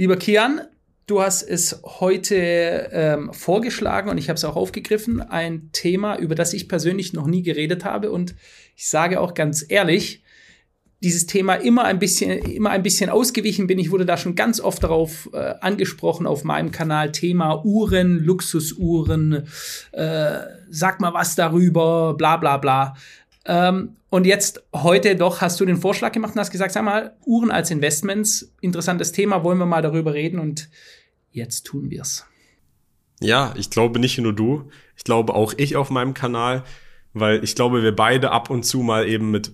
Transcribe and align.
Lieber 0.00 0.16
Kian, 0.16 0.62
du 1.06 1.20
hast 1.20 1.42
es 1.42 1.82
heute 1.84 2.88
ähm, 2.90 3.34
vorgeschlagen 3.34 4.08
und 4.08 4.16
ich 4.16 4.30
habe 4.30 4.38
es 4.38 4.46
auch 4.46 4.56
aufgegriffen. 4.56 5.20
Ein 5.20 5.68
Thema, 5.72 6.16
über 6.16 6.34
das 6.34 6.54
ich 6.54 6.70
persönlich 6.70 7.12
noch 7.12 7.26
nie 7.26 7.42
geredet 7.42 7.84
habe. 7.84 8.10
Und 8.10 8.34
ich 8.76 8.88
sage 8.88 9.20
auch 9.20 9.34
ganz 9.34 9.62
ehrlich, 9.68 10.24
dieses 11.02 11.26
Thema 11.26 11.54
immer 11.54 11.84
ein 11.84 11.98
bisschen, 11.98 12.30
immer 12.30 12.70
ein 12.70 12.82
bisschen 12.82 13.10
ausgewichen 13.10 13.66
bin. 13.66 13.78
Ich 13.78 13.90
wurde 13.90 14.06
da 14.06 14.16
schon 14.16 14.36
ganz 14.36 14.58
oft 14.58 14.82
darauf 14.82 15.28
äh, 15.34 15.54
angesprochen 15.60 16.26
auf 16.26 16.44
meinem 16.44 16.70
Kanal. 16.70 17.12
Thema 17.12 17.62
Uhren, 17.62 18.24
Luxusuhren, 18.24 19.46
äh, 19.92 20.38
sag 20.70 21.00
mal 21.00 21.12
was 21.12 21.36
darüber, 21.36 22.14
bla 22.14 22.38
bla 22.38 22.56
bla. 22.56 22.96
Ähm, 23.50 23.96
und 24.10 24.26
jetzt 24.26 24.62
heute 24.72 25.16
doch 25.16 25.40
hast 25.40 25.58
du 25.58 25.64
den 25.64 25.76
Vorschlag 25.76 26.12
gemacht 26.12 26.34
und 26.34 26.40
hast 26.40 26.52
gesagt, 26.52 26.72
sag 26.72 26.84
mal, 26.84 27.16
Uhren 27.26 27.50
als 27.50 27.72
Investments, 27.72 28.54
interessantes 28.60 29.10
Thema, 29.10 29.42
wollen 29.42 29.58
wir 29.58 29.66
mal 29.66 29.82
darüber 29.82 30.14
reden 30.14 30.38
und 30.38 30.70
jetzt 31.32 31.66
tun 31.66 31.90
wir's. 31.90 32.24
Ja, 33.20 33.52
ich 33.56 33.68
glaube 33.68 33.98
nicht 33.98 34.16
nur 34.18 34.32
du, 34.32 34.70
ich 34.96 35.02
glaube 35.02 35.34
auch 35.34 35.52
ich 35.56 35.74
auf 35.74 35.90
meinem 35.90 36.14
Kanal, 36.14 36.62
weil 37.12 37.42
ich 37.42 37.56
glaube, 37.56 37.82
wir 37.82 37.94
beide 37.94 38.30
ab 38.30 38.50
und 38.50 38.62
zu 38.62 38.82
mal 38.82 39.08
eben 39.08 39.32
mit 39.32 39.50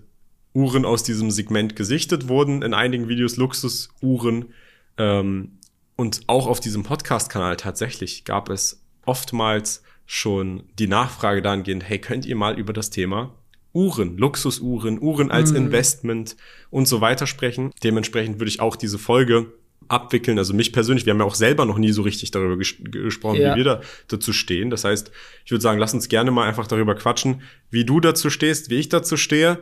Uhren 0.52 0.84
aus 0.84 1.02
diesem 1.02 1.30
Segment 1.30 1.74
gesichtet 1.74 2.28
wurden, 2.28 2.60
in 2.60 2.74
einigen 2.74 3.08
Videos 3.08 3.38
Luxusuhren. 3.38 4.52
Ähm, 4.98 5.58
und 5.97 6.20
auch 6.27 6.47
auf 6.48 6.60
diesem 6.60 6.83
Podcast-Kanal 6.83 7.56
tatsächlich 7.56 8.27
gab 8.27 8.50
es 8.50 8.84
oftmals 9.06 9.83
schon 10.05 10.64
die 10.78 10.86
Nachfrage 10.86 11.41
dahingehend, 11.41 11.88
hey, 11.88 11.98
könnt 11.98 12.27
ihr 12.27 12.36
mal 12.36 12.58
über 12.58 12.74
das 12.74 12.91
Thema 12.91 13.33
Uhren, 13.76 14.16
Luxusuhren, 14.16 15.00
Uhren 15.02 15.30
als 15.30 15.50
mhm. 15.50 15.58
Investment 15.58 16.36
und 16.70 16.88
so 16.88 17.02
weiter 17.02 17.26
sprechen. 17.26 17.72
Dementsprechend 17.84 18.40
würde 18.40 18.48
ich 18.48 18.60
auch 18.60 18.74
diese 18.74 18.98
Folge 18.98 19.52
abwickeln. 19.88 20.38
Also 20.38 20.54
mich 20.54 20.72
persönlich, 20.72 21.04
wir 21.04 21.12
haben 21.12 21.20
ja 21.20 21.26
auch 21.26 21.34
selber 21.34 21.66
noch 21.66 21.76
nie 21.76 21.92
so 21.92 22.00
richtig 22.00 22.30
darüber 22.30 22.56
ges 22.56 22.74
gesprochen, 22.80 23.40
ja. 23.40 23.52
wie 23.52 23.58
wir 23.58 23.64
da 23.64 23.80
dazu 24.08 24.32
stehen. 24.32 24.70
Das 24.70 24.84
heißt, 24.84 25.12
ich 25.44 25.50
würde 25.50 25.62
sagen, 25.62 25.78
lass 25.78 25.92
uns 25.92 26.08
gerne 26.08 26.30
mal 26.30 26.48
einfach 26.48 26.66
darüber 26.66 26.94
quatschen, 26.94 27.42
wie 27.70 27.84
du 27.84 28.00
dazu 28.00 28.30
stehst, 28.30 28.70
wie 28.70 28.77
ich 28.77 28.88
dazu 28.88 29.18
stehe, 29.18 29.58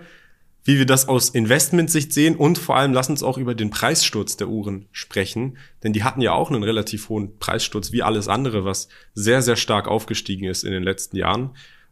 wie 0.63 0.79
wir 0.79 0.87
das 0.87 1.09
aus 1.09 1.29
Investmentsicht 1.29 2.13
sehen 2.13 2.37
und 2.37 2.57
vor 2.57 2.77
allem 2.77 2.93
lass 2.93 3.11
uns 3.11 3.23
auch 3.25 3.37
über 3.37 3.57
den 3.57 3.71
Preissturz 3.71 4.37
der 4.37 4.49
Uhren 4.49 4.87
sprechen, 4.93 5.59
denn 5.83 5.93
die 5.93 6.05
hatten 6.05 6.23
ja 6.23 6.33
auch 6.33 6.51
einen 6.51 6.63
relativ 6.63 7.09
hohen 7.09 7.37
Preissturz 7.39 7.93
wie 7.93 8.03
alles 8.03 8.29
andere, 8.29 8.65
was 8.65 8.89
sehr, 9.13 9.43
sehr 9.43 9.57
stark 9.57 9.89
aufgestiegen 9.89 10.49
ist 10.49 10.63
in 10.63 10.71
den 10.71 10.85
letzten 10.85 11.17
Jahren. 11.17 11.51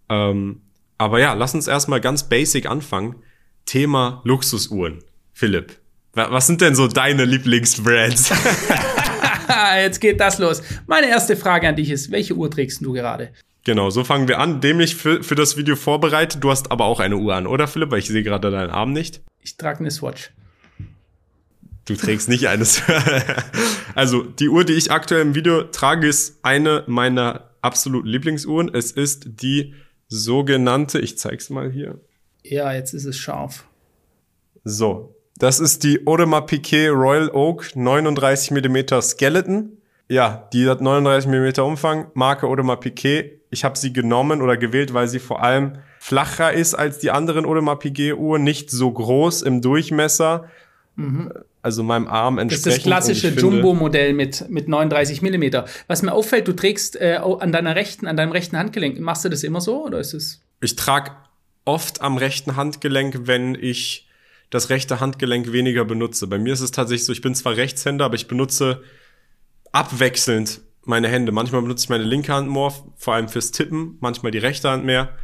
Ähm, 0.08 0.62
aber 0.98 1.20
ja, 1.20 1.34
lass 1.34 1.54
uns 1.54 1.66
erstmal 1.66 2.00
ganz 2.00 2.28
basic 2.28 2.66
anfangen. 2.66 3.16
Thema 3.64 4.20
Luxusuhren. 4.24 5.02
Philipp, 5.32 5.78
was 6.12 6.46
sind 6.46 6.60
denn 6.60 6.74
so 6.74 6.88
deine 6.88 7.24
Lieblingsbrands? 7.24 8.32
Jetzt 9.76 10.00
geht 10.00 10.20
das 10.20 10.38
los. 10.38 10.62
Meine 10.86 11.08
erste 11.08 11.36
Frage 11.36 11.68
an 11.68 11.76
dich 11.76 11.90
ist, 11.90 12.10
welche 12.10 12.34
Uhr 12.34 12.50
trägst 12.50 12.84
du 12.84 12.92
gerade? 12.92 13.30
Genau, 13.64 13.90
so 13.90 14.02
fangen 14.02 14.26
wir 14.28 14.38
an. 14.38 14.60
Dämlich 14.60 14.96
für, 14.96 15.22
für 15.22 15.34
das 15.34 15.56
Video 15.56 15.76
vorbereitet. 15.76 16.42
Du 16.42 16.50
hast 16.50 16.72
aber 16.72 16.84
auch 16.84 17.00
eine 17.00 17.16
Uhr 17.16 17.34
an, 17.34 17.46
oder 17.46 17.68
Philipp? 17.68 17.90
Weil 17.90 18.00
ich 18.00 18.08
sehe 18.08 18.22
gerade 18.22 18.50
deinen 18.50 18.70
Arm 18.70 18.92
nicht. 18.92 19.22
Ich 19.40 19.56
trage 19.56 19.80
eine 19.80 19.90
Swatch. 19.90 20.32
Du 21.84 21.94
trägst 21.94 22.28
nicht 22.28 22.48
eines. 22.48 22.82
also, 23.94 24.22
die 24.22 24.48
Uhr, 24.48 24.64
die 24.64 24.74
ich 24.74 24.90
aktuell 24.90 25.22
im 25.22 25.34
Video 25.34 25.62
trage, 25.64 26.06
ist 26.08 26.38
eine 26.42 26.84
meiner 26.86 27.50
absoluten 27.60 28.08
Lieblingsuhren. 28.08 28.72
Es 28.72 28.92
ist 28.92 29.42
die 29.42 29.74
sogenannte, 30.12 30.98
ich 30.98 31.18
zeig's 31.18 31.50
mal 31.50 31.70
hier. 31.70 31.98
Ja, 32.42 32.72
jetzt 32.72 32.92
ist 32.92 33.04
es 33.04 33.16
scharf. 33.16 33.64
So, 34.64 35.14
das 35.38 35.60
ist 35.60 35.84
die 35.84 36.06
Audemars 36.06 36.46
Piquet 36.46 36.90
Royal 36.90 37.30
Oak 37.30 37.74
39 37.74 38.50
mm 38.50 39.00
Skeleton. 39.00 39.78
Ja, 40.08 40.48
die 40.52 40.68
hat 40.68 40.80
39 40.80 41.28
mm 41.30 41.62
Umfang, 41.62 42.06
Marke 42.14 42.46
Audemars 42.46 42.80
Piquet. 42.80 43.40
Ich 43.50 43.64
habe 43.64 43.78
sie 43.78 43.92
genommen 43.92 44.42
oder 44.42 44.56
gewählt, 44.56 44.94
weil 44.94 45.08
sie 45.08 45.18
vor 45.18 45.42
allem 45.42 45.78
flacher 45.98 46.52
ist 46.52 46.74
als 46.74 46.98
die 46.98 47.10
anderen 47.10 47.44
Audemars 47.44 47.78
Piguet 47.78 48.16
Uhren, 48.16 48.44
nicht 48.44 48.70
so 48.70 48.90
groß 48.90 49.42
im 49.42 49.60
Durchmesser. 49.60 50.48
Mhm 50.96 51.30
also 51.62 51.84
meinem 51.84 52.08
Arm 52.08 52.38
entsprechend. 52.38 52.66
Das 52.66 52.72
ist 52.74 52.78
das 52.78 52.84
klassische 52.84 53.28
Jumbo-Modell 53.28 54.12
mit, 54.12 54.48
mit 54.50 54.68
39 54.68 55.22
Millimeter. 55.22 55.66
Was 55.86 56.02
mir 56.02 56.12
auffällt, 56.12 56.48
du 56.48 56.52
trägst 56.52 57.00
äh, 57.00 57.20
an 57.22 57.52
deiner 57.52 57.76
rechten, 57.76 58.06
an 58.08 58.16
deinem 58.16 58.32
rechten 58.32 58.58
Handgelenk. 58.58 58.98
Machst 58.98 59.24
du 59.24 59.28
das 59.28 59.44
immer 59.44 59.60
so 59.60 59.86
oder 59.86 60.00
ist 60.00 60.12
es? 60.12 60.42
Ich 60.60 60.74
trage 60.74 61.12
oft 61.64 62.00
am 62.00 62.16
rechten 62.16 62.56
Handgelenk, 62.56 63.26
wenn 63.26 63.54
ich 63.54 64.08
das 64.50 64.70
rechte 64.70 65.00
Handgelenk 65.00 65.52
weniger 65.52 65.84
benutze. 65.84 66.26
Bei 66.26 66.38
mir 66.38 66.52
ist 66.52 66.60
es 66.60 66.72
tatsächlich 66.72 67.06
so, 67.06 67.12
ich 67.12 67.22
bin 67.22 67.34
zwar 67.34 67.56
Rechtshänder, 67.56 68.04
aber 68.04 68.16
ich 68.16 68.26
benutze 68.26 68.82
abwechselnd 69.70 70.60
meine 70.84 71.08
Hände. 71.08 71.30
Manchmal 71.30 71.62
benutze 71.62 71.84
ich 71.84 71.88
meine 71.88 72.04
linke 72.04 72.34
Hand 72.34 72.50
mehr, 72.50 72.72
vor 72.96 73.14
allem 73.14 73.28
fürs 73.28 73.52
Tippen, 73.52 73.98
manchmal 74.00 74.32
die 74.32 74.38
rechte 74.38 74.68
Hand 74.68 74.84
mehr. 74.84 75.16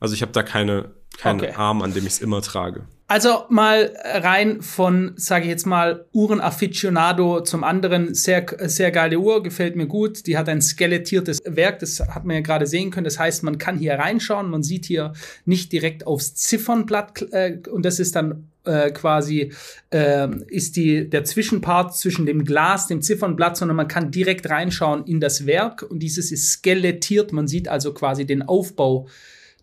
Also 0.00 0.14
ich 0.14 0.22
habe 0.22 0.32
da 0.32 0.42
keine, 0.42 0.92
keinen 1.18 1.42
okay. 1.42 1.52
Arm, 1.54 1.82
an 1.82 1.92
dem 1.92 2.06
ich 2.06 2.14
es 2.14 2.20
immer 2.20 2.40
trage. 2.40 2.86
Also 3.08 3.44
mal 3.50 3.96
rein 4.04 4.62
von, 4.62 5.12
sage 5.14 5.44
ich 5.44 5.50
jetzt 5.50 5.64
mal, 5.64 6.06
Uhrenafficionado 6.12 7.40
zum 7.40 7.62
anderen. 7.62 8.14
Sehr, 8.14 8.44
sehr 8.62 8.90
geile 8.90 9.20
Uhr, 9.20 9.44
gefällt 9.44 9.76
mir 9.76 9.86
gut. 9.86 10.26
Die 10.26 10.36
hat 10.36 10.48
ein 10.48 10.60
skelettiertes 10.60 11.40
Werk, 11.44 11.78
das 11.78 12.00
hat 12.00 12.24
man 12.24 12.34
ja 12.34 12.42
gerade 12.42 12.66
sehen 12.66 12.90
können. 12.90 13.04
Das 13.04 13.20
heißt, 13.20 13.44
man 13.44 13.58
kann 13.58 13.78
hier 13.78 13.94
reinschauen. 13.94 14.50
Man 14.50 14.64
sieht 14.64 14.86
hier 14.86 15.12
nicht 15.44 15.70
direkt 15.70 16.04
aufs 16.04 16.34
Ziffernblatt 16.34 17.22
äh, 17.30 17.58
und 17.70 17.84
das 17.84 18.00
ist 18.00 18.16
dann 18.16 18.48
äh, 18.64 18.90
quasi 18.90 19.52
äh, 19.90 20.28
ist 20.48 20.74
die 20.74 21.08
der 21.08 21.22
Zwischenpart 21.22 21.96
zwischen 21.96 22.26
dem 22.26 22.44
Glas, 22.44 22.88
dem 22.88 23.02
Ziffernblatt, 23.02 23.56
sondern 23.56 23.76
man 23.76 23.86
kann 23.86 24.10
direkt 24.10 24.50
reinschauen 24.50 25.04
in 25.04 25.20
das 25.20 25.46
Werk 25.46 25.86
und 25.88 26.00
dieses 26.00 26.32
ist 26.32 26.50
skelettiert. 26.50 27.32
Man 27.32 27.46
sieht 27.46 27.68
also 27.68 27.94
quasi 27.94 28.26
den 28.26 28.42
Aufbau 28.42 29.06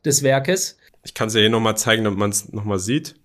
des 0.05 0.23
Werkes. 0.23 0.77
Ich 1.03 1.13
kann 1.13 1.27
es 1.27 1.33
ja 1.33 1.41
hier 1.41 1.49
nochmal 1.49 1.75
zeigen, 1.75 2.05
damit 2.05 2.17
man 2.17 2.29
es 2.29 2.53
nochmal 2.53 2.79
sieht. 2.79 3.15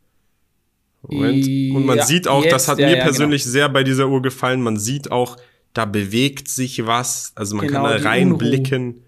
Moment. 1.02 1.46
Und 1.76 1.86
man 1.86 1.98
ja, 1.98 2.04
sieht 2.04 2.28
auch, 2.28 2.42
jetzt, 2.42 2.52
das 2.52 2.68
hat 2.68 2.78
ja, 2.78 2.88
mir 2.88 2.96
ja, 2.98 3.04
persönlich 3.04 3.42
genau. 3.42 3.52
sehr 3.52 3.68
bei 3.68 3.84
dieser 3.84 4.08
Uhr 4.08 4.22
gefallen, 4.22 4.60
man 4.62 4.76
sieht 4.76 5.10
auch, 5.10 5.36
da 5.72 5.84
bewegt 5.84 6.48
sich 6.48 6.86
was, 6.86 7.32
also 7.34 7.56
man 7.56 7.66
genau, 7.66 7.84
kann 7.84 8.02
da 8.02 8.08
reinblicken. 8.08 9.02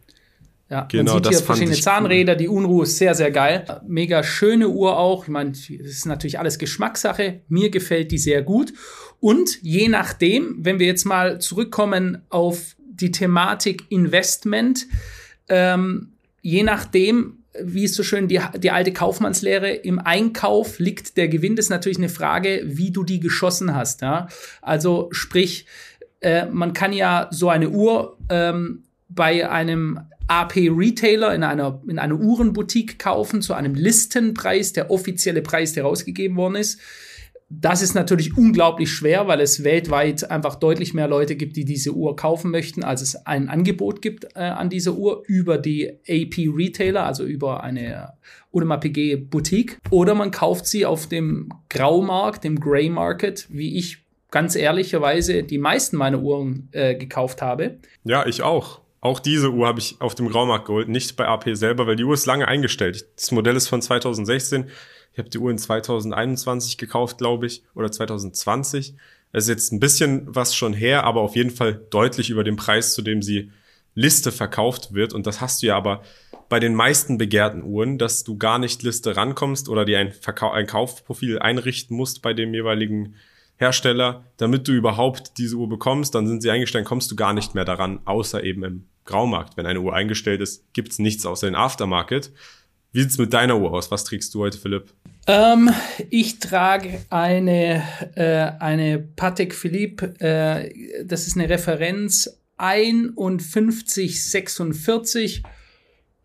Ja, 0.69 0.83
genau, 0.83 1.15
man 1.15 1.25
sieht 1.25 1.33
hier 1.33 1.43
verschiedene 1.43 1.81
Zahnräder, 1.81 2.35
cool. 2.35 2.39
die 2.39 2.49
Unruhe 2.49 2.85
ist 2.85 2.97
sehr, 2.97 3.17
sehr 3.17 3.33
geil. 3.33 3.65
Mega 3.89 4.23
schöne 4.23 4.69
Uhr 4.69 4.97
auch. 4.97 5.25
Ich 5.25 5.31
meine, 5.31 5.51
das 5.51 5.69
ist 5.69 6.07
natürlich 6.07 6.39
alles 6.39 6.61
Geschmackssache. 6.61 7.41
Mir 7.49 7.71
gefällt 7.71 8.13
die 8.13 8.19
sehr 8.19 8.43
gut. 8.43 8.73
Und 9.19 9.61
je 9.63 9.89
nachdem, 9.89 10.59
wenn 10.61 10.79
wir 10.79 10.87
jetzt 10.87 11.07
mal 11.07 11.41
zurückkommen 11.41 12.23
auf 12.29 12.77
die 12.79 13.11
Thematik 13.11 13.85
Investment, 13.89 14.87
ähm, 15.49 16.13
je 16.41 16.63
nachdem, 16.63 17.40
wie 17.59 17.85
ist 17.85 17.95
so 17.95 18.03
schön 18.03 18.29
die, 18.29 18.41
die 18.59 18.71
alte 18.71 18.93
Kaufmannslehre, 18.93 19.71
im 19.71 19.99
Einkauf 19.99 20.79
liegt 20.79 21.17
der 21.17 21.29
Gewinn. 21.29 21.57
Das 21.57 21.67
ist 21.67 21.71
natürlich 21.71 21.99
eine 21.99 22.09
Frage, 22.09 22.63
wie 22.65 22.91
du 22.91 23.03
die 23.05 23.21
geschossen 23.21 23.75
hast. 23.75 24.03
Ja? 24.03 24.29
Also 24.63 25.09
sprich, 25.11 25.67
äh, 26.21 26.47
man 26.47 26.73
kann 26.73 26.93
ja 26.93 27.29
so 27.31 27.49
eine 27.49 27.71
Uhr 27.71 28.17
ähm, 28.29 28.85
bei 29.09 29.49
einem 29.51 30.01
AP 30.29 30.57
Retailer 30.57 31.35
in 31.35 31.43
einer, 31.43 31.83
in 31.89 31.99
einer 31.99 32.15
Uhrenboutique 32.15 32.99
kaufen 32.99 33.43
zu 33.43 33.55
einem 33.55 33.75
Listenpreis, 33.75 34.73
der 34.73 34.91
offizielle 34.91 35.43
Preis, 35.43 35.73
der 35.73 35.83
rausgegeben 35.83 36.37
worden 36.37 36.55
ist. 36.55 36.79
Das 37.53 37.83
ist 37.83 37.95
natürlich 37.95 38.37
unglaublich 38.37 38.93
schwer, 38.93 39.27
weil 39.27 39.41
es 39.41 39.65
weltweit 39.65 40.31
einfach 40.31 40.55
deutlich 40.55 40.95
mehr 40.95 41.09
Leute 41.09 41.35
gibt, 41.35 41.57
die 41.57 41.65
diese 41.65 41.93
Uhr 41.93 42.15
kaufen 42.15 42.53
möchten, 42.53 42.85
als 42.85 43.03
es 43.03 43.27
ein 43.27 43.49
Angebot 43.49 44.01
gibt 44.03 44.37
äh, 44.37 44.39
an 44.39 44.71
dieser 44.71 44.93
Uhr 44.93 45.25
über 45.27 45.59
die 45.59 45.91
AP 46.09 46.55
Retailer, 46.57 47.05
also 47.05 47.25
über 47.25 47.65
eine 47.65 48.13
Audemars 48.53 48.81
PG 48.81 49.17
Boutique. 49.17 49.79
Oder 49.91 50.15
man 50.15 50.31
kauft 50.31 50.67
sie 50.67 50.87
auf 50.87 51.09
dem 51.09 51.49
Graumarkt, 51.69 52.45
dem 52.45 52.61
Grey 52.61 52.89
Market, 52.89 53.49
wie 53.51 53.77
ich 53.77 53.99
ganz 54.31 54.55
ehrlicherweise 54.55 55.43
die 55.43 55.59
meisten 55.59 55.97
meiner 55.97 56.21
Uhren 56.21 56.69
äh, 56.71 56.95
gekauft 56.95 57.43
habe. 57.43 57.79
Ja, 58.05 58.27
ich 58.27 58.43
auch. 58.43 58.81
Auch 59.01 59.19
diese 59.19 59.51
Uhr 59.51 59.67
habe 59.67 59.81
ich 59.81 59.97
auf 59.99 60.15
dem 60.15 60.29
Graumarkt 60.29 60.67
geholt, 60.67 60.89
nicht 60.89 61.17
bei 61.17 61.27
AP 61.27 61.49
selber, 61.55 61.89
weil 61.89 61.97
die 61.97 62.05
Uhr 62.05 62.15
ist 62.15 62.27
lange 62.27 62.47
eingestellt. 62.47 63.07
Das 63.17 63.33
Modell 63.33 63.57
ist 63.57 63.67
von 63.67 63.83
2016. 63.83 64.67
Ich 65.13 65.19
habe 65.19 65.29
die 65.29 65.39
Uhr 65.39 65.51
in 65.51 65.59
2021 65.59 66.79
gekauft, 66.79 67.19
glaube 67.19 67.47
ich, 67.47 67.63
oder 67.75 67.91
2020. 67.91 68.95
Es 69.33 69.45
ist 69.45 69.49
jetzt 69.49 69.73
ein 69.73 69.81
bisschen 69.81 70.23
was 70.27 70.55
schon 70.55 70.73
her, 70.73 71.05
aber 71.05 71.21
auf 71.21 71.37
jeden 71.37 71.51
Fall 71.51 71.75
deutlich 71.91 72.31
über 72.31 72.45
dem 72.45 72.57
Preis, 72.57 72.95
zu 72.95 73.03
dem 73.03 73.23
sie 73.23 73.51
Liste 73.95 74.33
verkauft 74.33 74.95
wird. 74.95 75.13
Und 75.13 75.27
das 75.27 75.41
hast 75.41 75.63
du 75.63 75.67
ja 75.67 75.77
aber 75.77 76.03
bei 76.49 76.59
den 76.59 76.75
meisten 76.75 77.19
begehrten 77.19 77.63
Uhren, 77.63 77.99
dass 77.99 78.25
du 78.25 78.37
gar 78.37 78.59
nicht 78.59 78.83
Liste 78.83 79.17
rankommst 79.17 79.69
oder 79.69 79.85
dir 79.85 79.99
ein, 79.99 80.13
Verkau 80.13 80.51
ein 80.51 80.67
Kaufprofil 80.67 81.39
einrichten 81.39 81.97
musst 81.97 82.23
bei 82.23 82.35
dem 82.35 82.55
jeweiligen 82.55 83.15
Hersteller, 83.57 84.25
damit 84.37 84.67
du 84.67 84.73
überhaupt 84.73 85.39
diese 85.39 85.57
Uhr 85.57 85.69
bekommst. 85.69 86.15
Dann 86.15 86.27
sind 86.27 86.43
sie 86.43 86.51
eingestellt, 86.51 86.87
kommst 86.87 87.11
du 87.11 87.17
gar 87.17 87.35
nicht 87.35 87.55
mehr 87.55 87.65
daran, 87.65 88.01
außer 88.05 88.43
eben 88.43 88.65
im 88.65 88.85
Graumarkt. 89.05 89.57
Wenn 89.57 89.67
eine 89.67 89.81
Uhr 89.81 89.95
eingestellt 89.95 90.41
ist, 90.41 90.73
gibt's 90.73 90.99
nichts 90.99 91.27
außer 91.27 91.47
den 91.47 91.55
Aftermarket. 91.55 92.33
Wie 92.93 93.03
sieht's 93.03 93.19
mit 93.19 93.33
deiner 93.33 93.57
Uhr 93.59 93.73
aus? 93.73 93.93
Was 93.93 94.05
trägst 94.05 94.35
du 94.35 94.41
heute, 94.41 94.59
Philipp? 94.59 94.93
Ähm, 95.29 95.71
ich 96.11 96.41
trage 96.41 97.03
eine, 97.09 97.85
äh, 98.17 98.51
eine 98.59 98.99
Patek 98.99 99.55
Philippe, 99.55 100.13
äh, 100.19 101.05
das 101.05 101.29
ist 101.29 101.37
eine 101.37 101.49
Referenz 101.49 102.41
5146. 102.59 105.45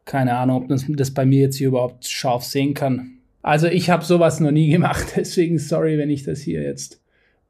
Keine 0.06 0.36
Ahnung, 0.36 0.64
ob 0.64 0.70
man 0.70 0.82
das 0.96 1.12
bei 1.12 1.24
mir 1.26 1.42
jetzt 1.42 1.58
hier 1.58 1.68
überhaupt 1.68 2.08
scharf 2.08 2.44
sehen 2.44 2.74
kann. 2.74 3.20
Also 3.44 3.68
ich 3.68 3.92
habe 3.92 4.04
sowas 4.04 4.40
noch 4.40 4.50
nie 4.52 4.70
gemacht, 4.70 5.06
deswegen 5.16 5.60
sorry, 5.60 6.00
wenn 6.00 6.10
ich 6.10 6.24
das 6.24 6.42
hier 6.42 6.64
jetzt 6.64 7.00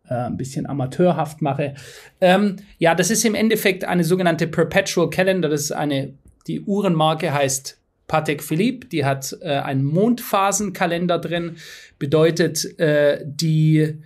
äh, 0.09 0.13
ein 0.13 0.35
bisschen 0.35 0.65
amateurhaft 0.65 1.41
mache. 1.41 1.75
Ähm, 2.19 2.57
ja, 2.79 2.95
das 2.95 3.11
ist 3.11 3.23
im 3.23 3.35
Endeffekt 3.35 3.85
eine 3.85 4.03
sogenannte 4.03 4.47
Perpetual 4.47 5.09
Calendar. 5.09 5.50
Das 5.50 5.61
ist 5.61 5.71
eine, 5.71 6.15
die 6.47 6.59
Uhrenmarke 6.59 7.33
heißt 7.33 7.79
Patek 8.07 8.44
Philippe, 8.44 8.88
die 8.88 9.06
hat 9.06 9.36
äh, 9.42 9.57
einen 9.57 9.84
Mondphasenkalender 9.84 11.19
drin, 11.19 11.57
bedeutet, 11.98 12.80
äh, 12.80 13.24
die, 13.25 14.02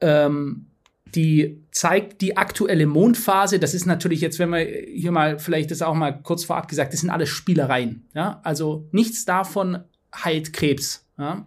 ähm, 0.00 0.66
die 1.06 1.62
zeigt 1.72 2.20
die 2.20 2.36
aktuelle 2.36 2.86
Mondphase. 2.86 3.58
Das 3.58 3.74
ist 3.74 3.86
natürlich 3.86 4.20
jetzt, 4.20 4.38
wenn 4.38 4.50
wir 4.50 4.60
hier 4.60 5.12
mal 5.12 5.38
vielleicht 5.38 5.70
das 5.70 5.82
auch 5.82 5.94
mal 5.94 6.12
kurz 6.12 6.44
vorab 6.44 6.68
gesagt, 6.68 6.92
das 6.92 7.00
sind 7.00 7.10
alles 7.10 7.28
Spielereien. 7.28 8.06
Ja? 8.14 8.40
Also 8.44 8.88
nichts 8.92 9.24
davon 9.24 9.78
heilt 10.14 10.52
Krebs. 10.52 11.06
Ja? 11.18 11.44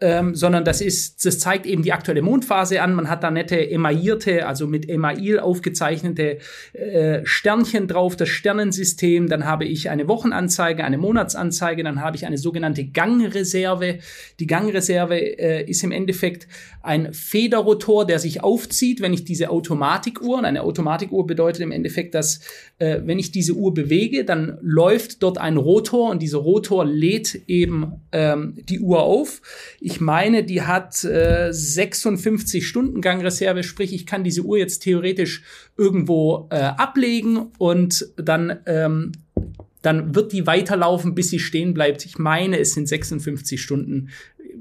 Ähm, 0.00 0.34
sondern 0.34 0.64
das 0.64 0.80
ist, 0.80 1.24
das 1.24 1.38
zeigt 1.38 1.64
eben 1.64 1.82
die 1.82 1.92
aktuelle 1.92 2.20
Mondphase 2.20 2.82
an. 2.82 2.94
Man 2.94 3.08
hat 3.08 3.22
da 3.22 3.30
nette 3.30 3.70
emaillierte, 3.70 4.46
also 4.46 4.66
mit 4.66 4.88
Email 4.88 5.38
aufgezeichnete 5.38 6.38
äh, 6.74 7.20
Sternchen 7.24 7.88
drauf, 7.88 8.14
das 8.14 8.28
Sternensystem. 8.28 9.28
Dann 9.28 9.46
habe 9.46 9.64
ich 9.64 9.88
eine 9.88 10.06
Wochenanzeige, 10.06 10.84
eine 10.84 10.98
Monatsanzeige, 10.98 11.82
dann 11.82 12.02
habe 12.02 12.16
ich 12.16 12.26
eine 12.26 12.36
sogenannte 12.36 12.84
Gangreserve. 12.84 13.98
Die 14.38 14.46
Gangreserve 14.46 15.18
äh, 15.18 15.64
ist 15.64 15.82
im 15.82 15.92
Endeffekt 15.92 16.46
ein 16.82 17.12
Federrotor, 17.12 18.06
der 18.06 18.18
sich 18.18 18.44
aufzieht, 18.44 19.00
wenn 19.00 19.12
ich 19.12 19.24
diese 19.24 19.50
Automatikuhr, 19.50 20.38
und 20.38 20.44
eine 20.44 20.62
Automatikuhr 20.62 21.26
bedeutet 21.26 21.62
im 21.62 21.72
Endeffekt, 21.72 22.14
dass 22.14 22.40
äh, 22.78 23.00
wenn 23.04 23.18
ich 23.18 23.32
diese 23.32 23.54
Uhr 23.54 23.72
bewege, 23.72 24.24
dann 24.24 24.58
läuft 24.60 25.22
dort 25.22 25.38
ein 25.38 25.56
Rotor 25.56 26.10
und 26.10 26.22
dieser 26.22 26.38
Rotor 26.38 26.84
lädt 26.84 27.42
eben 27.46 28.02
ähm, 28.12 28.58
die 28.68 28.80
Uhr 28.80 29.02
auf. 29.02 29.40
Ich 29.86 30.00
meine, 30.00 30.42
die 30.42 30.62
hat 30.62 31.04
äh, 31.04 31.52
56 31.52 32.66
Stunden 32.66 33.00
Gangreserve, 33.00 33.62
sprich, 33.62 33.94
ich 33.94 34.04
kann 34.04 34.24
diese 34.24 34.42
Uhr 34.42 34.58
jetzt 34.58 34.80
theoretisch 34.80 35.44
irgendwo 35.76 36.48
äh, 36.50 36.56
ablegen 36.56 37.52
und 37.58 38.04
dann 38.16 38.58
ähm, 38.66 39.12
dann 39.82 40.16
wird 40.16 40.32
die 40.32 40.44
weiterlaufen, 40.44 41.14
bis 41.14 41.30
sie 41.30 41.38
stehen 41.38 41.72
bleibt. 41.72 42.04
Ich 42.04 42.18
meine, 42.18 42.58
es 42.58 42.74
sind 42.74 42.88
56 42.88 43.62
Stunden. 43.62 44.08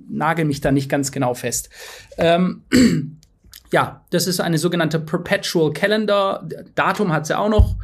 Nagel 0.08 0.46
mich 0.46 0.62
da 0.62 0.72
nicht 0.72 0.90
ganz 0.90 1.12
genau 1.12 1.34
fest. 1.34 1.72
Ähm, 2.20 2.62
ja, 3.72 4.06
das 4.12 4.28
ist 4.28 4.40
eine 4.40 4.60
sogenannte 4.60 5.00
Perpetual 5.00 5.74
Calendar. 5.74 6.48
Datum 6.76 7.12
hat 7.12 7.26
sie 7.26 7.36
auch 7.36 7.50
noch. 7.50 7.78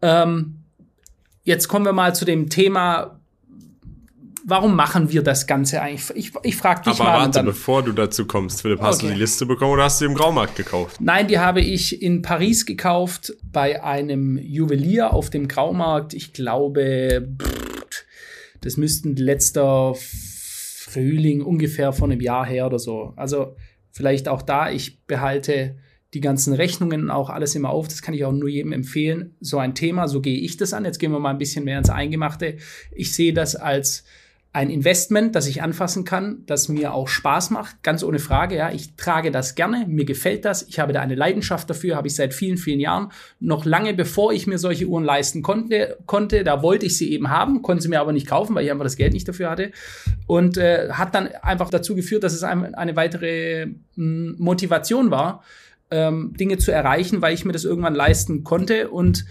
Ähm, 0.00 0.60
jetzt 1.42 1.68
kommen 1.68 1.84
wir 1.84 1.92
mal 1.92 2.14
zu 2.14 2.24
dem 2.24 2.48
Thema, 2.48 3.20
warum 4.44 4.76
machen 4.76 5.10
wir 5.10 5.22
das 5.22 5.46
Ganze 5.46 5.80
eigentlich? 5.80 6.10
Ich, 6.14 6.32
ich 6.42 6.56
frage 6.56 6.82
dich 6.82 6.94
Aber 6.94 7.04
mal. 7.04 7.10
Aber 7.10 7.20
warte, 7.22 7.38
dann, 7.38 7.46
bevor 7.46 7.82
du 7.82 7.92
dazu 7.92 8.26
kommst, 8.26 8.62
Philipp, 8.62 8.80
hast 8.80 8.98
okay. 8.98 9.08
du 9.08 9.12
die 9.14 9.20
Liste 9.20 9.46
bekommen 9.46 9.72
oder 9.72 9.84
hast 9.84 10.00
du 10.00 10.04
im 10.04 10.14
Graumarkt 10.14 10.56
gekauft? 10.56 11.00
Nein, 11.00 11.28
die 11.28 11.38
habe 11.38 11.60
ich 11.60 12.02
in 12.02 12.22
Paris 12.22 12.66
gekauft 12.66 13.34
bei 13.42 13.82
einem 13.82 14.38
Juwelier 14.38 15.12
auf 15.12 15.30
dem 15.30 15.48
Graumarkt. 15.48 16.14
Ich 16.14 16.32
glaube, 16.32 17.28
das 18.60 18.76
müssten 18.76 19.16
letzter 19.16 19.94
Frühling 19.94 21.42
ungefähr 21.42 21.92
von 21.92 22.12
einem 22.12 22.20
Jahr 22.20 22.46
her 22.46 22.66
oder 22.66 22.78
so. 22.78 23.14
Also 23.16 23.56
vielleicht 23.90 24.28
auch 24.28 24.42
da, 24.42 24.70
ich 24.70 25.04
behalte 25.06 25.76
die 26.12 26.20
ganzen 26.20 26.54
Rechnungen 26.54 27.10
auch 27.10 27.30
alles 27.30 27.56
immer 27.56 27.70
auf. 27.70 27.88
Das 27.88 28.00
kann 28.00 28.14
ich 28.14 28.24
auch 28.24 28.32
nur 28.32 28.48
jedem 28.48 28.72
empfehlen. 28.72 29.34
So 29.40 29.58
ein 29.58 29.74
Thema, 29.74 30.06
so 30.06 30.20
gehe 30.20 30.38
ich 30.38 30.56
das 30.56 30.72
an. 30.72 30.84
Jetzt 30.84 30.98
gehen 30.98 31.10
wir 31.10 31.18
mal 31.18 31.30
ein 31.30 31.38
bisschen 31.38 31.64
mehr 31.64 31.78
ins 31.78 31.90
Eingemachte. 31.90 32.56
Ich 32.92 33.12
sehe 33.12 33.32
das 33.32 33.56
als 33.56 34.04
ein 34.54 34.70
Investment, 34.70 35.34
das 35.34 35.48
ich 35.48 35.62
anfassen 35.62 36.04
kann, 36.04 36.44
das 36.46 36.68
mir 36.68 36.94
auch 36.94 37.08
Spaß 37.08 37.50
macht, 37.50 37.82
ganz 37.82 38.04
ohne 38.04 38.20
Frage. 38.20 38.54
Ja, 38.54 38.70
ich 38.70 38.94
trage 38.94 39.32
das 39.32 39.56
gerne, 39.56 39.84
mir 39.88 40.04
gefällt 40.04 40.44
das, 40.44 40.62
ich 40.68 40.78
habe 40.78 40.92
da 40.92 41.00
eine 41.00 41.16
Leidenschaft 41.16 41.68
dafür, 41.68 41.96
habe 41.96 42.06
ich 42.06 42.14
seit 42.14 42.32
vielen, 42.32 42.56
vielen 42.56 42.78
Jahren. 42.78 43.10
Noch 43.40 43.64
lange 43.64 43.94
bevor 43.94 44.32
ich 44.32 44.46
mir 44.46 44.58
solche 44.58 44.86
Uhren 44.86 45.02
leisten 45.02 45.42
konnte, 45.42 45.98
konnte, 46.06 46.44
da 46.44 46.62
wollte 46.62 46.86
ich 46.86 46.96
sie 46.96 47.10
eben 47.10 47.30
haben, 47.30 47.62
konnte 47.62 47.82
sie 47.82 47.88
mir 47.88 48.00
aber 48.00 48.12
nicht 48.12 48.28
kaufen, 48.28 48.54
weil 48.54 48.64
ich 48.64 48.70
einfach 48.70 48.84
das 48.84 48.94
Geld 48.94 49.12
nicht 49.12 49.26
dafür 49.26 49.50
hatte. 49.50 49.72
Und 50.28 50.56
äh, 50.56 50.88
hat 50.92 51.16
dann 51.16 51.26
einfach 51.42 51.68
dazu 51.68 51.96
geführt, 51.96 52.22
dass 52.22 52.32
es 52.32 52.44
eine 52.44 52.94
weitere 52.94 53.66
mh, 53.66 53.74
hm, 53.96 54.36
Motivation 54.38 55.10
war, 55.10 55.42
ähm, 55.90 56.32
Dinge 56.38 56.58
zu 56.58 56.70
erreichen, 56.70 57.22
weil 57.22 57.34
ich 57.34 57.44
mir 57.44 57.52
das 57.52 57.64
irgendwann 57.64 57.96
leisten 57.96 58.44
konnte 58.44 58.88
und 58.88 59.24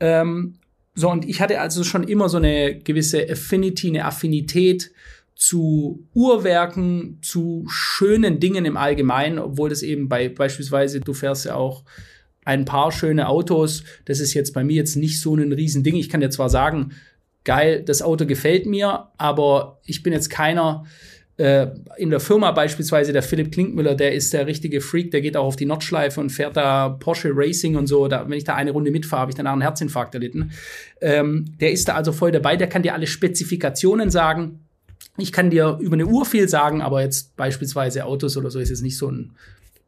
ähm, 0.00 0.54
so, 0.94 1.10
und 1.10 1.28
ich 1.28 1.40
hatte 1.40 1.60
also 1.60 1.84
schon 1.84 2.04
immer 2.04 2.28
so 2.28 2.38
eine 2.38 2.78
gewisse 2.78 3.28
Affinity, 3.30 3.88
eine 3.88 4.04
Affinität 4.04 4.90
zu 5.34 6.06
Uhrwerken, 6.12 7.18
zu 7.22 7.64
schönen 7.68 8.40
Dingen 8.40 8.64
im 8.66 8.76
Allgemeinen, 8.76 9.38
obwohl 9.38 9.70
das 9.70 9.82
eben 9.82 10.08
bei 10.08 10.28
beispielsweise, 10.28 11.00
du 11.00 11.14
fährst 11.14 11.46
ja 11.46 11.54
auch 11.54 11.84
ein 12.44 12.64
paar 12.64 12.92
schöne 12.92 13.28
Autos, 13.28 13.84
das 14.04 14.20
ist 14.20 14.34
jetzt 14.34 14.52
bei 14.52 14.64
mir 14.64 14.76
jetzt 14.76 14.96
nicht 14.96 15.20
so 15.20 15.34
ein 15.34 15.52
Riesending. 15.52 15.96
Ich 15.96 16.08
kann 16.08 16.20
dir 16.20 16.30
zwar 16.30 16.50
sagen, 16.50 16.92
geil, 17.44 17.82
das 17.82 18.02
Auto 18.02 18.26
gefällt 18.26 18.66
mir, 18.66 19.08
aber 19.16 19.80
ich 19.86 20.02
bin 20.02 20.12
jetzt 20.12 20.28
keiner, 20.28 20.84
äh, 21.40 21.70
in 21.96 22.10
der 22.10 22.20
Firma 22.20 22.52
beispielsweise, 22.52 23.14
der 23.14 23.22
Philipp 23.22 23.50
Klinkmüller, 23.50 23.94
der 23.94 24.12
ist 24.12 24.34
der 24.34 24.46
richtige 24.46 24.82
Freak, 24.82 25.10
der 25.10 25.22
geht 25.22 25.38
auch 25.38 25.46
auf 25.46 25.56
die 25.56 25.64
Nordschleife 25.64 26.20
und 26.20 26.28
fährt 26.28 26.54
da 26.54 26.90
Porsche 26.90 27.30
Racing 27.34 27.76
und 27.76 27.86
so. 27.86 28.08
Da, 28.08 28.28
wenn 28.28 28.36
ich 28.36 28.44
da 28.44 28.56
eine 28.56 28.72
Runde 28.72 28.90
mitfahre, 28.90 29.22
habe 29.22 29.30
ich 29.30 29.36
danach 29.36 29.54
einen 29.54 29.62
Herzinfarkt 29.62 30.14
erlitten. 30.14 30.52
Ähm, 31.00 31.46
der 31.58 31.72
ist 31.72 31.88
da 31.88 31.94
also 31.94 32.12
voll 32.12 32.30
dabei, 32.30 32.56
der 32.56 32.68
kann 32.68 32.82
dir 32.82 32.92
alle 32.92 33.06
Spezifikationen 33.06 34.10
sagen. 34.10 34.66
Ich 35.16 35.32
kann 35.32 35.48
dir 35.48 35.78
über 35.80 35.94
eine 35.94 36.06
Uhr 36.06 36.26
viel 36.26 36.46
sagen, 36.46 36.82
aber 36.82 37.00
jetzt 37.00 37.34
beispielsweise 37.36 38.04
Autos 38.04 38.36
oder 38.36 38.50
so 38.50 38.58
ist 38.58 38.68
jetzt 38.68 38.82
nicht 38.82 38.98
so 38.98 39.10
ein 39.10 39.32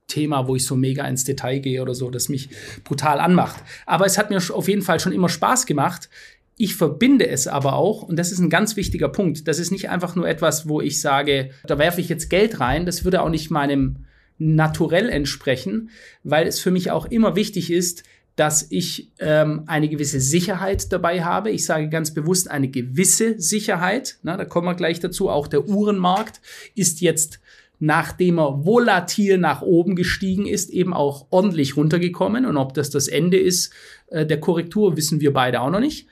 Thema, 0.08 0.48
wo 0.48 0.56
ich 0.56 0.64
so 0.64 0.74
mega 0.74 1.06
ins 1.06 1.24
Detail 1.24 1.58
gehe 1.58 1.82
oder 1.82 1.94
so, 1.94 2.10
das 2.10 2.30
mich 2.30 2.48
brutal 2.82 3.20
anmacht. 3.20 3.62
Aber 3.84 4.06
es 4.06 4.16
hat 4.16 4.30
mir 4.30 4.38
auf 4.38 4.68
jeden 4.68 4.82
Fall 4.82 5.00
schon 5.00 5.12
immer 5.12 5.28
Spaß 5.28 5.66
gemacht, 5.66 6.08
ich 6.56 6.76
verbinde 6.76 7.28
es 7.28 7.46
aber 7.46 7.74
auch, 7.74 8.02
und 8.02 8.16
das 8.18 8.30
ist 8.30 8.38
ein 8.38 8.50
ganz 8.50 8.76
wichtiger 8.76 9.08
Punkt, 9.08 9.48
das 9.48 9.58
ist 9.58 9.70
nicht 9.70 9.88
einfach 9.90 10.14
nur 10.14 10.28
etwas, 10.28 10.68
wo 10.68 10.80
ich 10.80 11.00
sage, 11.00 11.50
da 11.66 11.78
werfe 11.78 12.00
ich 12.00 12.08
jetzt 12.08 12.28
Geld 12.28 12.60
rein, 12.60 12.86
das 12.86 13.04
würde 13.04 13.22
auch 13.22 13.30
nicht 13.30 13.50
meinem 13.50 14.04
Naturell 14.38 15.08
entsprechen, 15.08 15.90
weil 16.24 16.46
es 16.46 16.58
für 16.60 16.70
mich 16.70 16.90
auch 16.90 17.06
immer 17.06 17.36
wichtig 17.36 17.70
ist, 17.70 18.02
dass 18.36 18.66
ich 18.70 19.10
ähm, 19.18 19.64
eine 19.66 19.88
gewisse 19.88 20.20
Sicherheit 20.20 20.90
dabei 20.90 21.22
habe. 21.22 21.50
Ich 21.50 21.66
sage 21.66 21.88
ganz 21.90 22.14
bewusst 22.14 22.50
eine 22.50 22.68
gewisse 22.68 23.38
Sicherheit. 23.38 24.18
Na, 24.22 24.36
da 24.36 24.46
kommen 24.46 24.66
wir 24.66 24.74
gleich 24.74 25.00
dazu. 25.00 25.28
Auch 25.28 25.46
der 25.46 25.68
Uhrenmarkt 25.68 26.40
ist 26.74 27.02
jetzt, 27.02 27.40
nachdem 27.82 28.38
er 28.38 28.64
volatil 28.64 29.38
nach 29.38 29.60
oben 29.60 29.96
gestiegen 29.96 30.46
ist, 30.46 30.70
eben 30.70 30.94
auch 30.94 31.26
ordentlich 31.30 31.76
runtergekommen. 31.76 32.46
Und 32.46 32.56
ob 32.56 32.74
das 32.74 32.90
das 32.90 33.08
Ende 33.08 33.38
ist 33.38 33.72
äh, 34.06 34.24
der 34.24 34.38
Korrektur, 34.38 34.96
wissen 34.96 35.20
wir 35.20 35.32
beide 35.32 35.60
auch 35.60 35.70
noch 35.70 35.80
nicht. 35.80 36.06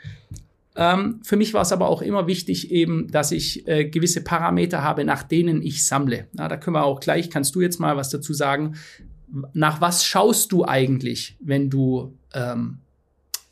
Ähm, 0.74 1.20
für 1.22 1.36
mich 1.36 1.54
war 1.54 1.62
es 1.62 1.70
aber 1.70 1.88
auch 1.88 2.02
immer 2.02 2.26
wichtig, 2.26 2.72
eben, 2.72 3.08
dass 3.12 3.30
ich 3.30 3.68
äh, 3.68 3.84
gewisse 3.84 4.24
Parameter 4.24 4.82
habe, 4.82 5.04
nach 5.04 5.22
denen 5.22 5.62
ich 5.62 5.86
sammle. 5.86 6.26
Na, 6.32 6.48
da 6.48 6.56
können 6.56 6.74
wir 6.74 6.82
auch 6.82 6.98
gleich, 6.98 7.30
kannst 7.30 7.54
du 7.54 7.60
jetzt 7.60 7.78
mal 7.78 7.96
was 7.96 8.10
dazu 8.10 8.34
sagen. 8.34 8.74
Nach 9.52 9.80
was 9.80 10.04
schaust 10.04 10.50
du 10.50 10.64
eigentlich, 10.64 11.36
wenn 11.38 11.70
du, 11.70 12.16
ähm, 12.34 12.78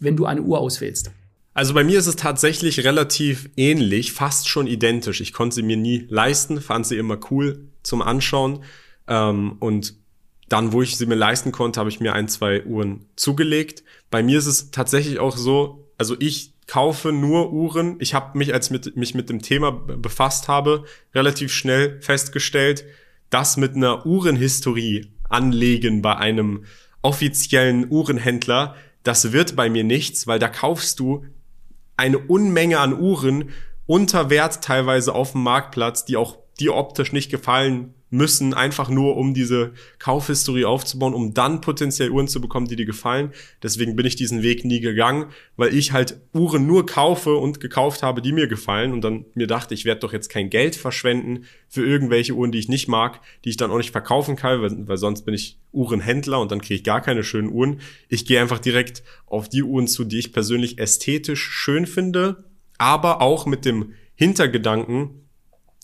wenn 0.00 0.16
du 0.16 0.24
eine 0.26 0.42
Uhr 0.42 0.58
auswählst? 0.58 1.12
Also 1.54 1.72
bei 1.72 1.84
mir 1.84 2.00
ist 2.00 2.08
es 2.08 2.16
tatsächlich 2.16 2.82
relativ 2.84 3.48
ähnlich, 3.56 4.12
fast 4.12 4.48
schon 4.48 4.66
identisch. 4.66 5.20
Ich 5.20 5.32
konnte 5.32 5.54
sie 5.54 5.62
mir 5.62 5.76
nie 5.76 6.04
leisten, 6.08 6.60
fand 6.60 6.84
sie 6.84 6.96
immer 6.96 7.18
cool 7.30 7.68
zum 7.82 8.02
Anschauen. 8.02 8.64
Ähm, 9.06 9.56
und 9.60 9.94
dann, 10.48 10.72
wo 10.72 10.82
ich 10.82 10.96
sie 10.96 11.06
mir 11.06 11.14
leisten 11.14 11.52
konnte, 11.52 11.80
habe 11.80 11.90
ich 11.90 12.00
mir 12.00 12.14
ein, 12.14 12.28
zwei 12.28 12.64
Uhren 12.64 13.06
zugelegt. 13.16 13.84
Bei 14.10 14.22
mir 14.22 14.38
ist 14.38 14.46
es 14.46 14.70
tatsächlich 14.70 15.18
auch 15.18 15.36
so, 15.36 15.90
also 15.98 16.16
ich 16.18 16.54
kaufe 16.66 17.12
nur 17.12 17.52
Uhren. 17.52 17.96
Ich 17.98 18.14
habe 18.14 18.38
mich, 18.38 18.54
als 18.54 18.70
mit, 18.70 18.96
mich 18.96 19.14
mit 19.14 19.28
dem 19.28 19.42
Thema 19.42 19.72
befasst 19.72 20.48
habe, 20.48 20.84
relativ 21.14 21.52
schnell 21.52 22.00
festgestellt, 22.00 22.84
dass 23.30 23.56
mit 23.56 23.74
einer 23.74 24.06
Uhrenhistorie 24.06 25.10
anlegen 25.28 26.00
bei 26.02 26.16
einem 26.16 26.64
offiziellen 27.02 27.90
Uhrenhändler, 27.90 28.74
das 29.02 29.32
wird 29.32 29.56
bei 29.56 29.70
mir 29.70 29.84
nichts, 29.84 30.26
weil 30.26 30.38
da 30.38 30.48
kaufst 30.48 31.00
du 31.00 31.24
eine 31.96 32.18
Unmenge 32.18 32.78
an 32.78 32.98
Uhren 32.98 33.50
unter 33.86 34.30
Wert 34.30 34.62
teilweise 34.62 35.14
auf 35.14 35.32
dem 35.32 35.42
Marktplatz, 35.42 36.04
die 36.04 36.16
auch 36.16 36.38
dir 36.60 36.74
optisch 36.74 37.12
nicht 37.12 37.30
gefallen 37.30 37.94
müssen, 38.10 38.54
einfach 38.54 38.88
nur 38.88 39.16
um 39.16 39.34
diese 39.34 39.72
Kaufhistorie 39.98 40.64
aufzubauen, 40.64 41.14
um 41.14 41.34
dann 41.34 41.60
potenziell 41.60 42.10
Uhren 42.10 42.28
zu 42.28 42.40
bekommen, 42.40 42.66
die 42.66 42.76
dir 42.76 42.86
gefallen. 42.86 43.32
Deswegen 43.62 43.96
bin 43.96 44.06
ich 44.06 44.16
diesen 44.16 44.42
Weg 44.42 44.64
nie 44.64 44.80
gegangen, 44.80 45.26
weil 45.56 45.74
ich 45.74 45.92
halt 45.92 46.20
Uhren 46.32 46.66
nur 46.66 46.86
kaufe 46.86 47.36
und 47.36 47.60
gekauft 47.60 48.02
habe, 48.02 48.22
die 48.22 48.32
mir 48.32 48.46
gefallen 48.46 48.92
und 48.92 49.02
dann 49.02 49.26
mir 49.34 49.46
dachte, 49.46 49.74
ich 49.74 49.84
werde 49.84 50.00
doch 50.00 50.12
jetzt 50.12 50.30
kein 50.30 50.48
Geld 50.48 50.74
verschwenden 50.74 51.44
für 51.68 51.84
irgendwelche 51.84 52.32
Uhren, 52.32 52.50
die 52.50 52.58
ich 52.58 52.68
nicht 52.68 52.88
mag, 52.88 53.20
die 53.44 53.50
ich 53.50 53.56
dann 53.56 53.70
auch 53.70 53.76
nicht 53.76 53.92
verkaufen 53.92 54.36
kann, 54.36 54.62
weil, 54.62 54.88
weil 54.88 54.96
sonst 54.96 55.22
bin 55.22 55.34
ich 55.34 55.58
Uhrenhändler 55.72 56.40
und 56.40 56.50
dann 56.50 56.62
kriege 56.62 56.76
ich 56.76 56.84
gar 56.84 57.02
keine 57.02 57.22
schönen 57.22 57.50
Uhren. 57.50 57.80
Ich 58.08 58.24
gehe 58.24 58.40
einfach 58.40 58.58
direkt 58.58 59.02
auf 59.26 59.50
die 59.50 59.62
Uhren 59.62 59.86
zu, 59.86 60.04
die 60.04 60.18
ich 60.18 60.32
persönlich 60.32 60.78
ästhetisch 60.78 61.42
schön 61.42 61.86
finde, 61.86 62.44
aber 62.78 63.20
auch 63.20 63.44
mit 63.44 63.66
dem 63.66 63.92
Hintergedanken, 64.14 65.27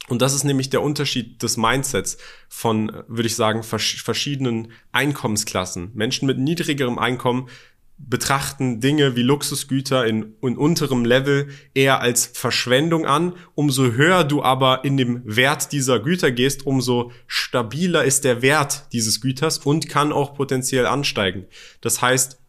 und 0.09 0.21
das 0.21 0.35
ist 0.35 0.45
nämlich 0.45 0.69
der 0.69 0.83
Unterschied 0.83 1.43
des 1.43 1.57
Mindsets 1.57 2.19
von, 2.49 2.93
würde 3.09 3.27
ich 3.27 3.37
sagen, 3.37 3.63
verschiedenen 3.63 4.73
Einkommensklassen. 4.93 5.93
Menschen 5.95 6.27
mit 6.27 6.39
niedrigerem 6.39 6.99
Einkommen 6.99 7.49
betrachten 7.97 8.81
Dinge 8.81 9.17
wie 9.17 9.23
Luxusgüter 9.23 10.05
in, 10.05 10.35
in 10.43 10.59
unterem 10.59 11.05
Level 11.05 11.49
eher 11.75 12.01
als 12.01 12.27
Verschwendung 12.27 13.07
an. 13.07 13.35
Umso 13.55 13.93
höher 13.93 14.25
du 14.25 14.43
aber 14.43 14.85
in 14.85 14.97
dem 14.97 15.23
Wert 15.25 15.73
dieser 15.73 16.01
Güter 16.01 16.33
gehst, 16.33 16.67
umso 16.67 17.13
stabiler 17.27 18.05
ist 18.05 18.25
der 18.25 18.43
Wert 18.43 18.89
dieses 18.93 19.21
Güters 19.21 19.59
und 19.59 19.89
kann 19.89 20.13
auch 20.13 20.35
potenziell 20.35 20.87
ansteigen. 20.87 21.47
Das 21.81 22.03
heißt, 22.03 22.41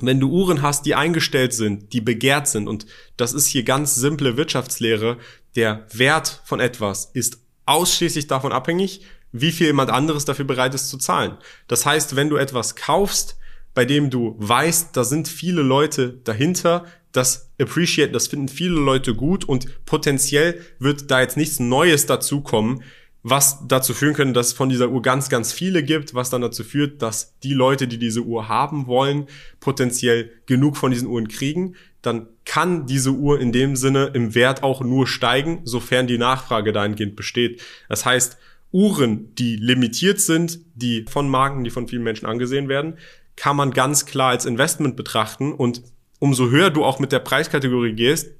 wenn 0.00 0.20
du 0.20 0.30
Uhren 0.30 0.62
hast, 0.62 0.86
die 0.86 0.94
eingestellt 0.94 1.52
sind, 1.52 1.92
die 1.92 2.00
begehrt 2.00 2.46
sind, 2.46 2.68
und 2.68 2.86
das 3.16 3.32
ist 3.32 3.46
hier 3.46 3.64
ganz 3.64 3.94
simple 3.96 4.36
Wirtschaftslehre, 4.36 5.18
der 5.58 5.86
Wert 5.92 6.40
von 6.44 6.60
etwas 6.60 7.10
ist 7.12 7.38
ausschließlich 7.66 8.28
davon 8.28 8.52
abhängig, 8.52 9.02
wie 9.32 9.50
viel 9.50 9.66
jemand 9.66 9.90
anderes 9.90 10.24
dafür 10.24 10.44
bereit 10.44 10.72
ist 10.72 10.88
zu 10.88 10.98
zahlen. 10.98 11.36
Das 11.66 11.84
heißt, 11.84 12.14
wenn 12.14 12.30
du 12.30 12.36
etwas 12.36 12.76
kaufst, 12.76 13.36
bei 13.74 13.84
dem 13.84 14.08
du 14.08 14.36
weißt, 14.38 14.96
da 14.96 15.02
sind 15.02 15.26
viele 15.26 15.62
Leute 15.62 16.20
dahinter, 16.22 16.86
das 17.10 17.50
appreciate, 17.60 18.12
das 18.12 18.28
finden 18.28 18.46
viele 18.46 18.76
Leute 18.76 19.16
gut 19.16 19.44
und 19.44 19.84
potenziell 19.84 20.60
wird 20.78 21.10
da 21.10 21.20
jetzt 21.20 21.36
nichts 21.36 21.58
Neues 21.58 22.06
dazukommen, 22.06 22.84
was 23.30 23.66
dazu 23.66 23.94
führen 23.94 24.14
könnte, 24.14 24.34
dass 24.34 24.48
es 24.48 24.52
von 24.52 24.68
dieser 24.68 24.90
Uhr 24.90 25.02
ganz, 25.02 25.28
ganz 25.28 25.52
viele 25.52 25.82
gibt, 25.82 26.14
was 26.14 26.30
dann 26.30 26.40
dazu 26.40 26.64
führt, 26.64 27.02
dass 27.02 27.38
die 27.40 27.54
Leute, 27.54 27.88
die 27.88 27.98
diese 27.98 28.22
Uhr 28.22 28.48
haben 28.48 28.86
wollen, 28.86 29.26
potenziell 29.60 30.30
genug 30.46 30.76
von 30.76 30.90
diesen 30.90 31.08
Uhren 31.08 31.28
kriegen, 31.28 31.74
dann 32.02 32.28
kann 32.44 32.86
diese 32.86 33.10
Uhr 33.10 33.40
in 33.40 33.52
dem 33.52 33.76
Sinne 33.76 34.10
im 34.14 34.34
Wert 34.34 34.62
auch 34.62 34.80
nur 34.80 35.06
steigen, 35.06 35.60
sofern 35.64 36.06
die 36.06 36.18
Nachfrage 36.18 36.72
dahingehend 36.72 37.16
besteht. 37.16 37.62
Das 37.88 38.04
heißt, 38.04 38.38
Uhren, 38.70 39.34
die 39.34 39.56
limitiert 39.56 40.20
sind, 40.20 40.60
die 40.74 41.04
von 41.08 41.28
Marken, 41.28 41.64
die 41.64 41.70
von 41.70 41.88
vielen 41.88 42.02
Menschen 42.02 42.26
angesehen 42.26 42.68
werden, 42.68 42.98
kann 43.36 43.56
man 43.56 43.70
ganz 43.70 44.06
klar 44.06 44.30
als 44.30 44.46
Investment 44.46 44.96
betrachten 44.96 45.52
und 45.52 45.82
umso 46.18 46.50
höher 46.50 46.70
du 46.70 46.84
auch 46.84 46.98
mit 46.98 47.12
der 47.12 47.20
Preiskategorie 47.20 47.92
gehst, 47.92 48.32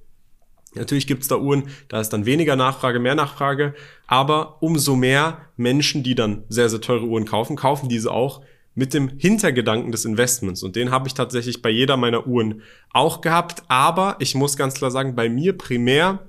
Natürlich 0.75 1.07
gibt 1.07 1.23
es 1.23 1.29
da 1.29 1.37
Uhren, 1.37 1.69
da 1.89 2.01
ist 2.01 2.11
dann 2.11 2.27
weniger 2.27 2.57
Nachfrage, 2.57 2.99
mehr 2.99 3.15
Nachfrage, 3.15 3.75
aber 4.07 4.63
umso 4.63 4.97
mehr 4.97 5.39
Menschen, 5.57 6.03
die 6.03 6.15
dann 6.15 6.45
sehr, 6.49 6.69
sehr 6.69 6.81
teure 6.81 7.07
Uhren 7.07 7.25
kaufen, 7.25 7.57
kaufen 7.57 7.89
diese 7.89 8.11
auch 8.13 8.43
mit 8.75 8.95
dem 8.95 9.09
Hintergedanken 9.19 9.91
des 9.91 10.05
Investments. 10.05 10.63
Und 10.63 10.77
den 10.77 10.93
habe 10.93 11.09
ich 11.09 11.15
tatsächlich 11.15 11.63
bei 11.63 11.71
jeder 11.71 11.97
meiner 11.97 12.29
Uhren 12.29 12.63
auch 12.93 13.23
gehabt. 13.23 13.65
Aber 13.67 14.15
ich 14.21 14.37
muss 14.37 14.57
ganz 14.57 14.75
klar 14.75 14.93
sagen, 14.93 15.17
bei 15.17 15.29
mir 15.29 15.59
primär, 15.59 16.29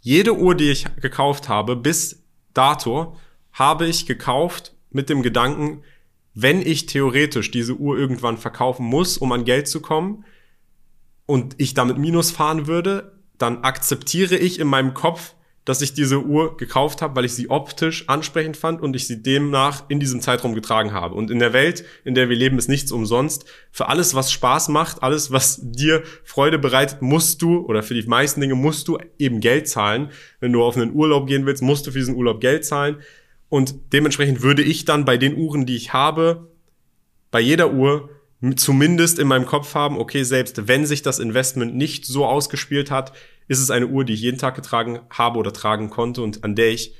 jede 0.00 0.36
Uhr, 0.36 0.54
die 0.54 0.70
ich 0.70 0.84
gekauft 0.96 1.48
habe, 1.48 1.76
bis 1.76 2.22
dato, 2.52 3.16
habe 3.52 3.86
ich 3.86 4.04
gekauft 4.04 4.74
mit 4.90 5.08
dem 5.08 5.22
Gedanken, 5.22 5.82
wenn 6.34 6.60
ich 6.60 6.84
theoretisch 6.84 7.50
diese 7.50 7.74
Uhr 7.74 7.98
irgendwann 7.98 8.36
verkaufen 8.36 8.84
muss, 8.84 9.16
um 9.16 9.32
an 9.32 9.44
Geld 9.44 9.66
zu 9.66 9.80
kommen, 9.80 10.24
und 11.24 11.54
ich 11.58 11.74
damit 11.74 11.96
Minus 11.96 12.32
fahren 12.32 12.66
würde, 12.66 13.19
dann 13.40 13.62
akzeptiere 13.64 14.36
ich 14.36 14.60
in 14.60 14.68
meinem 14.68 14.94
Kopf, 14.94 15.34
dass 15.64 15.82
ich 15.82 15.92
diese 15.92 16.20
Uhr 16.20 16.56
gekauft 16.56 17.02
habe, 17.02 17.16
weil 17.16 17.24
ich 17.24 17.34
sie 17.34 17.50
optisch 17.50 18.08
ansprechend 18.08 18.56
fand 18.56 18.80
und 18.80 18.96
ich 18.96 19.06
sie 19.06 19.22
demnach 19.22 19.84
in 19.88 20.00
diesem 20.00 20.20
Zeitraum 20.20 20.54
getragen 20.54 20.92
habe. 20.92 21.14
Und 21.14 21.30
in 21.30 21.38
der 21.38 21.52
Welt, 21.52 21.84
in 22.04 22.14
der 22.14 22.28
wir 22.28 22.36
leben, 22.36 22.58
ist 22.58 22.68
nichts 22.68 22.90
umsonst. 22.92 23.44
Für 23.70 23.88
alles, 23.88 24.14
was 24.14 24.32
Spaß 24.32 24.68
macht, 24.68 25.02
alles, 25.02 25.30
was 25.30 25.60
dir 25.62 26.02
Freude 26.24 26.58
bereitet, 26.58 27.02
musst 27.02 27.42
du, 27.42 27.58
oder 27.58 27.82
für 27.82 27.94
die 27.94 28.06
meisten 28.06 28.40
Dinge 28.40 28.54
musst 28.54 28.88
du 28.88 28.98
eben 29.18 29.40
Geld 29.40 29.68
zahlen. 29.68 30.10
Wenn 30.40 30.52
du 30.52 30.62
auf 30.62 30.76
einen 30.76 30.94
Urlaub 30.94 31.26
gehen 31.26 31.46
willst, 31.46 31.62
musst 31.62 31.86
du 31.86 31.92
für 31.92 31.98
diesen 31.98 32.16
Urlaub 32.16 32.40
Geld 32.40 32.64
zahlen. 32.64 32.96
Und 33.48 33.92
dementsprechend 33.92 34.42
würde 34.42 34.62
ich 34.62 34.86
dann 34.86 35.04
bei 35.04 35.18
den 35.18 35.36
Uhren, 35.36 35.66
die 35.66 35.76
ich 35.76 35.92
habe, 35.92 36.48
bei 37.30 37.40
jeder 37.40 37.72
Uhr 37.72 38.10
zumindest 38.56 39.18
in 39.18 39.28
meinem 39.28 39.46
Kopf 39.46 39.74
haben, 39.74 39.98
okay, 39.98 40.22
selbst 40.22 40.68
wenn 40.68 40.86
sich 40.86 41.02
das 41.02 41.18
Investment 41.18 41.76
nicht 41.76 42.06
so 42.06 42.24
ausgespielt 42.24 42.90
hat, 42.90 43.12
ist 43.48 43.60
es 43.60 43.70
eine 43.70 43.86
Uhr, 43.86 44.04
die 44.04 44.14
ich 44.14 44.20
jeden 44.20 44.38
Tag 44.38 44.54
getragen 44.54 45.00
habe 45.10 45.38
oder 45.38 45.52
tragen 45.52 45.90
konnte 45.90 46.22
und 46.22 46.44
an 46.44 46.54
der 46.54 46.70
ich 46.70 46.94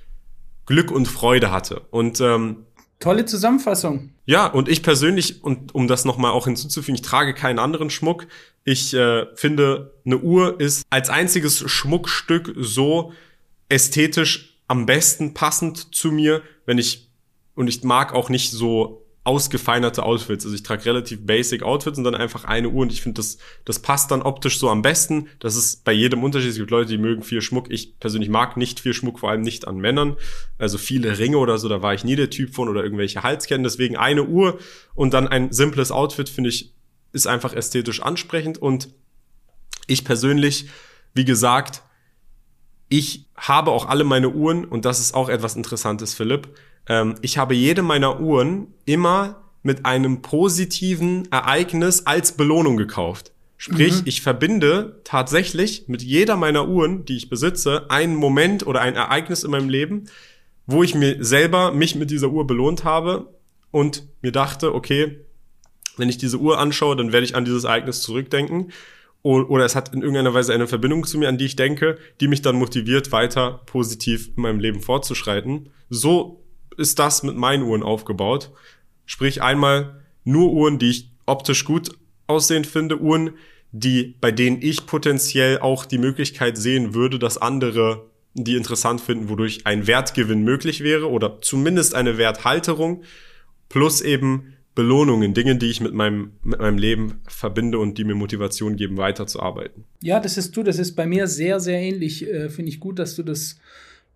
Glück 0.66 0.90
und 0.90 1.06
Freude 1.06 1.50
hatte. 1.50 1.82
Und 1.90 2.20
ähm, 2.20 2.66
Tolle 3.00 3.24
Zusammenfassung. 3.24 4.10
Ja, 4.26 4.46
und 4.46 4.68
ich 4.68 4.82
persönlich, 4.82 5.42
und 5.42 5.74
um 5.74 5.88
das 5.88 6.04
nochmal 6.04 6.32
auch 6.32 6.44
hinzuzufügen, 6.44 6.96
ich 6.96 7.02
trage 7.02 7.32
keinen 7.32 7.58
anderen 7.58 7.88
Schmuck. 7.88 8.26
Ich 8.62 8.92
äh, 8.92 9.24
finde, 9.34 9.94
eine 10.04 10.18
Uhr 10.18 10.60
ist 10.60 10.84
als 10.90 11.08
einziges 11.08 11.64
Schmuckstück 11.70 12.54
so 12.58 13.14
ästhetisch 13.70 14.58
am 14.68 14.84
besten 14.84 15.32
passend 15.32 15.94
zu 15.94 16.12
mir, 16.12 16.42
wenn 16.66 16.76
ich, 16.76 17.10
und 17.54 17.68
ich 17.68 17.82
mag 17.82 18.12
auch 18.12 18.28
nicht 18.28 18.50
so 18.50 18.99
ausgefeinerte 19.22 20.02
Outfits. 20.02 20.44
Also 20.44 20.54
ich 20.54 20.62
trage 20.62 20.86
relativ 20.86 21.26
basic 21.26 21.62
Outfits 21.62 21.98
und 21.98 22.04
dann 22.04 22.14
einfach 22.14 22.44
eine 22.44 22.70
Uhr 22.70 22.82
und 22.82 22.92
ich 22.92 23.02
finde, 23.02 23.18
das, 23.18 23.36
das 23.66 23.78
passt 23.78 24.10
dann 24.10 24.22
optisch 24.22 24.58
so 24.58 24.70
am 24.70 24.80
besten. 24.80 25.28
Das 25.40 25.56
ist 25.56 25.84
bei 25.84 25.92
jedem 25.92 26.24
Unterschied. 26.24 26.50
Es 26.50 26.56
gibt 26.56 26.70
Leute, 26.70 26.90
die 26.90 26.98
mögen 26.98 27.22
viel 27.22 27.42
Schmuck. 27.42 27.70
Ich 27.70 27.98
persönlich 27.98 28.30
mag 28.30 28.56
nicht 28.56 28.80
viel 28.80 28.94
Schmuck, 28.94 29.18
vor 29.18 29.30
allem 29.30 29.42
nicht 29.42 29.68
an 29.68 29.76
Männern. 29.76 30.16
Also 30.58 30.78
viele 30.78 31.18
Ringe 31.18 31.36
oder 31.36 31.58
so, 31.58 31.68
da 31.68 31.82
war 31.82 31.92
ich 31.92 32.02
nie 32.02 32.16
der 32.16 32.30
Typ 32.30 32.54
von 32.54 32.68
oder 32.68 32.82
irgendwelche 32.82 33.22
Halsketten. 33.22 33.62
Deswegen 33.62 33.96
eine 33.96 34.24
Uhr 34.24 34.58
und 34.94 35.12
dann 35.12 35.28
ein 35.28 35.52
simples 35.52 35.92
Outfit, 35.92 36.30
finde 36.30 36.48
ich, 36.48 36.72
ist 37.12 37.26
einfach 37.26 37.52
ästhetisch 37.52 38.00
ansprechend 38.02 38.58
und 38.58 38.88
ich 39.86 40.04
persönlich, 40.04 40.68
wie 41.12 41.24
gesagt, 41.24 41.82
ich 42.88 43.26
habe 43.36 43.70
auch 43.70 43.86
alle 43.86 44.04
meine 44.04 44.30
Uhren 44.30 44.64
und 44.64 44.84
das 44.84 45.00
ist 45.00 45.14
auch 45.14 45.28
etwas 45.28 45.56
Interessantes, 45.56 46.14
Philipp 46.14 46.48
ähm, 46.90 47.14
ich 47.22 47.38
habe 47.38 47.54
jede 47.54 47.82
meiner 47.82 48.20
Uhren 48.20 48.66
immer 48.84 49.44
mit 49.62 49.86
einem 49.86 50.22
positiven 50.22 51.30
Ereignis 51.30 52.06
als 52.06 52.32
Belohnung 52.32 52.76
gekauft. 52.76 53.32
Sprich, 53.56 54.00
mhm. 54.00 54.02
ich 54.06 54.22
verbinde 54.22 55.00
tatsächlich 55.04 55.84
mit 55.86 56.02
jeder 56.02 56.36
meiner 56.36 56.66
Uhren, 56.66 57.04
die 57.04 57.16
ich 57.16 57.30
besitze, 57.30 57.90
einen 57.90 58.16
Moment 58.16 58.66
oder 58.66 58.80
ein 58.80 58.96
Ereignis 58.96 59.44
in 59.44 59.50
meinem 59.52 59.68
Leben, 59.68 60.06
wo 60.66 60.82
ich 60.82 60.94
mir 60.94 61.22
selber 61.22 61.70
mich 61.70 61.94
mit 61.94 62.10
dieser 62.10 62.30
Uhr 62.30 62.46
belohnt 62.46 62.84
habe 62.84 63.34
und 63.70 64.08
mir 64.22 64.32
dachte, 64.32 64.74
okay, 64.74 65.20
wenn 65.96 66.08
ich 66.08 66.18
diese 66.18 66.38
Uhr 66.38 66.58
anschaue, 66.58 66.96
dann 66.96 67.12
werde 67.12 67.24
ich 67.24 67.36
an 67.36 67.44
dieses 67.44 67.64
Ereignis 67.64 68.02
zurückdenken. 68.02 68.72
Oder 69.22 69.66
es 69.66 69.76
hat 69.76 69.92
in 69.92 70.00
irgendeiner 70.00 70.32
Weise 70.32 70.54
eine 70.54 70.66
Verbindung 70.66 71.04
zu 71.04 71.18
mir, 71.18 71.28
an 71.28 71.36
die 71.36 71.44
ich 71.44 71.56
denke, 71.56 71.98
die 72.20 72.28
mich 72.28 72.40
dann 72.40 72.56
motiviert, 72.56 73.12
weiter 73.12 73.60
positiv 73.66 74.30
in 74.34 74.42
meinem 74.42 74.60
Leben 74.60 74.80
fortzuschreiten. 74.80 75.68
So 75.90 76.40
ist 76.76 76.98
das 76.98 77.22
mit 77.22 77.36
meinen 77.36 77.62
Uhren 77.62 77.82
aufgebaut. 77.82 78.50
Sprich 79.06 79.42
einmal 79.42 80.02
nur 80.24 80.52
Uhren, 80.52 80.78
die 80.78 80.90
ich 80.90 81.10
optisch 81.26 81.64
gut 81.64 81.90
aussehen 82.26 82.64
finde, 82.64 83.00
Uhren, 83.00 83.32
die, 83.72 84.16
bei 84.20 84.32
denen 84.32 84.62
ich 84.62 84.86
potenziell 84.86 85.58
auch 85.58 85.84
die 85.84 85.98
Möglichkeit 85.98 86.58
sehen 86.58 86.94
würde, 86.94 87.18
dass 87.18 87.38
andere 87.38 88.10
die 88.34 88.56
interessant 88.56 89.00
finden, 89.00 89.28
wodurch 89.28 89.66
ein 89.66 89.86
Wertgewinn 89.86 90.42
möglich 90.42 90.82
wäre 90.82 91.10
oder 91.10 91.40
zumindest 91.40 91.94
eine 91.94 92.16
Werthalterung 92.16 93.02
plus 93.68 94.00
eben 94.00 94.54
Belohnungen, 94.74 95.34
Dinge, 95.34 95.56
die 95.56 95.66
ich 95.66 95.80
mit 95.80 95.94
meinem, 95.94 96.32
mit 96.42 96.60
meinem 96.60 96.78
Leben 96.78 97.20
verbinde 97.26 97.78
und 97.78 97.98
die 97.98 98.04
mir 98.04 98.14
Motivation 98.14 98.76
geben, 98.76 98.96
weiterzuarbeiten. 98.98 99.84
Ja, 100.00 100.20
das 100.20 100.36
ist 100.36 100.56
du, 100.56 100.62
das 100.62 100.78
ist 100.78 100.94
bei 100.94 101.06
mir 101.06 101.26
sehr, 101.26 101.58
sehr 101.58 101.80
ähnlich. 101.80 102.26
Äh, 102.26 102.48
Finde 102.50 102.70
ich 102.70 102.78
gut, 102.78 102.98
dass 102.98 103.16
du 103.16 103.22
das 103.22 103.56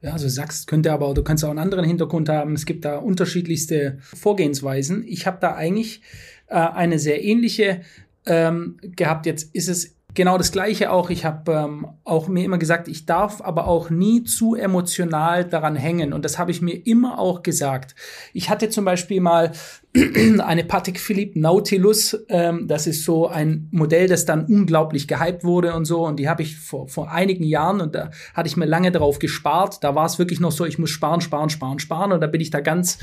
ja, 0.05 0.13
also 0.13 0.29
sagst, 0.29 0.67
könnte 0.67 0.93
aber, 0.93 1.15
du 1.15 1.23
kannst 1.23 1.45
auch 1.47 1.51
einen 1.51 1.59
anderen 1.59 1.87
Hintergrund 1.87 2.29
haben. 2.29 2.53
Es 2.53 2.67
gibt 2.67 2.85
da 2.85 2.99
unterschiedlichste 2.99 3.97
Vorgehensweisen. 4.01 5.03
Ich 5.07 5.27
habe 5.27 5.39
da 5.41 5.55
eigentlich 5.55 6.03
äh, 6.49 6.57
eine 6.57 6.99
sehr 6.99 7.25
ähnliche 7.25 7.81
ähm, 8.27 8.77
gehabt. 8.83 9.25
Jetzt 9.25 9.55
ist 9.55 9.69
es 9.69 9.97
genau 10.15 10.39
das 10.39 10.53
Gleiche 10.53 10.91
auch. 10.91 11.11
Ich 11.11 11.25
habe 11.25 11.53
ähm, 11.53 11.87
auch 12.05 12.29
mir 12.29 12.45
immer 12.45 12.59
gesagt, 12.59 12.89
ich 12.89 13.07
darf 13.07 13.41
aber 13.41 13.67
auch 13.67 13.91
nie 13.91 14.25
zu 14.25 14.55
emotional 14.55 15.45
daran 15.45 15.77
hängen. 15.77 16.13
Und 16.13 16.25
das 16.25 16.39
habe 16.39 16.51
ich 16.51 16.63
mir 16.63 16.87
immer 16.87 17.19
auch 17.19 17.43
gesagt. 17.43 17.95
Ich 18.33 18.49
hatte 18.49 18.69
zum 18.69 18.85
Beispiel 18.85 19.21
mal 19.21 19.53
eine 20.39 20.65
Patek 20.65 20.99
Philippe 20.99 21.39
Nautilus. 21.39 22.17
Ähm, 22.29 22.67
das 22.69 22.87
ist 22.87 23.05
so 23.05 23.29
ein 23.29 23.69
Modell, 23.73 24.09
das 24.09 24.25
dann 24.25 24.47
unglaublich 24.47 25.09
gehypt 25.09 25.45
wurde 25.45 25.75
und 25.75 25.85
so. 25.85 26.07
Und 26.07 26.19
die 26.19 26.29
habe 26.29 26.43
ich 26.43 26.57
vor, 26.57 26.89
vor 26.89 27.11
einigen 27.11 27.45
Jahren 27.45 27.81
und 27.81 27.95
da 27.95 28.11
hatte 28.35 28.49
ich 28.49 28.57
mir 28.57 28.67
lange 28.67 28.93
darauf 28.93 29.19
gespart. 29.19 29.83
Da 29.83 29.95
war 29.95 30.07
es 30.07 30.19
wirklich 30.19 30.41
noch 30.41 30.53
so, 30.53 30.65
ich 30.65 30.79
muss 30.79 30.91
sparen, 30.91 31.21
sparen, 31.21 31.51
sparen, 31.51 31.79
sparen. 31.79 32.13
Und 32.13 32.21
da 32.21 32.27
bin 32.27 32.41
ich 32.41 32.51
da 32.51 32.61
ganz 32.61 32.99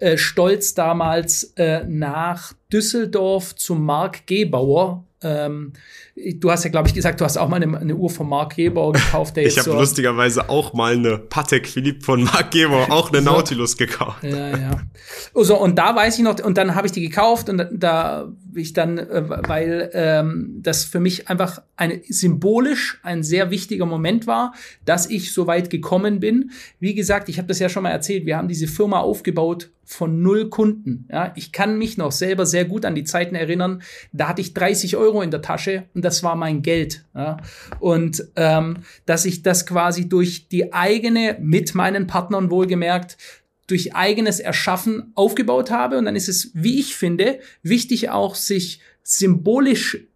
äh, 0.00 0.16
stolz 0.16 0.74
damals 0.74 1.44
äh, 1.56 1.84
nach 1.86 2.52
Düsseldorf 2.72 3.54
zum 3.54 3.84
Mark 3.84 4.26
Gebauer 4.26 5.04
ähm, 5.24 5.72
du 6.14 6.50
hast 6.50 6.64
ja, 6.64 6.70
glaube 6.70 6.88
ich, 6.88 6.94
gesagt, 6.94 7.20
du 7.20 7.24
hast 7.24 7.36
auch 7.36 7.48
mal 7.48 7.62
eine, 7.62 7.78
eine 7.78 7.94
Uhr 7.94 8.10
von 8.10 8.28
Mark 8.28 8.56
Gebauer 8.56 8.92
gekauft. 8.92 9.36
ich 9.38 9.58
habe 9.58 9.70
so 9.70 9.78
lustigerweise 9.78 10.48
auch 10.48 10.72
mal 10.72 10.94
eine 10.94 11.18
Patek 11.18 11.68
Philippe 11.68 12.04
von 12.04 12.24
Mark 12.24 12.50
Gebauer, 12.50 12.86
auch 12.90 13.10
eine 13.10 13.22
so. 13.22 13.30
Nautilus 13.30 13.76
gekauft. 13.76 14.22
Ja, 14.22 14.56
ja. 14.56 14.80
Also, 15.34 15.56
und 15.58 15.76
da 15.76 15.96
weiß 15.96 16.18
ich 16.18 16.24
noch, 16.24 16.38
und 16.40 16.58
dann 16.58 16.74
habe 16.74 16.86
ich 16.86 16.92
die 16.92 17.00
gekauft 17.00 17.48
und 17.48 17.66
da 17.72 18.28
ich 18.56 18.72
dann, 18.72 18.98
äh, 18.98 19.24
weil 19.48 19.90
ähm, 19.92 20.58
das 20.62 20.84
für 20.84 21.00
mich 21.00 21.28
einfach 21.28 21.62
eine 21.76 22.00
symbolisch 22.08 23.00
ein 23.02 23.22
sehr 23.22 23.50
wichtiger 23.50 23.86
Moment 23.86 24.26
war, 24.26 24.54
dass 24.84 25.08
ich 25.08 25.32
so 25.32 25.46
weit 25.46 25.70
gekommen 25.70 26.20
bin. 26.20 26.50
Wie 26.80 26.94
gesagt, 26.94 27.28
ich 27.28 27.38
habe 27.38 27.48
das 27.48 27.58
ja 27.58 27.68
schon 27.68 27.82
mal 27.82 27.90
erzählt, 27.90 28.26
wir 28.26 28.36
haben 28.36 28.48
diese 28.48 28.66
Firma 28.66 29.00
aufgebaut 29.00 29.70
von 29.84 30.22
null 30.22 30.48
Kunden. 30.48 31.06
Ja, 31.10 31.32
ich 31.36 31.52
kann 31.52 31.78
mich 31.78 31.98
noch 31.98 32.12
selber 32.12 32.46
sehr 32.46 32.64
gut 32.64 32.84
an 32.84 32.94
die 32.94 33.04
Zeiten 33.04 33.34
erinnern. 33.34 33.82
Da 34.12 34.28
hatte 34.28 34.40
ich 34.40 34.54
30 34.54 34.96
Euro 34.96 35.22
in 35.22 35.30
der 35.30 35.42
Tasche 35.42 35.84
und 35.94 36.04
das 36.04 36.22
war 36.22 36.36
mein 36.36 36.62
Geld. 36.62 37.04
Ja, 37.14 37.36
und 37.80 38.24
ähm, 38.36 38.78
dass 39.06 39.24
ich 39.24 39.42
das 39.42 39.66
quasi 39.66 40.08
durch 40.08 40.48
die 40.48 40.72
eigene, 40.72 41.36
mit 41.40 41.74
meinen 41.74 42.06
Partnern 42.06 42.50
wohlgemerkt, 42.50 43.16
durch 43.66 43.94
eigenes 43.94 44.40
Erschaffen 44.40 45.12
aufgebaut 45.14 45.70
habe. 45.70 45.98
Und 45.98 46.04
dann 46.04 46.16
ist 46.16 46.28
es, 46.28 46.50
wie 46.54 46.78
ich 46.78 46.96
finde, 46.96 47.40
wichtig 47.62 48.10
auch, 48.10 48.34
sich 48.34 48.80
symbolisch 49.02 50.06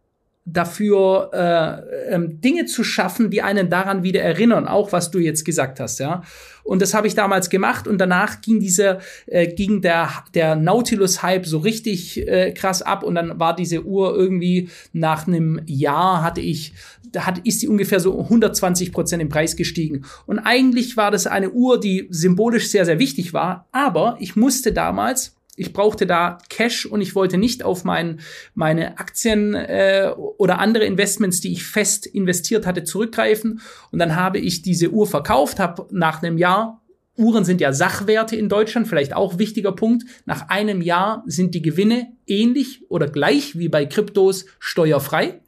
dafür 0.52 1.30
äh, 1.32 2.14
ähm, 2.14 2.40
Dinge 2.40 2.66
zu 2.66 2.84
schaffen, 2.84 3.30
die 3.30 3.42
einen 3.42 3.68
daran 3.68 4.02
wieder 4.02 4.22
erinnern, 4.22 4.66
auch 4.66 4.92
was 4.92 5.10
du 5.10 5.18
jetzt 5.18 5.44
gesagt 5.44 5.80
hast, 5.80 6.00
ja. 6.00 6.22
Und 6.64 6.82
das 6.82 6.92
habe 6.92 7.06
ich 7.06 7.14
damals 7.14 7.48
gemacht 7.48 7.88
und 7.88 7.98
danach 7.98 8.42
ging 8.42 8.60
dieser, 8.60 8.98
äh, 9.26 9.46
ging 9.46 9.80
der, 9.80 10.10
der 10.34 10.54
Nautilus-Hype 10.54 11.46
so 11.46 11.58
richtig 11.58 12.28
äh, 12.28 12.52
krass 12.52 12.82
ab 12.82 13.02
und 13.02 13.14
dann 13.14 13.40
war 13.40 13.56
diese 13.56 13.84
Uhr 13.84 14.14
irgendwie 14.14 14.68
nach 14.92 15.26
einem 15.26 15.62
Jahr 15.66 16.22
hatte 16.22 16.42
ich, 16.42 16.74
da 17.10 17.24
hat, 17.24 17.38
ist 17.46 17.62
die 17.62 17.68
ungefähr 17.68 18.00
so 18.00 18.20
120 18.20 18.92
Prozent 18.92 19.22
im 19.22 19.30
Preis 19.30 19.56
gestiegen. 19.56 20.04
Und 20.26 20.40
eigentlich 20.40 20.96
war 20.98 21.10
das 21.10 21.26
eine 21.26 21.50
Uhr, 21.50 21.80
die 21.80 22.06
symbolisch 22.10 22.70
sehr, 22.70 22.84
sehr 22.84 22.98
wichtig 22.98 23.32
war, 23.32 23.66
aber 23.72 24.18
ich 24.20 24.36
musste 24.36 24.72
damals 24.72 25.37
ich 25.58 25.72
brauchte 25.72 26.06
da 26.06 26.38
Cash 26.48 26.86
und 26.86 27.00
ich 27.00 27.14
wollte 27.14 27.38
nicht 27.38 27.64
auf 27.64 27.84
mein, 27.84 28.20
meine 28.54 28.98
Aktien 28.98 29.54
äh, 29.54 30.10
oder 30.16 30.58
andere 30.58 30.84
Investments, 30.84 31.40
die 31.40 31.52
ich 31.52 31.64
fest 31.64 32.06
investiert 32.06 32.66
hatte, 32.66 32.84
zurückgreifen. 32.84 33.60
Und 33.90 33.98
dann 33.98 34.16
habe 34.16 34.38
ich 34.38 34.62
diese 34.62 34.90
Uhr 34.90 35.06
verkauft, 35.06 35.58
habe 35.58 35.86
nach 35.90 36.22
einem 36.22 36.38
Jahr 36.38 36.80
Uhren 37.18 37.44
sind 37.44 37.60
ja 37.60 37.72
Sachwerte 37.72 38.36
in 38.36 38.48
Deutschland, 38.48 38.86
vielleicht 38.86 39.12
auch 39.12 39.38
wichtiger 39.38 39.72
Punkt. 39.72 40.04
Nach 40.24 40.48
einem 40.50 40.80
Jahr 40.80 41.24
sind 41.26 41.52
die 41.52 41.62
Gewinne 41.62 42.12
ähnlich 42.28 42.84
oder 42.88 43.08
gleich 43.08 43.58
wie 43.58 43.68
bei 43.68 43.86
Kryptos 43.86 44.46
steuerfrei 44.60 45.40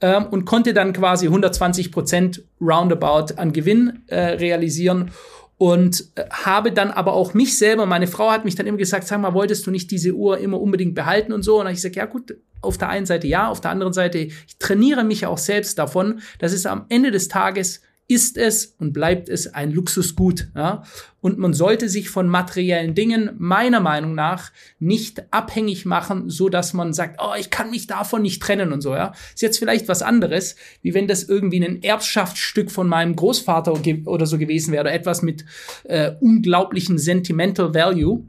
ähm, 0.00 0.26
und 0.26 0.44
konnte 0.44 0.74
dann 0.74 0.92
quasi 0.92 1.26
120 1.26 1.92
Prozent 1.92 2.42
roundabout 2.60 3.34
an 3.36 3.52
Gewinn 3.52 4.02
äh, 4.08 4.16
realisieren 4.16 5.12
und 5.56 6.10
äh, 6.16 6.24
habe 6.30 6.72
dann 6.72 6.90
aber 6.90 7.12
auch 7.12 7.34
mich 7.34 7.56
selber, 7.56 7.86
meine 7.86 8.06
Frau 8.06 8.30
hat 8.30 8.44
mich 8.44 8.54
dann 8.54 8.66
immer 8.66 8.78
gesagt, 8.78 9.06
sag 9.06 9.20
mal, 9.20 9.34
wolltest 9.34 9.66
du 9.66 9.70
nicht 9.70 9.90
diese 9.90 10.12
Uhr 10.12 10.38
immer 10.38 10.60
unbedingt 10.60 10.94
behalten 10.94 11.32
und 11.32 11.42
so? 11.42 11.60
Und 11.60 11.68
ich 11.68 11.80
sage, 11.80 11.94
ja 11.94 12.06
gut, 12.06 12.36
auf 12.60 12.78
der 12.78 12.88
einen 12.88 13.06
Seite 13.06 13.26
ja, 13.26 13.48
auf 13.48 13.60
der 13.60 13.70
anderen 13.70 13.92
Seite, 13.92 14.18
ich 14.18 14.58
trainiere 14.58 15.04
mich 15.04 15.26
auch 15.26 15.38
selbst 15.38 15.78
davon, 15.78 16.20
dass 16.38 16.52
es 16.52 16.66
am 16.66 16.86
Ende 16.88 17.10
des 17.10 17.28
Tages 17.28 17.82
ist 18.06 18.36
es 18.36 18.74
und 18.78 18.92
bleibt 18.92 19.28
es 19.28 19.54
ein 19.54 19.72
Luxusgut. 19.72 20.48
Ja? 20.54 20.82
Und 21.20 21.38
man 21.38 21.54
sollte 21.54 21.88
sich 21.88 22.10
von 22.10 22.28
materiellen 22.28 22.94
Dingen 22.94 23.30
meiner 23.38 23.80
Meinung 23.80 24.14
nach 24.14 24.52
nicht 24.78 25.22
abhängig 25.32 25.86
machen, 25.86 26.28
so 26.28 26.50
dass 26.50 26.74
man 26.74 26.92
sagt, 26.92 27.18
oh, 27.22 27.32
ich 27.38 27.48
kann 27.48 27.70
mich 27.70 27.86
davon 27.86 28.22
nicht 28.22 28.42
trennen 28.42 28.72
und 28.72 28.82
so. 28.82 28.94
Ja? 28.94 29.14
Ist 29.34 29.40
jetzt 29.40 29.58
vielleicht 29.58 29.88
was 29.88 30.02
anderes, 30.02 30.56
wie 30.82 30.92
wenn 30.92 31.08
das 31.08 31.22
irgendwie 31.22 31.64
ein 31.64 31.82
Erbschaftsstück 31.82 32.70
von 32.70 32.88
meinem 32.88 33.16
Großvater 33.16 33.72
oder 34.04 34.26
so 34.26 34.36
gewesen 34.36 34.72
wäre 34.72 34.82
oder 34.82 34.92
etwas 34.92 35.22
mit 35.22 35.46
äh, 35.84 36.12
unglaublichen 36.20 36.98
Sentimental 36.98 37.74
Value. 37.74 38.22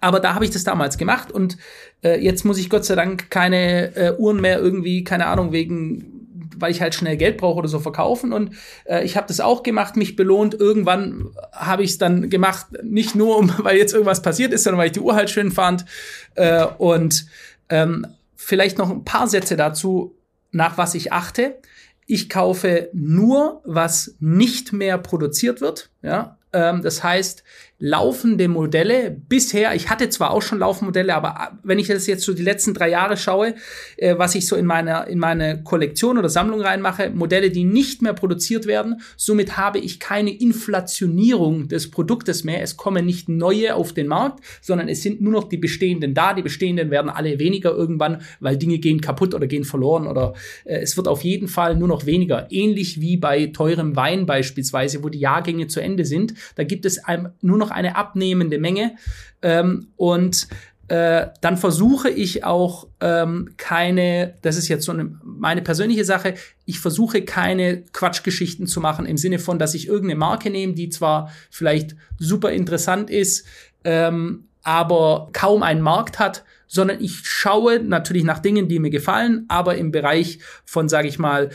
Aber 0.00 0.20
da 0.20 0.34
habe 0.34 0.44
ich 0.44 0.50
das 0.50 0.64
damals 0.64 0.98
gemacht 0.98 1.30
und 1.32 1.56
äh, 2.02 2.20
jetzt 2.20 2.44
muss 2.44 2.58
ich 2.58 2.70
Gott 2.70 2.84
sei 2.84 2.96
Dank 2.96 3.30
keine 3.30 3.94
äh, 3.96 4.16
Uhren 4.16 4.40
mehr 4.40 4.58
irgendwie, 4.58 5.04
keine 5.04 5.26
Ahnung, 5.26 5.52
wegen 5.52 6.15
weil 6.58 6.70
ich 6.70 6.80
halt 6.80 6.94
schnell 6.94 7.16
Geld 7.16 7.36
brauche 7.36 7.58
oder 7.58 7.68
so 7.68 7.78
verkaufen. 7.78 8.32
Und 8.32 8.54
äh, 8.84 9.04
ich 9.04 9.16
habe 9.16 9.28
das 9.28 9.40
auch 9.40 9.62
gemacht, 9.62 9.96
mich 9.96 10.16
belohnt. 10.16 10.54
Irgendwann 10.54 11.30
habe 11.52 11.82
ich 11.82 11.90
es 11.90 11.98
dann 11.98 12.30
gemacht, 12.30 12.66
nicht 12.82 13.14
nur, 13.14 13.48
weil 13.64 13.76
jetzt 13.76 13.92
irgendwas 13.92 14.22
passiert 14.22 14.52
ist, 14.52 14.64
sondern 14.64 14.78
weil 14.78 14.86
ich 14.86 14.92
die 14.92 15.00
Uhr 15.00 15.14
halt 15.14 15.30
schön 15.30 15.52
fand. 15.52 15.84
Äh, 16.34 16.66
und 16.78 17.26
ähm, 17.68 18.06
vielleicht 18.34 18.78
noch 18.78 18.90
ein 18.90 19.04
paar 19.04 19.28
Sätze 19.28 19.56
dazu, 19.56 20.16
nach 20.52 20.78
was 20.78 20.94
ich 20.94 21.12
achte. 21.12 21.58
Ich 22.06 22.28
kaufe 22.28 22.88
nur, 22.92 23.62
was 23.64 24.16
nicht 24.20 24.72
mehr 24.72 24.96
produziert 24.98 25.60
wird. 25.60 25.90
Ja, 26.02 26.38
ähm, 26.52 26.82
das 26.82 27.02
heißt, 27.02 27.42
laufende 27.78 28.48
Modelle 28.48 29.10
bisher, 29.28 29.74
ich 29.74 29.90
hatte 29.90 30.08
zwar 30.08 30.30
auch 30.30 30.40
schon 30.40 30.60
laufende 30.60 30.86
Modelle, 30.86 31.14
aber 31.14 31.58
wenn 31.62 31.78
ich 31.78 31.88
das 31.88 32.06
jetzt 32.06 32.24
so 32.24 32.32
die 32.32 32.42
letzten 32.42 32.72
drei 32.72 32.88
Jahre 32.88 33.18
schaue, 33.18 33.54
äh, 33.98 34.16
was 34.16 34.34
ich 34.34 34.46
so 34.46 34.56
in 34.56 34.64
meine, 34.64 35.06
in 35.08 35.18
meine 35.18 35.62
Kollektion 35.62 36.16
oder 36.16 36.30
Sammlung 36.30 36.62
reinmache, 36.62 37.10
Modelle, 37.10 37.50
die 37.50 37.64
nicht 37.64 38.00
mehr 38.00 38.14
produziert 38.14 38.66
werden, 38.66 39.02
somit 39.16 39.58
habe 39.58 39.78
ich 39.78 40.00
keine 40.00 40.30
Inflationierung 40.30 41.68
des 41.68 41.90
Produktes 41.90 42.44
mehr. 42.44 42.62
Es 42.62 42.76
kommen 42.78 43.04
nicht 43.04 43.28
neue 43.28 43.74
auf 43.74 43.92
den 43.92 44.06
Markt, 44.06 44.42
sondern 44.62 44.88
es 44.88 45.02
sind 45.02 45.20
nur 45.20 45.32
noch 45.32 45.48
die 45.48 45.58
bestehenden 45.58 46.14
da. 46.14 46.32
Die 46.32 46.42
bestehenden 46.42 46.90
werden 46.90 47.10
alle 47.10 47.38
weniger 47.38 47.72
irgendwann, 47.72 48.22
weil 48.40 48.56
Dinge 48.56 48.78
gehen 48.78 49.02
kaputt 49.02 49.34
oder 49.34 49.46
gehen 49.46 49.64
verloren 49.64 50.06
oder 50.06 50.32
äh, 50.64 50.78
es 50.78 50.96
wird 50.96 51.08
auf 51.08 51.22
jeden 51.22 51.48
Fall 51.48 51.76
nur 51.76 51.88
noch 51.88 52.06
weniger. 52.06 52.46
Ähnlich 52.50 53.02
wie 53.02 53.18
bei 53.18 53.46
teurem 53.46 53.96
Wein 53.96 54.24
beispielsweise, 54.24 55.02
wo 55.02 55.10
die 55.10 55.18
Jahrgänge 55.20 55.66
zu 55.66 55.80
Ende 55.80 56.06
sind. 56.06 56.32
Da 56.54 56.64
gibt 56.64 56.86
es 56.86 57.00
nur 57.42 57.58
noch 57.58 57.65
noch 57.66 57.74
eine 57.74 57.96
abnehmende 57.96 58.58
Menge. 58.58 58.96
Ähm, 59.42 59.88
und 59.96 60.48
äh, 60.88 61.26
dann 61.40 61.56
versuche 61.56 62.08
ich 62.08 62.44
auch 62.44 62.86
ähm, 63.00 63.54
keine, 63.56 64.34
das 64.42 64.56
ist 64.56 64.68
jetzt 64.68 64.84
so 64.84 64.92
eine, 64.92 65.18
meine 65.24 65.62
persönliche 65.62 66.04
Sache, 66.04 66.34
ich 66.64 66.78
versuche 66.78 67.22
keine 67.22 67.82
Quatschgeschichten 67.92 68.68
zu 68.68 68.80
machen 68.80 69.04
im 69.04 69.16
Sinne 69.16 69.40
von, 69.40 69.58
dass 69.58 69.74
ich 69.74 69.88
irgendeine 69.88 70.18
Marke 70.18 70.48
nehme, 70.48 70.74
die 70.74 70.88
zwar 70.88 71.32
vielleicht 71.50 71.96
super 72.18 72.52
interessant 72.52 73.10
ist, 73.10 73.46
ähm, 73.82 74.44
aber 74.62 75.30
kaum 75.32 75.64
einen 75.64 75.82
Markt 75.82 76.20
hat, 76.20 76.44
sondern 76.68 77.00
ich 77.00 77.20
schaue 77.24 77.80
natürlich 77.80 78.24
nach 78.24 78.38
Dingen, 78.38 78.68
die 78.68 78.78
mir 78.78 78.90
gefallen, 78.90 79.44
aber 79.48 79.76
im 79.76 79.90
Bereich 79.90 80.38
von, 80.64 80.88
sage 80.88 81.08
ich 81.08 81.18
mal, 81.18 81.50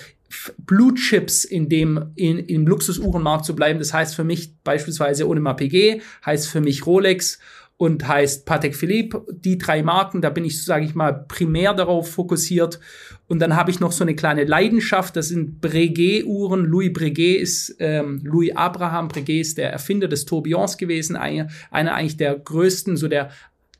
Blue 0.57 0.93
Chips 0.93 1.43
in 1.43 1.69
dem, 1.69 2.11
in, 2.15 2.39
im 2.39 2.67
Luxusuhrenmarkt 2.67 3.45
zu 3.45 3.55
bleiben. 3.55 3.79
Das 3.79 3.93
heißt 3.93 4.15
für 4.15 4.23
mich 4.23 4.55
beispielsweise 4.63 5.25
Audemars 5.25 5.57
PG, 5.57 6.01
heißt 6.25 6.47
für 6.47 6.61
mich 6.61 6.85
Rolex 6.85 7.39
und 7.77 8.07
heißt 8.07 8.45
Patek 8.45 8.75
Philippe. 8.75 9.25
Die 9.31 9.57
drei 9.57 9.81
Marken, 9.81 10.21
da 10.21 10.29
bin 10.29 10.45
ich, 10.45 10.63
sage 10.63 10.85
ich 10.85 10.93
mal, 10.93 11.25
primär 11.27 11.73
darauf 11.73 12.11
fokussiert. 12.11 12.79
Und 13.27 13.39
dann 13.39 13.55
habe 13.55 13.71
ich 13.71 13.79
noch 13.79 13.91
so 13.91 14.03
eine 14.03 14.15
kleine 14.15 14.43
Leidenschaft, 14.43 15.15
das 15.15 15.29
sind 15.29 15.61
Breguet-Uhren. 15.61 16.65
Louis 16.65 16.93
Breguet 16.93 17.41
ist, 17.41 17.75
ähm, 17.79 18.21
Louis 18.23 18.55
Abraham 18.55 19.07
Breguet 19.07 19.41
ist 19.41 19.57
der 19.57 19.71
Erfinder 19.71 20.07
des 20.07 20.25
Tourbillons 20.25 20.77
gewesen, 20.77 21.15
einer, 21.15 21.47
einer 21.71 21.95
eigentlich 21.95 22.17
der 22.17 22.37
größten, 22.37 22.97
so 22.97 23.07
der 23.07 23.31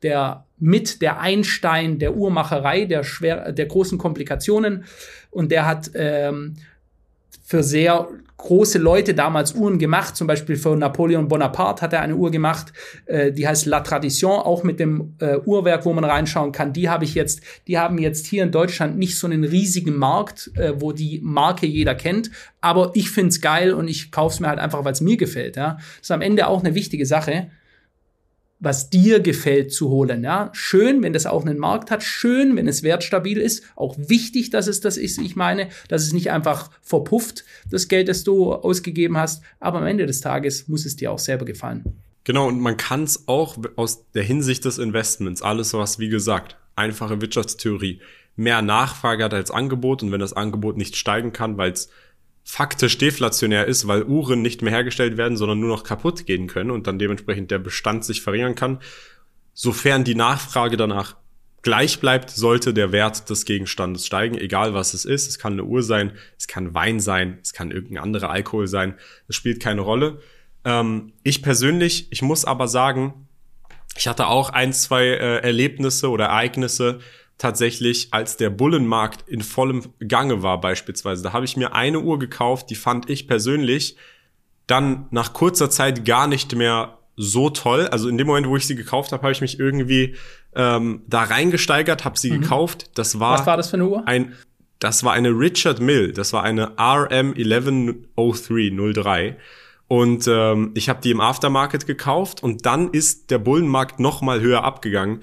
der 0.04 0.46
mit 0.58 1.02
der 1.02 1.20
Einstein 1.20 2.00
der 2.00 2.16
Uhrmacherei, 2.16 2.86
der 2.86 3.04
schwer, 3.04 3.52
der 3.52 3.66
großen 3.66 3.98
Komplikationen. 3.98 4.86
Und 5.32 5.52
der 5.52 5.66
hat 5.66 5.92
ähm, 5.96 6.56
für 7.44 7.64
sehr 7.64 8.08
große 8.38 8.80
Leute 8.80 9.14
damals 9.14 9.54
Uhren 9.54 9.78
gemacht. 9.78 10.16
Zum 10.16 10.28
Beispiel 10.28 10.56
für 10.56 10.76
Napoleon 10.76 11.28
Bonaparte 11.28 11.82
hat 11.82 11.94
er 11.94 12.02
eine 12.02 12.16
Uhr 12.16 12.32
gemacht, 12.32 12.74
äh, 13.06 13.32
die 13.32 13.48
heißt 13.48 13.66
La 13.66 13.82
Tradition, 13.82 14.40
auch 14.40 14.64
mit 14.64 14.80
dem 14.80 15.14
äh, 15.20 15.38
Uhrwerk, 15.38 15.86
wo 15.86 15.94
man 15.94 16.04
reinschauen 16.04 16.52
kann. 16.52 16.74
Die 16.74 16.90
habe 16.90 17.04
ich 17.04 17.14
jetzt, 17.14 17.42
die 17.68 17.78
haben 17.78 17.98
jetzt 17.98 18.26
hier 18.26 18.44
in 18.44 18.52
Deutschland 18.52 18.98
nicht 18.98 19.18
so 19.18 19.28
einen 19.28 19.44
riesigen 19.44 19.96
Markt, 19.96 20.52
äh, 20.56 20.74
wo 20.80 20.92
die 20.92 21.20
Marke 21.24 21.68
jeder 21.68 21.96
kennt. 21.96 22.32
Aber 22.62 22.92
ich 22.94 23.12
find's 23.12 23.42
geil 23.42 23.74
und 23.74 23.88
ich 23.88 24.12
kauf's 24.12 24.40
mir 24.40 24.48
halt 24.48 24.60
einfach, 24.60 24.84
weil 24.84 24.94
es 24.94 25.02
mir 25.02 25.18
gefällt. 25.18 25.56
Ja, 25.56 25.76
das 25.76 26.02
ist 26.02 26.12
am 26.12 26.22
Ende 26.22 26.48
auch 26.48 26.64
eine 26.64 26.76
wichtige 26.76 27.06
Sache 27.06 27.48
was 28.62 28.90
dir 28.90 29.20
gefällt, 29.20 29.74
zu 29.74 29.90
holen. 29.90 30.24
Ja, 30.24 30.50
schön, 30.54 31.02
wenn 31.04 31.14
das 31.14 31.26
auch 31.26 31.44
einen 31.44 31.58
Markt 31.58 31.92
hat, 31.92 32.04
schön, 32.04 32.56
wenn 32.56 32.68
es 32.68 32.84
wertstabil 32.84 33.40
ist. 33.40 33.64
Auch 33.76 33.96
wichtig, 33.98 34.52
dass 34.52 34.68
es 34.68 34.80
das 34.80 34.98
ist. 34.98 35.20
Ich 35.20 35.36
meine, 35.36 35.68
dass 35.90 36.04
es 36.04 36.14
nicht 36.14 36.32
einfach 36.32 36.70
verpufft, 36.82 37.44
das 37.70 37.88
Geld, 37.88 38.08
das 38.08 38.24
du 38.24 38.54
ausgegeben 38.54 39.18
hast. 39.18 39.44
Aber 39.60 39.80
am 39.80 39.88
Ende 39.88 40.06
des 40.06 40.22
Tages 40.22 40.68
muss 40.68 40.86
es 40.86 40.96
dir 40.96 41.12
auch 41.12 41.20
selber 41.20 41.44
gefallen. 41.44 41.84
Genau, 42.24 42.48
und 42.48 42.60
man 42.60 42.78
kann 42.78 43.04
es 43.04 43.28
auch 43.28 43.58
aus 43.76 44.06
der 44.12 44.24
Hinsicht 44.24 44.64
des 44.64 44.78
Investments, 44.78 45.42
alles 45.42 45.74
was, 45.74 45.98
wie 45.98 46.10
gesagt, 46.10 46.56
einfache 46.76 47.20
Wirtschaftstheorie, 47.20 48.00
mehr 48.36 48.62
Nachfrage 48.62 49.24
hat 49.24 49.34
als 49.34 49.50
Angebot 49.50 50.04
und 50.04 50.12
wenn 50.12 50.20
das 50.20 50.34
Angebot 50.34 50.78
nicht 50.78 50.96
steigen 50.96 51.34
kann, 51.34 51.58
weil 51.58 51.72
es 51.72 51.90
faktisch 52.44 52.98
deflationär 52.98 53.68
ist, 53.68 53.88
weil 53.88 54.04
Uhren 54.04 54.42
nicht 54.42 54.62
mehr 54.62 54.74
hergestellt 54.74 55.18
werden, 55.18 55.38
sondern 55.38 55.60
nur 55.60 55.70
noch 55.70 55.84
kaputt 55.84 56.26
gehen 56.26 56.48
können 56.48 56.72
und 56.72 56.88
dann 56.88 57.00
dementsprechend 57.00 57.52
der 57.52 57.60
Bestand 57.60 58.04
sich 58.04 58.22
verringern 58.22 58.56
kann, 58.56 58.80
sofern 59.54 60.04
die 60.04 60.16
Nachfrage 60.16 60.78
danach 60.78 61.16
gleich 61.62 62.00
bleibt, 62.00 62.32
sollte 62.32 62.74
der 62.74 62.92
Wert 62.92 63.30
des 63.30 63.46
Gegenstandes 63.46 64.06
steigen, 64.06 64.38
egal 64.38 64.74
was 64.74 64.94
es 64.94 65.06
ist. 65.06 65.28
Es 65.28 65.38
kann 65.38 65.54
eine 65.54 65.64
Uhr 65.64 65.84
sein, 65.84 66.14
es 66.38 66.48
kann 66.48 66.74
Wein 66.74 67.00
sein, 67.00 67.38
es 67.44 67.54
kann 67.54 67.72
irgendein 67.72 68.04
anderer 68.04 68.32
Alkohol 68.32 68.68
sein. 68.68 68.96
Das 69.28 69.36
spielt 69.36 69.62
keine 69.62 69.82
Rolle. 69.82 70.20
Ähm, 70.66 71.14
ich 71.24 71.44
persönlich, 71.44 72.08
ich 72.12 72.22
muss 72.22 72.46
aber 72.46 72.68
sagen, 72.68 73.28
ich 73.96 74.08
hatte 74.08 74.28
auch 74.28 74.50
ein, 74.50 74.74
zwei 74.74 75.06
äh, 75.06 75.38
Erlebnisse 75.42 76.10
oder 76.10 76.26
Ereignisse 76.26 77.00
tatsächlich, 77.42 78.10
als 78.12 78.38
der 78.38 78.52
Bullenmarkt 78.52 79.28
in 79.28 79.42
vollem 79.42 79.82
Gange 80.08 80.44
war 80.44 80.62
beispielsweise. 80.62 81.24
Da 81.24 81.34
habe 81.34 81.46
ich 81.46 81.58
mir 81.58 81.74
eine 81.74 82.00
Uhr 82.00 82.20
gekauft, 82.20 82.70
die 82.70 82.76
fand 82.76 83.10
ich 83.10 83.28
persönlich 83.28 83.96
dann 84.68 85.08
nach 85.10 85.34
kurzer 85.34 85.72
Zeit 85.72 86.06
gar 86.06 86.28
nicht 86.28 86.56
mehr 86.56 87.00
so 87.16 87.50
toll. 87.50 87.88
Also 87.88 88.10
in 88.10 88.20
dem 88.20 88.28
Moment, 88.28 88.48
wo 88.48 88.58
ich 88.58 88.68
sie 88.68 88.76
gekauft 88.76 89.12
habe, 89.12 89.24
habe 89.24 89.32
ich 89.32 89.42
mich 89.42 89.60
irgendwie 89.60 90.16
ähm, 90.56 91.02
da 91.08 91.24
reingesteigert, 91.24 92.06
habe 92.06 92.20
sie 92.20 92.30
mhm. 92.32 92.42
gekauft. 92.42 92.92
Das 92.94 93.20
war 93.20 93.40
Was 93.40 93.48
war 93.48 93.58
das 93.58 93.72
für 93.72 93.78
eine 93.78 93.88
Uhr? 93.88 94.08
Ein, 94.08 94.34
das 94.78 95.04
war 95.04 95.14
eine 95.14 95.30
Richard 95.30 95.80
Mill. 95.80 96.14
Das 96.14 96.34
war 96.34 96.44
eine 96.44 96.76
RM110303. 96.76 99.38
Und 99.88 100.28
ähm, 100.28 100.74
ich 100.76 100.90
habe 100.90 101.02
die 101.02 101.10
im 101.10 101.22
Aftermarket 101.22 101.88
gekauft 101.88 102.44
und 102.44 102.68
dann 102.68 102.92
ist 102.92 103.32
der 103.32 103.40
Bullenmarkt 103.40 104.00
noch 104.00 104.22
mal 104.22 104.42
höher 104.42 104.64
abgegangen. 104.64 105.22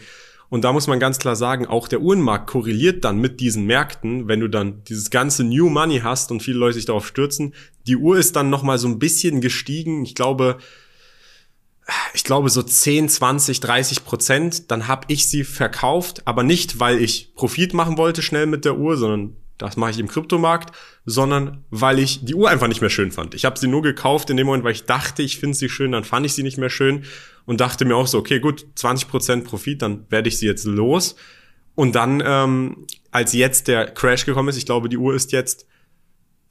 Und 0.51 0.65
da 0.65 0.73
muss 0.73 0.87
man 0.87 0.99
ganz 0.99 1.19
klar 1.19 1.37
sagen, 1.37 1.67
auch 1.67 1.89
der 1.89 2.01
Uhrenmarkt 2.01 2.47
korreliert 2.49 3.05
dann 3.05 3.19
mit 3.19 3.41
diesen 3.41 3.67
Märkten, 3.67 4.29
wenn 4.29 4.41
du 4.41 4.49
dann 4.49 4.83
dieses 4.85 5.11
ganze 5.11 5.45
New 5.45 5.69
Money 5.69 6.01
hast 6.01 6.31
und 6.31 6.43
viele 6.43 6.59
Leute 6.59 6.75
sich 6.75 6.87
darauf 6.87 7.07
stürzen. 7.07 7.55
Die 7.87 7.97
Uhr 7.97 8.19
ist 8.19 8.35
dann 8.35 8.49
noch 8.49 8.63
mal 8.63 8.79
so 8.79 8.89
ein 8.89 8.99
bisschen 8.99 9.41
gestiegen. 9.43 10.05
Ich 10.05 10.15
glaube, 10.15 10.59
ich 12.15 12.25
glaube 12.25 12.49
so 12.49 12.63
10, 12.63 13.11
20, 13.11 13.61
30 13.61 14.05
Prozent. 14.05 14.71
Dann 14.71 14.89
habe 14.89 15.07
ich 15.09 15.29
sie 15.29 15.45
verkauft, 15.45 16.23
aber 16.27 16.43
nicht, 16.43 16.81
weil 16.81 17.03
ich 17.03 17.35
Profit 17.35 17.75
machen 17.75 17.99
wollte 17.99 18.23
schnell 18.23 18.47
mit 18.47 18.65
der 18.65 18.79
Uhr, 18.79 18.97
sondern 18.97 19.37
das 19.59 19.77
mache 19.77 19.91
ich 19.91 19.99
im 19.99 20.09
Kryptomarkt, 20.09 20.75
sondern 21.05 21.65
weil 21.71 21.99
ich 21.99 22.25
die 22.25 22.35
Uhr 22.35 22.49
einfach 22.49 22.69
nicht 22.69 22.81
mehr 22.81 22.91
schön 22.91 23.11
fand. 23.11 23.35
Ich 23.35 23.45
habe 23.45 23.59
sie 23.59 23.67
nur 23.67 23.83
gekauft 23.83 24.31
in 24.31 24.37
dem 24.37 24.47
Moment, 24.47 24.65
weil 24.65 24.73
ich 24.73 24.85
dachte, 24.85 25.23
ich 25.23 25.39
finde 25.39 25.57
sie 25.57 25.69
schön, 25.69 25.93
dann 25.93 26.05
fand 26.05 26.25
ich 26.25 26.35
sie 26.35 26.43
nicht 26.43 26.59
mehr 26.59 26.71
schön 26.71 27.05
und 27.45 27.61
dachte 27.61 27.85
mir 27.85 27.97
auch 27.97 28.07
so, 28.07 28.19
okay, 28.19 28.41
gut, 28.41 28.67
20% 28.77 29.45
Profit, 29.45 29.83
dann 29.83 30.07
werde 30.11 30.29
ich 30.29 30.39
sie 30.39 30.47
jetzt 30.47 30.65
los. 30.65 31.17
Und 31.75 31.95
dann, 31.95 32.23
ähm, 32.25 32.87
als 33.11 33.33
jetzt 33.33 33.69
der 33.69 33.87
Crash 33.87 34.27
gekommen 34.27 34.49
ist, 34.49 34.57
ich 34.57 34.67
glaube, 34.67 34.89
die 34.89 34.97
Uhr 34.97 35.15
ist 35.15 35.33
jetzt 35.33 35.67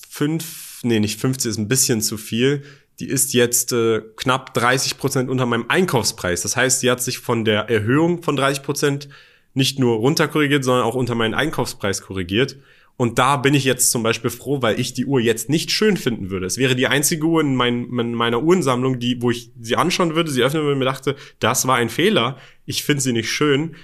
fünf, 0.10 0.80
nee, 0.84 1.00
nicht 1.00 1.20
50 1.20 1.52
ist 1.52 1.58
ein 1.58 1.68
bisschen 1.68 2.02
zu 2.02 2.18
viel. 2.18 2.64
Die 3.00 3.08
ist 3.08 3.34
jetzt 3.34 3.74
äh, 3.74 4.02
knapp 4.16 4.54
30 4.54 4.98
Prozent 4.98 5.30
unter 5.30 5.46
meinem 5.46 5.66
Einkaufspreis. 5.68 6.42
Das 6.42 6.56
heißt, 6.56 6.80
sie 6.80 6.90
hat 6.90 7.02
sich 7.02 7.20
von 7.20 7.46
der 7.46 7.70
Erhöhung 7.70 8.24
von 8.24 8.36
30 8.36 8.64
Prozent 8.64 9.10
nicht 9.54 9.80
nur 9.80 9.98
runterkorrigiert, 9.98 10.64
sondern 10.64 10.86
auch 10.86 10.96
unter 10.96 11.16
meinen 11.16 11.34
Einkaufspreis 11.34 12.02
korrigiert. 12.02 12.58
Und 13.00 13.20
da 13.20 13.38
bin 13.38 13.54
ich 13.54 13.64
jetzt 13.64 13.92
zum 13.92 14.02
Beispiel 14.02 14.32
froh, 14.32 14.64
weil 14.64 14.80
ich 14.80 14.94
die 14.94 15.06
Uhr 15.06 15.20
jetzt 15.20 15.50
nicht 15.50 15.70
schön 15.70 15.98
finden 15.98 16.32
würde. 16.32 16.48
Es 16.48 16.58
wäre 16.58 16.76
die 16.76 16.88
einzige 16.88 17.28
Uhr 17.28 17.42
in, 17.42 17.56
mein, 17.56 17.86
in 17.86 18.16
meiner 18.16 18.42
Uhrensammlung, 18.42 19.00
die, 19.00 19.22
wo 19.22 19.30
ich 19.30 19.52
sie 19.60 19.76
anschauen 19.76 20.16
würde, 20.16 20.32
sie 20.32 20.42
öffnen 20.42 20.64
würde 20.64 20.74
und 20.74 20.80
mir 20.80 20.86
dachte, 20.86 21.16
das 21.40 21.68
war 21.68 21.76
ein 21.76 21.90
Fehler. 21.90 22.38
Ich 22.66 22.84
finde 22.84 23.02
sie 23.02 23.14
nicht 23.14 23.30
schön. 23.30 23.76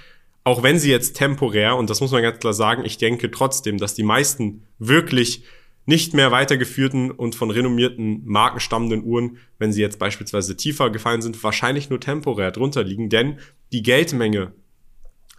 Auch 0.42 0.64
wenn 0.64 0.80
sie 0.80 0.90
jetzt 0.90 1.16
temporär, 1.16 1.76
und 1.76 1.90
das 1.90 2.00
muss 2.00 2.10
man 2.10 2.22
ganz 2.22 2.40
klar 2.40 2.52
sagen, 2.52 2.84
ich 2.84 2.98
denke 2.98 3.30
trotzdem, 3.30 3.78
dass 3.78 3.94
die 3.94 4.02
meisten 4.02 4.64
wirklich 4.80 5.44
nicht 5.86 6.12
mehr 6.12 6.32
weitergeführten 6.32 7.12
und 7.12 7.36
von 7.36 7.50
renommierten 7.50 8.22
Marken 8.24 8.58
stammenden 8.58 9.04
Uhren, 9.04 9.38
wenn 9.58 9.72
sie 9.72 9.80
jetzt 9.80 9.98
beispielsweise 9.98 10.56
tiefer 10.56 10.90
gefallen 10.90 11.22
sind, 11.22 11.42
wahrscheinlich 11.44 11.88
nur 11.88 12.00
temporär 12.00 12.50
drunter 12.50 12.82
liegen, 12.82 13.10
denn 13.10 13.38
die 13.72 13.82
Geldmenge 13.82 14.52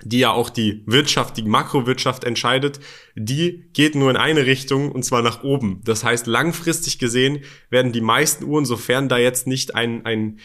die 0.03 0.19
ja 0.19 0.31
auch 0.31 0.49
die 0.49 0.83
Wirtschaft, 0.85 1.37
die 1.37 1.43
Makrowirtschaft 1.43 2.23
entscheidet, 2.23 2.79
die 3.15 3.69
geht 3.73 3.95
nur 3.95 4.09
in 4.09 4.17
eine 4.17 4.45
Richtung 4.45 4.91
und 4.91 5.03
zwar 5.03 5.21
nach 5.21 5.43
oben. 5.43 5.81
Das 5.85 6.03
heißt, 6.03 6.27
langfristig 6.27 6.99
gesehen 6.99 7.43
werden 7.69 7.91
die 7.91 8.01
meisten 8.01 8.43
Uhren, 8.43 8.65
sofern 8.65 9.07
da 9.07 9.17
jetzt 9.17 9.47
nicht 9.47 9.75
ein, 9.75 10.05
ein, 10.05 10.39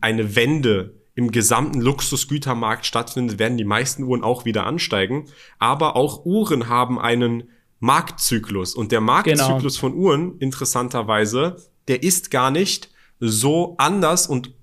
eine 0.00 0.36
Wende 0.36 0.94
im 1.14 1.30
gesamten 1.30 1.80
Luxusgütermarkt 1.80 2.86
stattfindet, 2.86 3.38
werden 3.38 3.58
die 3.58 3.64
meisten 3.64 4.02
Uhren 4.04 4.24
auch 4.24 4.44
wieder 4.44 4.66
ansteigen. 4.66 5.26
Aber 5.58 5.96
auch 5.96 6.24
Uhren 6.24 6.68
haben 6.68 6.98
einen 6.98 7.44
Marktzyklus 7.78 8.74
und 8.74 8.90
der 8.90 9.00
Marktzyklus 9.00 9.74
genau. 9.74 9.80
von 9.80 9.94
Uhren, 9.94 10.38
interessanterweise, 10.38 11.56
der 11.86 12.02
ist 12.02 12.30
gar 12.30 12.50
nicht 12.50 12.90
so 13.20 13.74
anders 13.78 14.26
und 14.26 14.54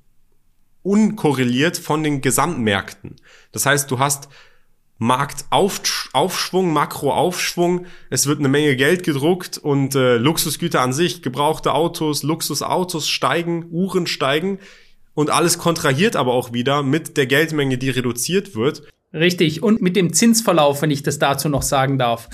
unkorreliert 0.84 1.78
von 1.78 2.04
den 2.04 2.22
Gesamtmärkten. 2.22 3.16
Das 3.52 3.66
heißt, 3.66 3.90
du 3.92 4.00
hast 4.00 4.30
Marktaufschwung, 4.98 6.74
Makroaufschwung, 6.74 7.88
es 8.12 8.28
wird 8.28 8.38
eine 8.38 8.50
Menge 8.50 8.76
Geld 8.76 9.04
gedruckt 9.04 9.58
und 9.58 9.96
äh, 9.96 10.18
Luxusgüter 10.18 10.82
an 10.82 10.94
sich, 10.94 11.24
gebrauchte 11.24 11.74
Autos, 11.74 12.22
Luxusautos 12.22 13.10
steigen, 13.10 13.66
Uhren 13.72 14.06
steigen 14.06 14.60
und 15.16 15.32
alles 15.32 15.58
kontrahiert 15.58 16.16
aber 16.16 16.34
auch 16.34 16.54
wieder 16.54 16.84
mit 16.84 17.18
der 17.18 17.26
Geldmenge, 17.26 17.80
die 17.80 17.90
reduziert 17.90 18.56
wird. 18.56 18.84
Richtig, 19.14 19.62
und 19.62 19.82
mit 19.82 19.96
dem 19.96 20.14
Zinsverlauf, 20.14 20.82
wenn 20.84 20.92
ich 20.92 21.04
das 21.04 21.20
dazu 21.20 21.50
noch 21.50 21.64
sagen 21.64 21.98
darf. 21.98 22.30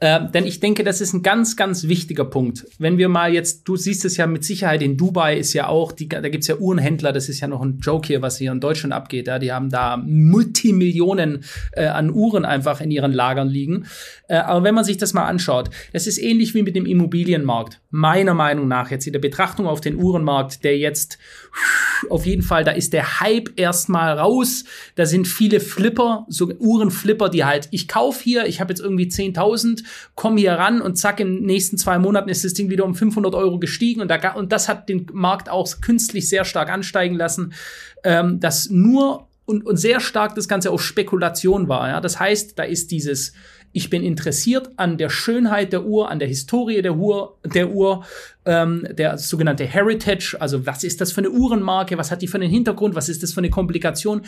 Äh, 0.00 0.30
denn 0.32 0.46
ich 0.46 0.60
denke, 0.60 0.84
das 0.84 1.00
ist 1.00 1.12
ein 1.12 1.22
ganz, 1.22 1.56
ganz 1.56 1.88
wichtiger 1.88 2.24
Punkt. 2.24 2.66
Wenn 2.78 2.98
wir 2.98 3.08
mal 3.08 3.32
jetzt, 3.32 3.66
du 3.66 3.76
siehst 3.76 4.04
es 4.04 4.16
ja 4.16 4.28
mit 4.28 4.44
Sicherheit 4.44 4.80
in 4.80 4.96
Dubai 4.96 5.36
ist 5.36 5.54
ja 5.54 5.66
auch, 5.66 5.90
die, 5.90 6.08
da 6.08 6.20
gibt's 6.28 6.46
ja 6.46 6.56
Uhrenhändler, 6.56 7.12
das 7.12 7.28
ist 7.28 7.40
ja 7.40 7.48
noch 7.48 7.62
ein 7.62 7.78
Joke 7.80 8.06
hier, 8.06 8.22
was 8.22 8.38
hier 8.38 8.52
in 8.52 8.60
Deutschland 8.60 8.92
abgeht. 8.92 9.26
Ja? 9.26 9.40
Die 9.40 9.52
haben 9.52 9.70
da 9.70 9.96
Multimillionen 9.96 11.42
äh, 11.72 11.86
an 11.86 12.12
Uhren 12.12 12.44
einfach 12.44 12.80
in 12.80 12.92
ihren 12.92 13.12
Lagern 13.12 13.48
liegen. 13.48 13.86
Äh, 14.28 14.36
aber 14.36 14.62
wenn 14.62 14.74
man 14.74 14.84
sich 14.84 14.98
das 14.98 15.14
mal 15.14 15.26
anschaut, 15.26 15.70
das 15.92 16.06
ist 16.06 16.18
ähnlich 16.18 16.54
wie 16.54 16.62
mit 16.62 16.76
dem 16.76 16.86
Immobilienmarkt. 16.86 17.80
Meiner 17.90 18.34
Meinung 18.34 18.68
nach, 18.68 18.92
jetzt 18.92 19.06
in 19.06 19.12
der 19.12 19.20
Betrachtung 19.20 19.66
auf 19.66 19.80
den 19.80 19.96
Uhrenmarkt, 19.96 20.62
der 20.62 20.78
jetzt 20.78 21.18
auf 22.10 22.26
jeden 22.26 22.42
Fall, 22.42 22.64
da 22.64 22.72
ist 22.72 22.92
der 22.92 23.20
Hype 23.20 23.50
erstmal 23.56 24.18
raus. 24.18 24.64
Da 24.94 25.06
sind 25.06 25.26
viele 25.26 25.60
Flipper, 25.60 26.26
so 26.28 26.50
Uhrenflipper, 26.58 27.28
die 27.28 27.44
halt, 27.44 27.68
ich 27.70 27.88
kauf 27.88 28.20
hier, 28.20 28.46
ich 28.46 28.60
habe 28.60 28.72
jetzt 28.72 28.80
irgendwie 28.80 29.06
10.000 29.06 29.82
komm 30.14 30.36
hier 30.36 30.52
ran 30.52 30.80
und 30.80 30.96
zack, 30.96 31.20
in 31.20 31.36
den 31.36 31.46
nächsten 31.46 31.78
zwei 31.78 31.98
Monaten 31.98 32.28
ist 32.28 32.44
das 32.44 32.54
Ding 32.54 32.70
wieder 32.70 32.84
um 32.84 32.94
500 32.94 33.34
Euro 33.34 33.58
gestiegen 33.58 34.00
und, 34.00 34.08
da, 34.08 34.32
und 34.32 34.52
das 34.52 34.68
hat 34.68 34.88
den 34.88 35.06
Markt 35.12 35.48
auch 35.48 35.68
künstlich 35.80 36.28
sehr 36.28 36.44
stark 36.44 36.70
ansteigen 36.70 37.14
lassen, 37.14 37.52
ähm, 38.04 38.40
dass 38.40 38.70
nur 38.70 39.28
und, 39.44 39.64
und 39.64 39.78
sehr 39.78 40.00
stark 40.00 40.34
das 40.34 40.46
Ganze 40.46 40.70
auf 40.70 40.82
Spekulation 40.82 41.68
war. 41.68 41.88
Ja? 41.88 42.00
Das 42.00 42.20
heißt, 42.20 42.58
da 42.58 42.64
ist 42.64 42.90
dieses 42.90 43.32
ich 43.72 43.90
bin 43.90 44.02
interessiert 44.02 44.70
an 44.76 44.98
der 44.98 45.10
Schönheit 45.10 45.72
der 45.72 45.84
Uhr, 45.84 46.10
an 46.10 46.18
der 46.18 46.28
Historie 46.28 46.82
der 46.82 46.96
Uhr, 46.96 47.38
der 47.44 47.70
Uhr, 47.70 48.04
ähm, 48.44 48.86
der 48.90 49.18
sogenannte 49.18 49.64
Heritage. 49.64 50.36
Also 50.38 50.66
was 50.66 50.84
ist 50.84 51.00
das 51.00 51.12
für 51.12 51.18
eine 51.18 51.30
Uhrenmarke? 51.30 51.98
Was 51.98 52.10
hat 52.10 52.22
die 52.22 52.28
für 52.28 52.38
einen 52.38 52.50
Hintergrund? 52.50 52.94
Was 52.94 53.08
ist 53.08 53.22
das 53.22 53.32
für 53.32 53.40
eine 53.40 53.50
Komplikation? 53.50 54.22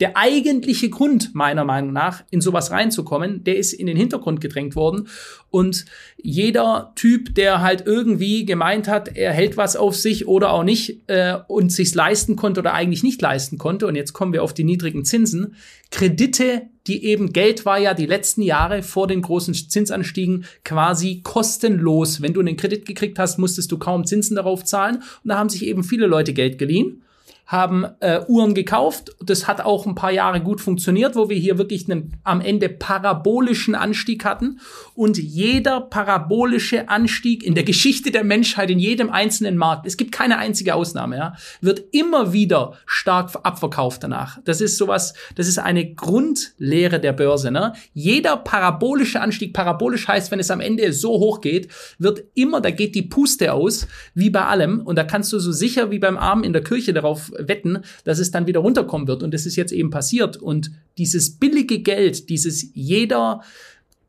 Der 0.00 0.16
eigentliche 0.16 0.90
Grund, 0.90 1.34
meiner 1.34 1.64
Meinung 1.64 1.92
nach, 1.92 2.22
in 2.30 2.42
sowas 2.42 2.70
reinzukommen, 2.70 3.44
der 3.44 3.56
ist 3.56 3.72
in 3.72 3.86
den 3.86 3.96
Hintergrund 3.96 4.42
gedrängt 4.42 4.76
worden. 4.76 5.08
Und 5.50 5.86
jeder 6.18 6.92
Typ, 6.96 7.34
der 7.34 7.62
halt 7.62 7.86
irgendwie 7.86 8.44
gemeint 8.44 8.88
hat, 8.88 9.16
er 9.16 9.32
hält 9.32 9.56
was 9.56 9.74
auf 9.74 9.96
sich 9.96 10.26
oder 10.26 10.52
auch 10.52 10.64
nicht 10.64 11.08
äh, 11.08 11.38
und 11.48 11.72
sich's 11.72 11.94
leisten 11.94 12.36
konnte 12.36 12.60
oder 12.60 12.74
eigentlich 12.74 13.02
nicht 13.02 13.22
leisten 13.22 13.56
konnte, 13.56 13.86
und 13.86 13.96
jetzt 13.96 14.12
kommen 14.12 14.34
wir 14.34 14.42
auf 14.42 14.52
die 14.52 14.64
niedrigen 14.64 15.04
Zinsen, 15.06 15.54
Kredite, 15.90 16.62
die 16.86 17.04
eben 17.04 17.32
Geld 17.32 17.64
war 17.64 17.78
ja 17.78 17.94
die 17.94 18.06
letzten 18.06 18.42
Jahre 18.42 18.82
vor 18.82 19.06
den 19.06 19.22
großen 19.22 19.54
Zinsanstiegen 19.54 20.44
quasi 20.64 21.20
kostenlos. 21.22 22.20
Wenn 22.20 22.34
du 22.34 22.40
einen 22.40 22.56
Kredit 22.56 22.84
gekriegt 22.84 23.18
hast, 23.18 23.38
musstest 23.38 23.72
du 23.72 23.78
kaum 23.78 24.04
Zinsen 24.04 24.36
darauf 24.36 24.64
zahlen. 24.64 24.96
Und 24.96 25.28
da 25.30 25.38
haben 25.38 25.48
sich 25.48 25.64
eben 25.64 25.82
viele 25.82 26.06
Leute 26.06 26.32
Geld 26.32 26.58
geliehen 26.58 27.02
haben 27.46 27.86
äh, 28.00 28.22
Uhren 28.26 28.54
gekauft. 28.54 29.14
Das 29.24 29.46
hat 29.46 29.60
auch 29.60 29.86
ein 29.86 29.94
paar 29.94 30.10
Jahre 30.10 30.40
gut 30.40 30.60
funktioniert, 30.60 31.14
wo 31.14 31.28
wir 31.28 31.36
hier 31.36 31.58
wirklich 31.58 31.88
einen 31.88 32.16
am 32.24 32.40
Ende 32.40 32.68
parabolischen 32.68 33.76
Anstieg 33.76 34.24
hatten. 34.24 34.58
Und 34.94 35.16
jeder 35.16 35.80
parabolische 35.80 36.88
Anstieg 36.88 37.44
in 37.44 37.54
der 37.54 37.62
Geschichte 37.62 38.10
der 38.10 38.24
Menschheit, 38.24 38.70
in 38.70 38.80
jedem 38.80 39.10
einzelnen 39.10 39.56
Markt, 39.56 39.86
es 39.86 39.96
gibt 39.96 40.10
keine 40.10 40.38
einzige 40.38 40.74
Ausnahme, 40.74 41.16
ja, 41.16 41.36
wird 41.60 41.84
immer 41.92 42.32
wieder 42.32 42.74
stark 42.84 43.30
abverkauft 43.44 44.02
danach. 44.02 44.38
Das 44.44 44.60
ist 44.60 44.76
sowas, 44.76 45.14
das 45.36 45.46
ist 45.46 45.58
eine 45.58 45.94
Grundlehre 45.94 46.98
der 46.98 47.12
Börse. 47.12 47.52
Ne? 47.52 47.74
Jeder 47.94 48.36
parabolische 48.38 49.20
Anstieg, 49.20 49.52
parabolisch 49.52 50.08
heißt, 50.08 50.32
wenn 50.32 50.40
es 50.40 50.50
am 50.50 50.60
Ende 50.60 50.92
so 50.92 51.10
hoch 51.10 51.40
geht, 51.40 51.68
wird 51.98 52.24
immer, 52.34 52.60
da 52.60 52.70
geht 52.70 52.96
die 52.96 53.02
Puste 53.02 53.52
aus, 53.52 53.86
wie 54.14 54.30
bei 54.30 54.44
allem. 54.44 54.80
Und 54.80 54.96
da 54.96 55.04
kannst 55.04 55.32
du 55.32 55.38
so 55.38 55.52
sicher 55.52 55.92
wie 55.92 56.00
beim 56.00 56.16
Arm 56.16 56.42
in 56.42 56.52
der 56.52 56.64
Kirche 56.64 56.92
darauf 56.92 57.30
wetten, 57.38 57.78
dass 58.04 58.18
es 58.18 58.30
dann 58.30 58.46
wieder 58.46 58.60
runterkommen 58.60 59.08
wird. 59.08 59.22
Und 59.22 59.32
das 59.32 59.46
ist 59.46 59.56
jetzt 59.56 59.72
eben 59.72 59.90
passiert. 59.90 60.36
Und 60.36 60.70
dieses 60.98 61.30
billige 61.30 61.80
Geld, 61.80 62.28
dieses 62.28 62.70
jeder, 62.74 63.42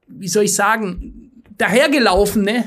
wie 0.08 0.28
soll 0.28 0.46
ich 0.46 0.54
sagen, 0.54 1.32
dahergelaufene, 1.58 2.66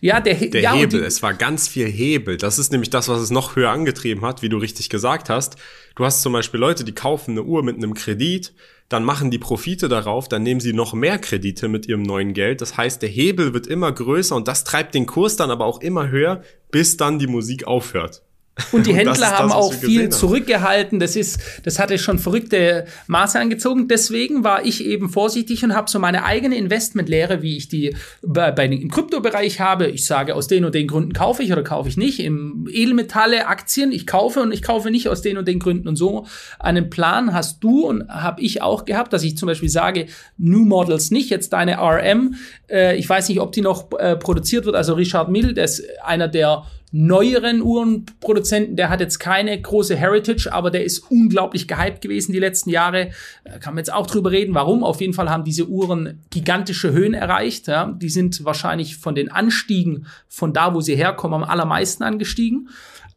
ja, 0.00 0.20
der, 0.20 0.34
der 0.34 0.60
ja, 0.60 0.74
Hebel, 0.74 1.04
es 1.04 1.22
war 1.22 1.34
ganz 1.34 1.68
viel 1.68 1.86
Hebel. 1.86 2.36
Das 2.36 2.58
ist 2.58 2.72
nämlich 2.72 2.90
das, 2.90 3.08
was 3.08 3.20
es 3.20 3.30
noch 3.30 3.56
höher 3.56 3.70
angetrieben 3.70 4.24
hat, 4.24 4.42
wie 4.42 4.48
du 4.48 4.58
richtig 4.58 4.88
gesagt 4.88 5.28
hast. 5.28 5.56
Du 5.94 6.04
hast 6.04 6.22
zum 6.22 6.32
Beispiel 6.32 6.58
Leute, 6.58 6.84
die 6.84 6.92
kaufen 6.92 7.32
eine 7.32 7.44
Uhr 7.44 7.62
mit 7.62 7.76
einem 7.76 7.94
Kredit, 7.94 8.52
dann 8.88 9.04
machen 9.04 9.30
die 9.30 9.38
Profite 9.38 9.88
darauf, 9.88 10.28
dann 10.28 10.42
nehmen 10.42 10.60
sie 10.60 10.72
noch 10.72 10.92
mehr 10.92 11.18
Kredite 11.18 11.68
mit 11.68 11.86
ihrem 11.86 12.02
neuen 12.02 12.34
Geld. 12.34 12.60
Das 12.60 12.76
heißt, 12.76 13.00
der 13.00 13.08
Hebel 13.08 13.54
wird 13.54 13.66
immer 13.66 13.92
größer 13.92 14.36
und 14.36 14.48
das 14.48 14.64
treibt 14.64 14.94
den 14.94 15.06
Kurs 15.06 15.36
dann 15.36 15.50
aber 15.50 15.64
auch 15.64 15.80
immer 15.80 16.10
höher, 16.10 16.42
bis 16.70 16.96
dann 16.96 17.18
die 17.18 17.26
Musik 17.26 17.66
aufhört. 17.66 18.22
Und 18.70 18.86
die 18.86 18.94
Händler 18.94 19.14
das 19.14 19.38
haben 19.38 19.50
auch 19.50 19.72
viel 19.72 20.10
zurückgehalten. 20.10 21.00
Das 21.00 21.16
ist, 21.16 21.40
das 21.64 21.78
hatte 21.78 21.98
schon 21.98 22.18
verrückte 22.18 22.84
Maße 23.06 23.40
angezogen. 23.40 23.88
Deswegen 23.88 24.44
war 24.44 24.66
ich 24.66 24.84
eben 24.84 25.08
vorsichtig 25.08 25.64
und 25.64 25.74
habe 25.74 25.90
so 25.90 25.98
meine 25.98 26.24
eigene 26.24 26.56
Investmentlehre, 26.56 27.40
wie 27.40 27.56
ich 27.56 27.68
die 27.68 27.96
bei, 28.20 28.50
bei, 28.50 28.66
im 28.66 28.90
Kryptobereich 28.90 29.60
habe. 29.60 29.86
Ich 29.86 30.04
sage, 30.04 30.34
aus 30.34 30.48
den 30.48 30.66
und 30.66 30.74
den 30.74 30.86
Gründen 30.86 31.14
kaufe 31.14 31.42
ich 31.42 31.50
oder 31.50 31.62
kaufe 31.62 31.88
ich 31.88 31.96
nicht. 31.96 32.20
Im 32.20 32.68
Edelmetalle, 32.70 33.46
Aktien, 33.46 33.90
ich 33.90 34.06
kaufe 34.06 34.40
und 34.40 34.52
ich 34.52 34.60
kaufe 34.60 34.90
nicht 34.90 35.08
aus 35.08 35.22
den 35.22 35.38
und 35.38 35.48
den 35.48 35.58
Gründen. 35.58 35.88
Und 35.88 35.96
so 35.96 36.26
einen 36.58 36.90
Plan 36.90 37.32
hast 37.32 37.64
du 37.64 37.86
und 37.86 38.06
habe 38.08 38.42
ich 38.42 38.60
auch 38.60 38.84
gehabt, 38.84 39.14
dass 39.14 39.22
ich 39.22 39.38
zum 39.38 39.46
Beispiel 39.46 39.70
sage, 39.70 40.08
New 40.36 40.66
Models 40.66 41.10
nicht, 41.10 41.30
jetzt 41.30 41.54
deine 41.54 41.78
RM. 41.80 42.34
Äh, 42.68 42.98
ich 42.98 43.08
weiß 43.08 43.30
nicht, 43.30 43.40
ob 43.40 43.52
die 43.52 43.62
noch 43.62 43.90
äh, 43.98 44.14
produziert 44.14 44.66
wird. 44.66 44.76
Also 44.76 44.92
Richard 44.92 45.30
Mill, 45.30 45.54
der 45.54 45.64
ist 45.64 45.82
einer 46.04 46.28
der 46.28 46.64
neueren 46.92 47.62
Uhrenproduzenten, 47.62 48.76
der 48.76 48.90
hat 48.90 49.00
jetzt 49.00 49.18
keine 49.18 49.60
große 49.60 49.96
Heritage, 49.96 50.52
aber 50.52 50.70
der 50.70 50.84
ist 50.84 51.10
unglaublich 51.10 51.66
gehypt 51.66 52.02
gewesen 52.02 52.32
die 52.32 52.38
letzten 52.38 52.68
Jahre. 52.68 53.10
Da 53.44 53.58
kann 53.58 53.74
man 53.74 53.78
jetzt 53.78 53.92
auch 53.92 54.06
drüber 54.06 54.30
reden, 54.30 54.54
warum. 54.54 54.84
Auf 54.84 55.00
jeden 55.00 55.14
Fall 55.14 55.30
haben 55.30 55.44
diese 55.44 55.68
Uhren 55.68 56.20
gigantische 56.30 56.92
Höhen 56.92 57.14
erreicht. 57.14 57.66
Ja. 57.66 57.86
Die 57.86 58.10
sind 58.10 58.44
wahrscheinlich 58.44 58.98
von 58.98 59.14
den 59.14 59.30
Anstiegen 59.30 60.06
von 60.28 60.52
da, 60.52 60.74
wo 60.74 60.82
sie 60.82 60.94
herkommen, 60.94 61.42
am 61.42 61.48
allermeisten 61.48 62.02
angestiegen. 62.02 62.68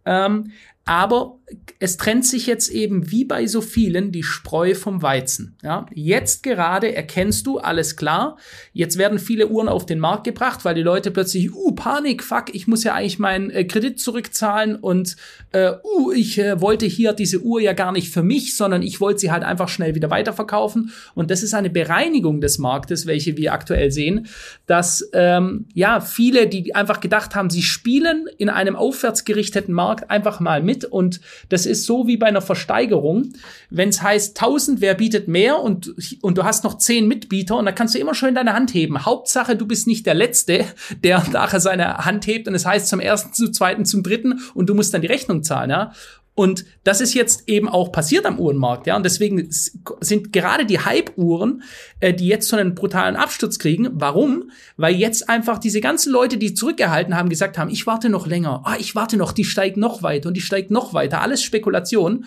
Ähm, 0.06 0.52
aber 0.86 1.40
es 1.80 1.98
trennt 1.98 2.26
sich 2.26 2.46
jetzt 2.46 2.70
eben 2.70 3.12
wie 3.12 3.26
bei 3.26 3.48
so 3.48 3.62
vielen 3.62 4.12
die 4.12 4.24
Spreu 4.24 4.76
vom 4.76 5.02
Weizen. 5.02 5.58
Ja, 5.64 5.88
jetzt 5.94 6.44
gerade 6.44 6.96
erkennst 6.96 7.48
du, 7.48 7.58
alles 7.58 7.96
klar, 7.96 8.38
jetzt 8.72 8.98
werden 8.98 9.18
viele 9.18 9.48
Uhren 9.48 9.68
auf 9.68 9.86
den 9.86 10.00
Markt 10.00 10.26
gebracht, 10.26 10.64
weil 10.64 10.76
die 10.76 10.84
Leute 10.84 11.10
plötzlich, 11.10 11.54
uh, 11.54 11.72
Panik, 11.74 12.24
fuck, 12.24 12.54
ich 12.54 12.68
muss 12.68 12.84
ja 12.84 12.94
eigentlich 12.94 13.20
meinen 13.20 13.50
äh, 13.50 13.66
Kredit 13.66 14.00
zurückzahlen 14.00 14.76
und 14.76 15.16
äh, 15.52 15.72
uh, 15.84 16.12
ich 16.12 16.38
äh, 16.38 16.62
wollte 16.62 16.86
hier 16.86 17.14
diese 17.14 17.42
Uhr 17.42 17.62
ja 17.62 17.74
gar 17.74 17.92
nicht 17.92 18.12
für 18.12 18.24
mich, 18.24 18.56
sondern 18.56 18.84
ich 18.84 19.02
wollte 19.02 19.20
sie 19.20 19.32
halt 19.32 19.44
einfach 19.44 19.70
schnell 19.70 19.96
wieder 19.96 20.12
weiterverkaufen. 20.12 20.92
Und 21.16 21.32
das 21.32 21.42
ist 21.42 21.54
eine 21.54 21.70
Bereinigung 21.72 22.42
des 22.42 22.60
Marktes, 22.60 23.08
welche 23.08 23.38
wir 23.38 23.54
aktuell 23.54 23.92
sehen, 23.92 24.28
dass 24.68 25.08
ähm, 25.14 25.66
ja 25.74 26.00
viele, 26.00 26.48
die 26.48 26.76
einfach 26.76 27.00
gedacht 27.00 27.36
haben, 27.36 27.50
sie 27.50 27.64
spielen 27.64 28.28
in 28.38 28.50
einem 28.50 28.76
aufwärtsgerichteten 28.76 29.74
Markt 29.74 30.12
einfach 30.12 30.40
mal 30.40 30.62
mit 30.62 30.75
mit 30.76 30.86
und 30.86 31.22
das 31.50 31.66
ist 31.66 31.86
so 31.86 32.08
wie 32.08 32.18
bei 32.18 32.28
einer 32.28 32.42
Versteigerung. 32.42 33.34
Wenn 33.70 33.90
es 33.90 34.02
heißt 34.02 34.40
1000, 34.40 34.82
wer 34.82 34.94
bietet 34.96 35.28
mehr 35.28 35.60
und, 35.60 35.94
und 36.22 36.38
du 36.38 36.44
hast 36.44 36.64
noch 36.64 36.78
10 36.78 37.08
Mitbieter 37.08 37.58
und 37.58 37.66
dann 37.66 37.76
kannst 37.76 37.96
du 37.96 38.00
immer 38.00 38.14
schön 38.14 38.36
deine 38.36 38.54
Hand 38.54 38.74
heben. 38.74 39.06
Hauptsache, 39.06 39.56
du 39.56 39.66
bist 39.66 39.88
nicht 39.88 40.06
der 40.06 40.14
Letzte, 40.14 40.66
der 41.04 41.24
nachher 41.32 41.60
seine 41.60 42.06
Hand 42.06 42.28
hebt 42.28 42.48
und 42.48 42.56
es 42.56 42.66
heißt 42.66 42.88
zum 42.88 43.00
ersten, 43.00 43.34
zum 43.34 43.54
zweiten, 43.54 43.86
zum 43.86 44.04
dritten 44.04 44.40
und 44.54 44.68
du 44.68 44.76
musst 44.76 44.94
dann 44.94 45.02
die 45.02 45.08
Rechnung 45.08 45.44
zahlen, 45.44 45.70
ja. 45.70 45.92
Und 46.38 46.66
das 46.84 47.00
ist 47.00 47.14
jetzt 47.14 47.48
eben 47.48 47.70
auch 47.70 47.94
passiert 47.94 48.26
am 48.26 48.40
Uhrenmarkt, 48.40 48.88
ja. 48.88 48.98
Und 48.98 49.06
deswegen 49.06 49.48
sind 49.50 50.34
gerade 50.34 50.66
die 50.66 50.80
Hype-Uhren, 50.80 51.64
äh, 52.02 52.14
die 52.14 52.28
jetzt 52.28 52.50
so 52.50 52.58
einen 52.58 52.76
brutalen 52.76 53.16
Absturz 53.16 53.58
kriegen. 53.58 53.88
Warum? 53.94 54.52
Weil 54.76 54.96
jetzt 54.96 55.30
einfach 55.30 55.60
diese 55.60 55.80
ganzen 55.80 56.12
Leute, 56.12 56.38
die 56.38 56.54
zurückgehalten 56.54 57.16
haben, 57.16 57.30
gesagt 57.30 57.58
haben, 57.58 57.70
ich 57.70 57.88
warte 57.88 58.10
noch 58.10 58.28
länger, 58.28 58.64
ah, 58.66 58.76
ich 58.78 58.96
warte 58.96 59.16
noch, 59.16 59.32
die 59.32 59.46
steigt 59.46 59.78
noch 59.78 60.04
weiter 60.04 60.28
und 60.28 60.34
die 60.34 60.42
steigt 60.42 60.72
noch 60.72 60.94
weiter. 60.94 61.22
Alles 61.22 61.42
Spekulation. 61.42 62.26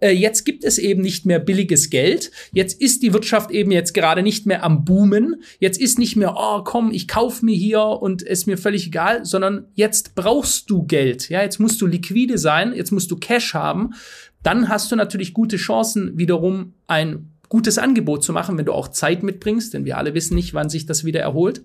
Äh, 0.00 0.12
jetzt 0.12 0.44
gibt 0.44 0.62
es 0.62 0.78
eben 0.78 1.02
nicht 1.02 1.26
mehr 1.26 1.40
billiges 1.40 1.90
Geld. 1.90 2.30
Jetzt 2.52 2.80
ist 2.80 3.02
die 3.02 3.12
Wirtschaft 3.12 3.50
eben 3.50 3.72
jetzt 3.72 3.92
gerade 3.92 4.22
nicht 4.22 4.46
mehr 4.46 4.62
am 4.62 4.84
Boomen. 4.84 5.42
Jetzt 5.58 5.80
ist 5.80 5.98
nicht 5.98 6.14
mehr, 6.14 6.36
oh 6.38 6.62
komm, 6.62 6.92
ich 6.92 7.08
kauf 7.08 7.42
mir 7.42 7.56
hier 7.56 7.82
und 7.82 8.22
ist 8.22 8.46
mir 8.46 8.56
völlig 8.56 8.86
egal, 8.86 9.24
sondern 9.24 9.64
jetzt 9.74 10.14
brauchst 10.14 10.70
du 10.70 10.84
Geld. 10.84 11.28
Ja, 11.28 11.42
jetzt 11.42 11.58
musst 11.58 11.80
du 11.80 11.86
liquide 11.86 12.38
sein, 12.38 12.72
jetzt 12.72 12.92
musst 12.92 13.10
du 13.10 13.16
Cash 13.16 13.47
haben. 13.54 13.94
Dann 14.42 14.68
hast 14.68 14.90
du 14.90 14.96
natürlich 14.96 15.34
gute 15.34 15.56
Chancen, 15.56 16.16
wiederum 16.16 16.74
ein 16.86 17.30
gutes 17.48 17.78
Angebot 17.78 18.22
zu 18.22 18.32
machen, 18.32 18.58
wenn 18.58 18.66
du 18.66 18.72
auch 18.72 18.88
Zeit 18.88 19.22
mitbringst, 19.22 19.74
denn 19.74 19.84
wir 19.84 19.98
alle 19.98 20.14
wissen 20.14 20.34
nicht, 20.34 20.54
wann 20.54 20.68
sich 20.68 20.86
das 20.86 21.04
wieder 21.04 21.20
erholt. 21.20 21.62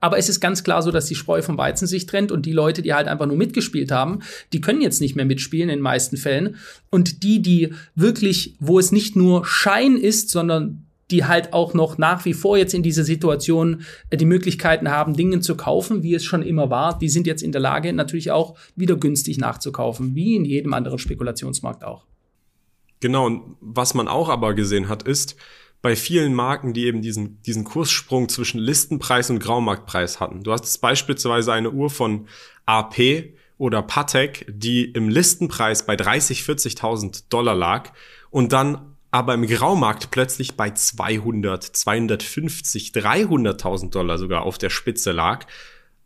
Aber 0.00 0.18
es 0.18 0.28
ist 0.28 0.40
ganz 0.40 0.62
klar 0.62 0.82
so, 0.82 0.90
dass 0.90 1.06
die 1.06 1.14
Spreu 1.14 1.42
vom 1.42 1.58
Weizen 1.58 1.86
sich 1.86 2.06
trennt 2.06 2.30
und 2.30 2.46
die 2.46 2.52
Leute, 2.52 2.82
die 2.82 2.94
halt 2.94 3.08
einfach 3.08 3.26
nur 3.26 3.36
mitgespielt 3.36 3.90
haben, 3.90 4.20
die 4.52 4.60
können 4.60 4.82
jetzt 4.82 5.00
nicht 5.00 5.16
mehr 5.16 5.24
mitspielen 5.24 5.68
in 5.68 5.78
den 5.78 5.82
meisten 5.82 6.16
Fällen. 6.16 6.56
Und 6.90 7.22
die, 7.22 7.40
die 7.40 7.72
wirklich, 7.94 8.56
wo 8.60 8.78
es 8.78 8.92
nicht 8.92 9.16
nur 9.16 9.44
Schein 9.44 9.96
ist, 9.96 10.30
sondern 10.30 10.85
die 11.10 11.24
halt 11.24 11.52
auch 11.52 11.74
noch 11.74 11.98
nach 11.98 12.24
wie 12.24 12.34
vor 12.34 12.56
jetzt 12.56 12.74
in 12.74 12.82
dieser 12.82 13.04
Situation 13.04 13.82
äh, 14.10 14.16
die 14.16 14.24
Möglichkeiten 14.24 14.90
haben, 14.90 15.16
Dinge 15.16 15.40
zu 15.40 15.56
kaufen, 15.56 16.02
wie 16.02 16.14
es 16.14 16.24
schon 16.24 16.42
immer 16.42 16.70
war, 16.70 16.98
die 16.98 17.08
sind 17.08 17.26
jetzt 17.26 17.42
in 17.42 17.52
der 17.52 17.60
Lage, 17.60 17.92
natürlich 17.92 18.30
auch 18.30 18.56
wieder 18.74 18.96
günstig 18.96 19.38
nachzukaufen, 19.38 20.14
wie 20.14 20.36
in 20.36 20.44
jedem 20.44 20.74
anderen 20.74 20.98
Spekulationsmarkt 20.98 21.84
auch. 21.84 22.04
Genau, 23.00 23.26
und 23.26 23.56
was 23.60 23.94
man 23.94 24.08
auch 24.08 24.28
aber 24.28 24.54
gesehen 24.54 24.88
hat, 24.88 25.02
ist, 25.02 25.36
bei 25.82 25.94
vielen 25.94 26.34
Marken, 26.34 26.72
die 26.72 26.86
eben 26.86 27.02
diesen, 27.02 27.40
diesen 27.42 27.62
Kurssprung 27.62 28.28
zwischen 28.28 28.58
Listenpreis 28.58 29.30
und 29.30 29.38
Graumarktpreis 29.38 30.18
hatten. 30.18 30.42
Du 30.42 30.50
hast 30.50 30.80
beispielsweise 30.80 31.52
eine 31.52 31.70
Uhr 31.70 31.90
von 31.90 32.26
AP 32.64 33.34
oder 33.58 33.82
Patek, 33.82 34.46
die 34.48 34.86
im 34.86 35.08
Listenpreis 35.08 35.86
bei 35.86 35.94
30, 35.94 36.40
40.000 36.40 37.24
Dollar 37.28 37.54
lag 37.54 37.92
und 38.30 38.52
dann 38.52 38.95
aber 39.10 39.34
im 39.34 39.46
Graumarkt 39.46 40.10
plötzlich 40.10 40.56
bei 40.56 40.70
200, 40.70 41.62
250, 41.62 42.90
300.000 42.90 43.90
Dollar 43.90 44.18
sogar 44.18 44.42
auf 44.42 44.58
der 44.58 44.70
Spitze 44.70 45.12
lag. 45.12 45.46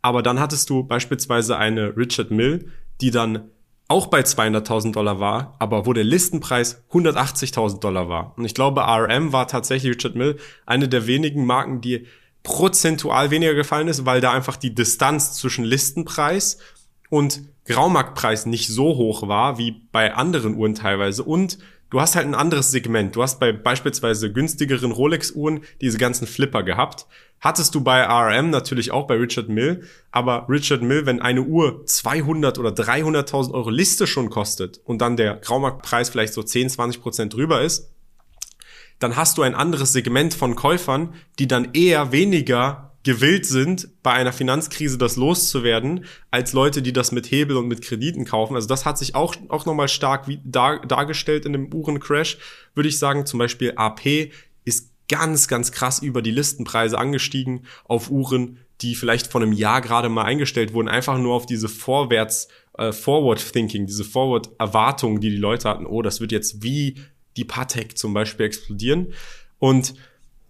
Aber 0.01 0.23
dann 0.23 0.39
hattest 0.39 0.69
du 0.69 0.83
beispielsweise 0.83 1.57
eine 1.57 1.95
Richard 1.97 2.31
Mill, 2.31 2.71
die 3.01 3.11
dann 3.11 3.49
auch 3.87 4.07
bei 4.07 4.21
200.000 4.21 4.93
Dollar 4.93 5.19
war, 5.19 5.55
aber 5.59 5.85
wo 5.85 5.91
der 5.91 6.05
Listenpreis 6.05 6.81
180.000 6.91 7.81
Dollar 7.81 8.07
war. 8.07 8.33
Und 8.37 8.45
ich 8.45 8.53
glaube, 8.53 8.81
RM 8.81 9.33
war 9.33 9.47
tatsächlich 9.47 9.95
Richard 9.95 10.15
Mill 10.15 10.37
eine 10.65 10.87
der 10.87 11.07
wenigen 11.07 11.45
Marken, 11.45 11.81
die 11.81 12.07
prozentual 12.43 13.31
weniger 13.31 13.53
gefallen 13.53 13.89
ist, 13.89 14.05
weil 14.05 14.21
da 14.21 14.31
einfach 14.31 14.55
die 14.55 14.73
Distanz 14.73 15.33
zwischen 15.33 15.65
Listenpreis 15.65 16.57
und 17.09 17.41
Graumarktpreis 17.65 18.45
nicht 18.45 18.69
so 18.69 18.95
hoch 18.95 19.27
war 19.27 19.57
wie 19.57 19.71
bei 19.91 20.13
anderen 20.13 20.55
Uhren 20.55 20.73
teilweise 20.73 21.23
und 21.23 21.59
du 21.91 22.01
hast 22.01 22.15
halt 22.15 22.25
ein 22.25 22.33
anderes 22.33 22.71
Segment. 22.71 23.15
Du 23.15 23.21
hast 23.21 23.39
bei 23.39 23.51
beispielsweise 23.51 24.33
günstigeren 24.33 24.91
Rolex-Uhren 24.91 25.61
diese 25.81 25.99
ganzen 25.99 26.25
Flipper 26.25 26.63
gehabt. 26.63 27.05
Hattest 27.39 27.75
du 27.75 27.81
bei 27.81 28.03
RM 28.03 28.49
natürlich 28.49 28.91
auch 28.91 29.05
bei 29.05 29.15
Richard 29.15 29.49
Mill. 29.49 29.83
Aber 30.11 30.47
Richard 30.49 30.81
Mill, 30.81 31.05
wenn 31.05 31.21
eine 31.21 31.43
Uhr 31.43 31.85
200 31.85 32.57
oder 32.57 32.71
300.000 32.71 33.53
Euro 33.53 33.69
Liste 33.69 34.07
schon 34.07 34.29
kostet 34.29 34.79
und 34.85 34.99
dann 35.01 35.17
der 35.17 35.35
Graumarktpreis 35.35 36.09
vielleicht 36.09 36.33
so 36.33 36.41
10, 36.41 36.69
20 36.69 37.01
Prozent 37.01 37.33
drüber 37.33 37.61
ist, 37.61 37.91
dann 38.99 39.15
hast 39.15 39.37
du 39.37 39.41
ein 39.41 39.55
anderes 39.55 39.93
Segment 39.93 40.33
von 40.33 40.55
Käufern, 40.55 41.13
die 41.39 41.47
dann 41.47 41.69
eher 41.73 42.11
weniger 42.11 42.90
gewillt 43.03 43.45
sind, 43.45 43.89
bei 44.03 44.11
einer 44.11 44.33
Finanzkrise 44.33 44.97
das 44.97 45.15
loszuwerden, 45.15 46.05
als 46.29 46.53
Leute, 46.53 46.81
die 46.81 46.93
das 46.93 47.11
mit 47.11 47.31
Hebel 47.31 47.57
und 47.57 47.67
mit 47.67 47.81
Krediten 47.81 48.25
kaufen. 48.25 48.55
Also 48.55 48.67
das 48.67 48.85
hat 48.85 48.97
sich 48.97 49.15
auch, 49.15 49.35
auch 49.49 49.65
nochmal 49.65 49.87
stark 49.87 50.27
wie, 50.27 50.39
dar, 50.43 50.85
dargestellt 50.85 51.45
in 51.45 51.53
dem 51.53 51.73
Uhrencrash, 51.73 52.37
würde 52.75 52.89
ich 52.89 52.99
sagen. 52.99 53.25
Zum 53.25 53.39
Beispiel 53.39 53.73
AP 53.75 54.31
ist 54.65 54.91
ganz, 55.09 55.47
ganz 55.47 55.71
krass 55.71 55.99
über 55.99 56.21
die 56.21 56.31
Listenpreise 56.31 56.97
angestiegen 56.97 57.65
auf 57.85 58.11
Uhren, 58.11 58.59
die 58.81 58.95
vielleicht 58.95 59.27
vor 59.27 59.41
einem 59.41 59.53
Jahr 59.53 59.81
gerade 59.81 60.09
mal 60.09 60.23
eingestellt 60.23 60.73
wurden, 60.73 60.87
einfach 60.87 61.17
nur 61.17 61.33
auf 61.35 61.45
diese 61.45 61.69
Vorwärts, 61.69 62.49
äh, 62.77 62.91
Forward 62.91 63.51
Thinking, 63.51 63.85
diese 63.85 64.03
Forward 64.03 64.49
Erwartungen, 64.59 65.19
die 65.21 65.29
die 65.29 65.37
Leute 65.37 65.69
hatten, 65.69 65.85
oh, 65.85 66.01
das 66.01 66.19
wird 66.19 66.31
jetzt 66.31 66.63
wie 66.63 66.95
die 67.37 67.45
Patek 67.45 67.97
zum 67.97 68.13
Beispiel 68.13 68.45
explodieren. 68.45 69.13
Und 69.59 69.93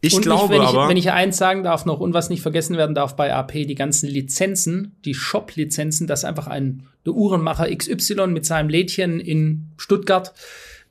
ich 0.02 0.16
und 0.16 0.24
glaube 0.24 0.46
ich, 0.56 0.60
wenn 0.60 0.68
aber. 0.68 0.84
Ich, 0.84 0.90
wenn 0.90 0.98
ich 0.98 1.12
eins 1.12 1.38
sagen 1.38 1.64
darf 1.64 1.86
noch 1.86 2.00
und 2.00 2.14
was 2.14 2.30
nicht 2.30 2.42
vergessen 2.42 2.76
werden 2.76 2.96
darf 2.96 3.16
bei 3.16 3.34
AP, 3.34 3.54
die 3.54 3.76
ganzen 3.76 4.10
Lizenzen, 4.10 4.96
die 5.06 5.14
Shop-Lizenzen, 5.14 6.08
dass 6.08 6.26
einfach 6.26 6.48
ein 6.48 6.88
der 7.06 7.14
Uhrenmacher 7.14 7.74
XY 7.76 8.28
mit 8.28 8.46
seinem 8.46 8.70
Lädchen 8.70 9.20
in 9.20 9.72
Stuttgart 9.78 10.34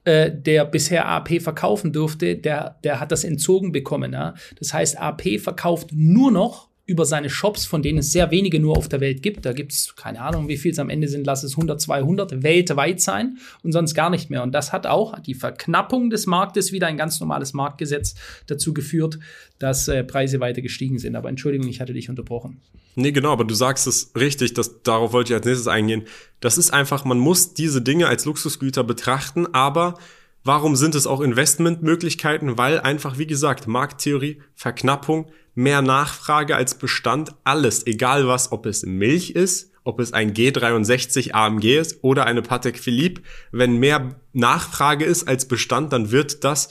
äh, 0.04 0.30
der 0.32 0.64
bisher 0.64 1.06
AP 1.06 1.42
verkaufen 1.42 1.92
durfte, 1.92 2.36
der, 2.36 2.76
der 2.84 3.00
hat 3.00 3.12
das 3.12 3.22
entzogen 3.22 3.70
bekommen. 3.70 4.12
Ja? 4.12 4.34
Das 4.58 4.72
heißt, 4.72 4.98
AP 4.98 5.38
verkauft 5.38 5.90
nur 5.92 6.30
noch 6.30 6.69
über 6.90 7.06
seine 7.06 7.30
Shops, 7.30 7.66
von 7.66 7.82
denen 7.82 7.98
es 7.98 8.10
sehr 8.10 8.32
wenige 8.32 8.58
nur 8.58 8.76
auf 8.76 8.88
der 8.88 9.00
Welt 9.00 9.22
gibt. 9.22 9.46
Da 9.46 9.52
gibt 9.52 9.70
es 9.70 9.94
keine 9.94 10.20
Ahnung, 10.20 10.48
wie 10.48 10.56
viel 10.56 10.72
es 10.72 10.78
am 10.80 10.90
Ende 10.90 11.06
sind, 11.06 11.24
lass 11.24 11.44
es 11.44 11.52
100, 11.52 11.80
200 11.80 12.42
weltweit 12.42 13.00
sein 13.00 13.38
und 13.62 13.70
sonst 13.70 13.94
gar 13.94 14.10
nicht 14.10 14.28
mehr. 14.28 14.42
Und 14.42 14.50
das 14.52 14.72
hat 14.72 14.88
auch 14.88 15.16
die 15.20 15.34
Verknappung 15.34 16.10
des 16.10 16.26
Marktes 16.26 16.72
wieder 16.72 16.88
ein 16.88 16.96
ganz 16.96 17.20
normales 17.20 17.52
Marktgesetz 17.52 18.16
dazu 18.48 18.74
geführt, 18.74 19.20
dass 19.60 19.86
äh, 19.86 20.02
Preise 20.02 20.40
weiter 20.40 20.62
gestiegen 20.62 20.98
sind. 20.98 21.14
Aber 21.14 21.28
Entschuldigung, 21.28 21.68
ich 21.68 21.80
hatte 21.80 21.92
dich 21.92 22.10
unterbrochen. 22.10 22.60
Nee, 22.96 23.12
genau, 23.12 23.30
aber 23.30 23.44
du 23.44 23.54
sagst 23.54 23.86
es 23.86 24.10
richtig, 24.16 24.54
dass, 24.54 24.82
darauf 24.82 25.12
wollte 25.12 25.32
ich 25.32 25.36
als 25.36 25.46
nächstes 25.46 25.68
eingehen. 25.68 26.02
Das 26.40 26.58
ist 26.58 26.72
einfach, 26.72 27.04
man 27.04 27.20
muss 27.20 27.54
diese 27.54 27.82
Dinge 27.82 28.08
als 28.08 28.24
Luxusgüter 28.24 28.82
betrachten, 28.82 29.46
aber 29.54 29.94
warum 30.42 30.74
sind 30.74 30.96
es 30.96 31.06
auch 31.06 31.20
Investmentmöglichkeiten? 31.20 32.58
Weil 32.58 32.80
einfach, 32.80 33.16
wie 33.16 33.28
gesagt, 33.28 33.68
Markttheorie, 33.68 34.42
Verknappung, 34.56 35.30
mehr 35.62 35.82
Nachfrage 35.82 36.56
als 36.56 36.74
Bestand, 36.74 37.34
alles, 37.44 37.86
egal 37.86 38.26
was, 38.26 38.52
ob 38.52 38.66
es 38.66 38.84
Milch 38.84 39.30
ist, 39.30 39.72
ob 39.84 40.00
es 40.00 40.12
ein 40.12 40.34
G63 40.34 41.32
AMG 41.32 41.78
ist 41.78 42.02
oder 42.02 42.26
eine 42.26 42.42
Patek 42.42 42.78
Philippe, 42.78 43.22
wenn 43.52 43.76
mehr 43.76 44.20
Nachfrage 44.32 45.04
ist 45.04 45.28
als 45.28 45.46
Bestand, 45.46 45.92
dann 45.92 46.10
wird 46.10 46.44
das 46.44 46.70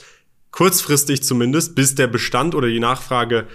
kurzfristig 0.50 1.22
zumindest, 1.22 1.74
bis 1.74 1.94
der 1.94 2.08
Bestand 2.08 2.54
oder 2.54 2.68
die 2.68 2.80
Nachfrage 2.80 3.46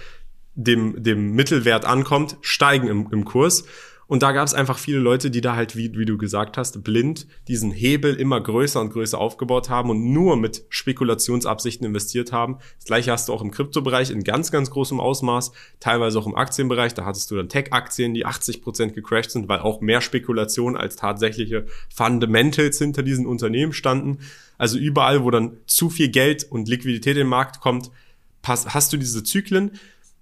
dem, 0.54 1.02
dem 1.02 1.32
Mittelwert 1.32 1.84
ankommt, 1.84 2.36
steigen 2.40 2.88
im, 2.88 3.08
im 3.12 3.24
Kurs. 3.24 3.64
Und 4.08 4.22
da 4.22 4.30
gab 4.32 4.46
es 4.46 4.54
einfach 4.54 4.78
viele 4.78 4.98
Leute, 4.98 5.30
die 5.30 5.40
da 5.40 5.56
halt, 5.56 5.74
wie, 5.74 5.96
wie 5.98 6.04
du 6.04 6.16
gesagt 6.16 6.56
hast, 6.56 6.84
blind 6.84 7.26
diesen 7.48 7.72
Hebel 7.72 8.14
immer 8.14 8.40
größer 8.40 8.80
und 8.80 8.92
größer 8.92 9.18
aufgebaut 9.18 9.68
haben 9.68 9.90
und 9.90 10.12
nur 10.12 10.36
mit 10.36 10.64
Spekulationsabsichten 10.68 11.84
investiert 11.84 12.30
haben. 12.30 12.58
Das 12.76 12.84
gleiche 12.84 13.10
hast 13.10 13.28
du 13.28 13.32
auch 13.32 13.42
im 13.42 13.50
Kryptobereich 13.50 14.10
in 14.10 14.22
ganz, 14.22 14.52
ganz 14.52 14.70
großem 14.70 15.00
Ausmaß, 15.00 15.50
teilweise 15.80 16.20
auch 16.20 16.26
im 16.26 16.36
Aktienbereich. 16.36 16.94
Da 16.94 17.04
hattest 17.04 17.30
du 17.30 17.36
dann 17.36 17.48
Tech-Aktien, 17.48 18.14
die 18.14 18.24
80 18.26 18.62
Prozent 18.62 18.94
gecrashed 18.94 19.32
sind, 19.32 19.48
weil 19.48 19.58
auch 19.58 19.80
mehr 19.80 20.00
Spekulation 20.00 20.76
als 20.76 20.94
tatsächliche 20.94 21.66
Fundamentals 21.92 22.78
hinter 22.78 23.02
diesen 23.02 23.26
Unternehmen 23.26 23.72
standen. 23.72 24.18
Also 24.56 24.78
überall, 24.78 25.24
wo 25.24 25.30
dann 25.32 25.56
zu 25.66 25.90
viel 25.90 26.10
Geld 26.10 26.44
und 26.44 26.68
Liquidität 26.68 27.16
in 27.16 27.24
den 27.24 27.28
Markt 27.28 27.60
kommt, 27.60 27.90
hast 28.44 28.92
du 28.92 28.96
diese 28.96 29.24
Zyklen. 29.24 29.72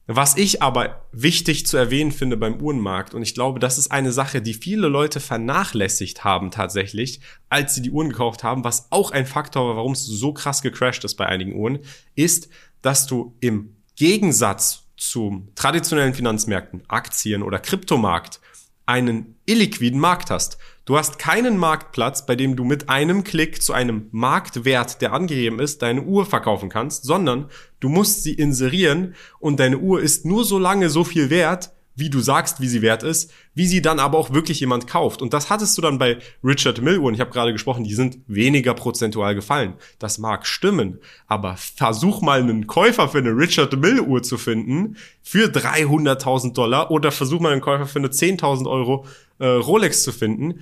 Was 0.06 0.36
ich 0.36 0.60
aber 0.60 1.06
wichtig 1.12 1.66
zu 1.66 1.78
erwähnen 1.78 2.12
finde 2.12 2.36
beim 2.36 2.60
Uhrenmarkt, 2.60 3.14
und 3.14 3.22
ich 3.22 3.32
glaube, 3.32 3.58
das 3.58 3.78
ist 3.78 3.90
eine 3.90 4.12
Sache, 4.12 4.42
die 4.42 4.52
viele 4.52 4.88
Leute 4.88 5.18
vernachlässigt 5.18 6.24
haben 6.24 6.50
tatsächlich, 6.50 7.20
als 7.48 7.74
sie 7.74 7.80
die 7.80 7.90
Uhren 7.90 8.10
gekauft 8.10 8.44
haben, 8.44 8.64
was 8.64 8.88
auch 8.90 9.12
ein 9.12 9.24
Faktor 9.24 9.68
war, 9.68 9.76
warum 9.76 9.92
es 9.92 10.04
so 10.04 10.34
krass 10.34 10.60
gecrashed 10.60 11.04
ist 11.04 11.14
bei 11.14 11.24
einigen 11.24 11.54
Uhren, 11.54 11.78
ist, 12.16 12.50
dass 12.82 13.06
du 13.06 13.34
im 13.40 13.76
Gegensatz 13.96 14.82
zu 14.98 15.48
traditionellen 15.54 16.14
Finanzmärkten, 16.14 16.82
Aktien 16.88 17.42
oder 17.42 17.58
Kryptomarkt, 17.58 18.40
einen 18.86 19.36
illiquiden 19.46 19.98
Markt 19.98 20.30
hast. 20.30 20.58
Du 20.86 20.98
hast 20.98 21.18
keinen 21.18 21.56
Marktplatz, 21.56 22.26
bei 22.26 22.36
dem 22.36 22.56
du 22.56 22.64
mit 22.64 22.90
einem 22.90 23.24
Klick 23.24 23.62
zu 23.62 23.72
einem 23.72 24.08
Marktwert, 24.10 25.00
der 25.00 25.14
angegeben 25.14 25.58
ist, 25.58 25.80
deine 25.80 26.02
Uhr 26.02 26.26
verkaufen 26.26 26.68
kannst, 26.68 27.04
sondern 27.04 27.48
du 27.80 27.88
musst 27.88 28.22
sie 28.22 28.34
inserieren 28.34 29.14
und 29.38 29.60
deine 29.60 29.78
Uhr 29.78 30.02
ist 30.02 30.26
nur 30.26 30.44
so 30.44 30.58
lange 30.58 30.90
so 30.90 31.02
viel 31.02 31.30
wert, 31.30 31.70
wie 31.96 32.10
du 32.10 32.20
sagst, 32.20 32.60
wie 32.60 32.66
sie 32.66 32.82
wert 32.82 33.02
ist, 33.02 33.32
wie 33.54 33.66
sie 33.66 33.82
dann 33.82 33.98
aber 33.98 34.18
auch 34.18 34.32
wirklich 34.32 34.60
jemand 34.60 34.86
kauft. 34.86 35.22
Und 35.22 35.32
das 35.32 35.50
hattest 35.50 35.76
du 35.78 35.82
dann 35.82 35.98
bei 35.98 36.18
Richard 36.42 36.80
Mill 36.80 36.98
Uhren. 36.98 37.14
Ich 37.14 37.20
habe 37.20 37.30
gerade 37.30 37.52
gesprochen, 37.52 37.84
die 37.84 37.94
sind 37.94 38.18
weniger 38.26 38.74
prozentual 38.74 39.34
gefallen. 39.34 39.74
Das 39.98 40.18
mag 40.18 40.46
stimmen, 40.46 40.98
aber 41.26 41.56
versuch 41.56 42.20
mal 42.20 42.40
einen 42.40 42.66
Käufer 42.66 43.08
für 43.08 43.18
eine 43.18 43.30
Richard 43.30 43.76
Mill 43.78 44.00
Uhr 44.00 44.22
zu 44.22 44.38
finden 44.38 44.96
für 45.22 45.48
300.000 45.48 46.54
Dollar 46.54 46.90
oder 46.90 47.12
versuch 47.12 47.40
mal 47.40 47.52
einen 47.52 47.60
Käufer 47.60 47.86
für 47.86 48.00
eine 48.00 48.08
10.000 48.08 48.68
Euro 48.68 49.06
äh, 49.38 49.46
Rolex 49.46 50.02
zu 50.02 50.12
finden. 50.12 50.60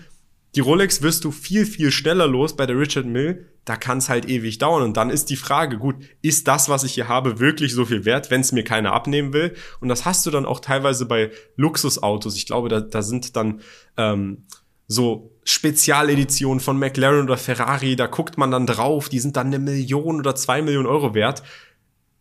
Die 0.54 0.60
Rolex 0.60 1.00
wirst 1.00 1.24
du 1.24 1.30
viel, 1.30 1.64
viel 1.64 1.90
schneller 1.90 2.26
los. 2.26 2.56
Bei 2.56 2.66
der 2.66 2.78
Richard 2.78 3.06
Mill, 3.06 3.46
da 3.64 3.76
kann 3.76 3.98
es 3.98 4.08
halt 4.08 4.28
ewig 4.28 4.58
dauern. 4.58 4.82
Und 4.82 4.96
dann 4.96 5.10
ist 5.10 5.30
die 5.30 5.36
Frage, 5.36 5.78
gut, 5.78 5.96
ist 6.20 6.48
das, 6.48 6.68
was 6.68 6.84
ich 6.84 6.94
hier 6.94 7.08
habe, 7.08 7.38
wirklich 7.38 7.72
so 7.74 7.84
viel 7.84 8.04
wert, 8.04 8.30
wenn 8.30 8.40
es 8.40 8.52
mir 8.52 8.64
keiner 8.64 8.92
abnehmen 8.92 9.32
will? 9.32 9.54
Und 9.80 9.88
das 9.88 10.04
hast 10.04 10.26
du 10.26 10.30
dann 10.30 10.46
auch 10.46 10.60
teilweise 10.60 11.06
bei 11.06 11.30
Luxusautos. 11.56 12.36
Ich 12.36 12.46
glaube, 12.46 12.68
da, 12.68 12.80
da 12.80 13.02
sind 13.02 13.36
dann 13.36 13.60
ähm, 13.96 14.44
so 14.88 15.30
Spezialeditionen 15.44 16.60
von 16.60 16.78
McLaren 16.78 17.24
oder 17.24 17.36
Ferrari, 17.36 17.96
da 17.96 18.06
guckt 18.06 18.38
man 18.38 18.50
dann 18.50 18.66
drauf, 18.66 19.08
die 19.08 19.18
sind 19.18 19.36
dann 19.36 19.48
eine 19.48 19.58
Million 19.58 20.18
oder 20.18 20.34
zwei 20.34 20.62
Millionen 20.62 20.86
Euro 20.86 21.14
wert 21.14 21.42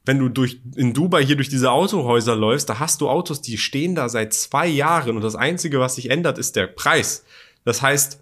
wenn 0.05 0.19
du 0.19 0.29
durch, 0.29 0.61
in 0.75 0.93
Dubai 0.93 1.23
hier 1.23 1.35
durch 1.35 1.49
diese 1.49 1.71
Autohäuser 1.71 2.35
läufst, 2.35 2.69
da 2.69 2.79
hast 2.79 3.01
du 3.01 3.09
Autos, 3.09 3.41
die 3.41 3.57
stehen 3.57 3.95
da 3.95 4.09
seit 4.09 4.33
zwei 4.33 4.67
Jahren 4.67 5.15
und 5.15 5.21
das 5.21 5.35
Einzige, 5.35 5.79
was 5.79 5.95
sich 5.95 6.09
ändert, 6.09 6.37
ist 6.37 6.55
der 6.55 6.67
Preis. 6.67 7.23
Das 7.65 7.81
heißt, 7.81 8.19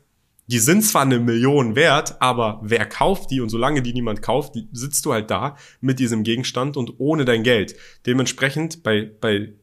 die 0.49 0.57
sind 0.57 0.83
zwar 0.83 1.03
eine 1.03 1.19
Million 1.19 1.75
wert, 1.75 2.19
aber 2.19 2.59
wer 2.63 2.87
kauft 2.87 3.29
die? 3.29 3.39
Und 3.39 3.49
solange 3.49 3.83
die 3.83 3.93
niemand 3.93 4.23
kauft, 4.23 4.55
sitzt 4.71 5.05
du 5.05 5.13
halt 5.13 5.29
da 5.29 5.55
mit 5.79 5.99
diesem 5.99 6.23
Gegenstand 6.23 6.75
und 6.75 6.95
ohne 6.97 7.23
dein 7.23 7.43
Geld. 7.43 7.75
Dementsprechend 8.07 8.81
bei, 8.81 9.11
bei 9.21 9.53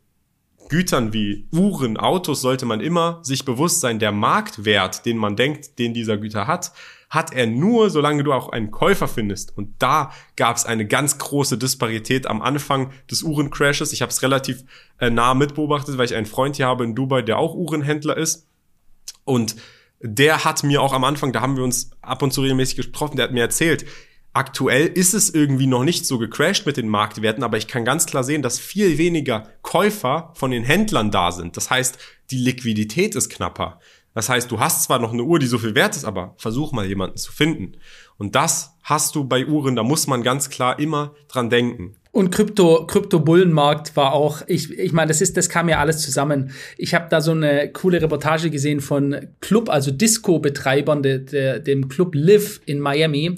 Gütern 0.69 1.13
wie 1.13 1.49
Uhren, 1.53 1.97
Autos 1.97 2.41
sollte 2.41 2.67
man 2.67 2.81
immer 2.81 3.19
sich 3.25 3.45
bewusst 3.45 3.81
sein, 3.81 3.99
der 3.99 4.13
Marktwert, 4.13 5.05
den 5.07 5.17
man 5.17 5.35
denkt, 5.35 5.81
den 5.81 5.93
dieser 5.93 6.19
Güter 6.19 6.47
hat, 6.47 6.71
hat 7.11 7.33
er 7.33 7.49
nur, 7.49 7.91
solange 7.91 8.23
du 8.23 8.33
auch 8.33 8.51
einen 8.51 8.71
Käufer 8.71 9.09
findest. 9.09 9.57
Und 9.57 9.75
da 9.81 10.13
gab 10.37 10.57
es 10.57 10.67
eine 10.67 10.87
ganz 10.87 11.19
große 11.19 11.59
Disparität 11.59 12.29
am 12.29 12.43
Anfang 12.43 12.93
des 13.11 13.25
Uhrencrashes. 13.25 13.93
Ich 13.93 14.03
habe 14.03 14.11
es 14.11 14.23
relativ 14.23 14.63
äh, 15.01 15.11
nah 15.11 15.35
mitbeobachtet, 15.35 15.99
weil 15.99 16.07
ich 16.07 16.15
einen 16.15 16.27
Freund 16.27 16.55
hier 16.55 16.67
habe 16.67 16.85
in 16.85 16.95
Dubai, 16.95 17.23
der 17.23 17.39
auch 17.39 17.57
Uhrenhändler 17.57 18.17
ist. 18.17 18.47
Und 19.25 19.57
der 20.01 20.45
hat 20.45 20.63
mir 20.63 20.83
auch 20.83 20.93
am 20.93 21.05
Anfang, 21.05 21.33
da 21.33 21.41
haben 21.41 21.57
wir 21.57 21.65
uns 21.65 21.91
ab 22.03 22.23
und 22.23 22.33
zu 22.33 22.43
regelmäßig 22.43 22.77
gesprochen, 22.77 23.17
der 23.17 23.25
hat 23.25 23.33
mir 23.33 23.41
erzählt, 23.41 23.87
aktuell 24.33 24.87
ist 24.87 25.15
es 25.15 25.31
irgendwie 25.31 25.67
noch 25.67 25.83
nicht 25.83 26.07
so 26.07 26.19
gecrashed 26.19 26.67
mit 26.67 26.77
den 26.77 26.89
Marktwerten, 26.89 27.43
aber 27.43 27.57
ich 27.57 27.69
kann 27.69 27.85
ganz 27.85 28.05
klar 28.05 28.23
sehen, 28.23 28.43
dass 28.43 28.59
viel 28.59 28.99
weniger 28.99 29.49
Käufer 29.63 30.33
von 30.35 30.51
den 30.51 30.65
Händlern 30.65 31.11
da 31.11 31.33
sind. 31.33 31.57
Das 31.57 31.71
heißt, 31.71 31.99
die 32.31 32.39
Liquidität 32.39 33.15
ist 33.15 33.31
knapper. 33.31 33.81
Das 34.13 34.29
heißt, 34.29 34.51
du 34.51 34.61
hast 34.61 34.83
zwar 34.85 34.99
noch 34.99 35.13
eine 35.13 35.23
Uhr, 35.23 35.39
die 35.39 35.47
so 35.47 35.59
viel 35.59 35.75
wert 35.75 35.97
ist, 35.97 36.05
aber 36.05 36.35
versuch 36.39 36.73
mal 36.73 36.87
jemanden 36.87 37.17
zu 37.17 37.33
finden. 37.33 37.77
Und 38.19 38.35
das 38.35 38.77
hast 38.83 39.15
du 39.15 39.25
bei 39.25 39.47
Uhren, 39.47 39.77
da 39.77 39.83
muss 39.83 40.07
man 40.07 40.23
ganz 40.23 40.49
klar 40.49 40.79
immer 40.79 41.15
dran 41.29 41.51
denken. 41.51 41.97
Und 42.17 42.31
Krypto, 42.31 42.87
Krypto-Bullenmarkt 42.87 43.95
war 43.95 44.15
auch, 44.15 44.41
ich, 44.47 44.71
ich 44.71 44.93
meine, 44.95 45.09
das 45.09 45.21
ist, 45.21 45.37
das 45.37 45.51
kam 45.51 45.69
ja 45.69 45.81
alles 45.81 45.99
zusammen. 45.99 46.51
Ich 46.79 46.95
habe 46.95 47.09
da 47.11 47.21
so 47.21 47.33
eine 47.33 47.71
coole 47.71 48.01
Reportage 48.01 48.49
gesehen 48.49 48.81
von 48.81 49.29
Club, 49.43 49.69
also 49.69 49.91
Disco-Betreibern, 49.91 51.03
de, 51.03 51.19
de, 51.19 51.61
dem 51.61 51.91
Club 51.91 52.15
Live 52.15 52.63
in 52.65 52.81
Miami. 52.81 53.37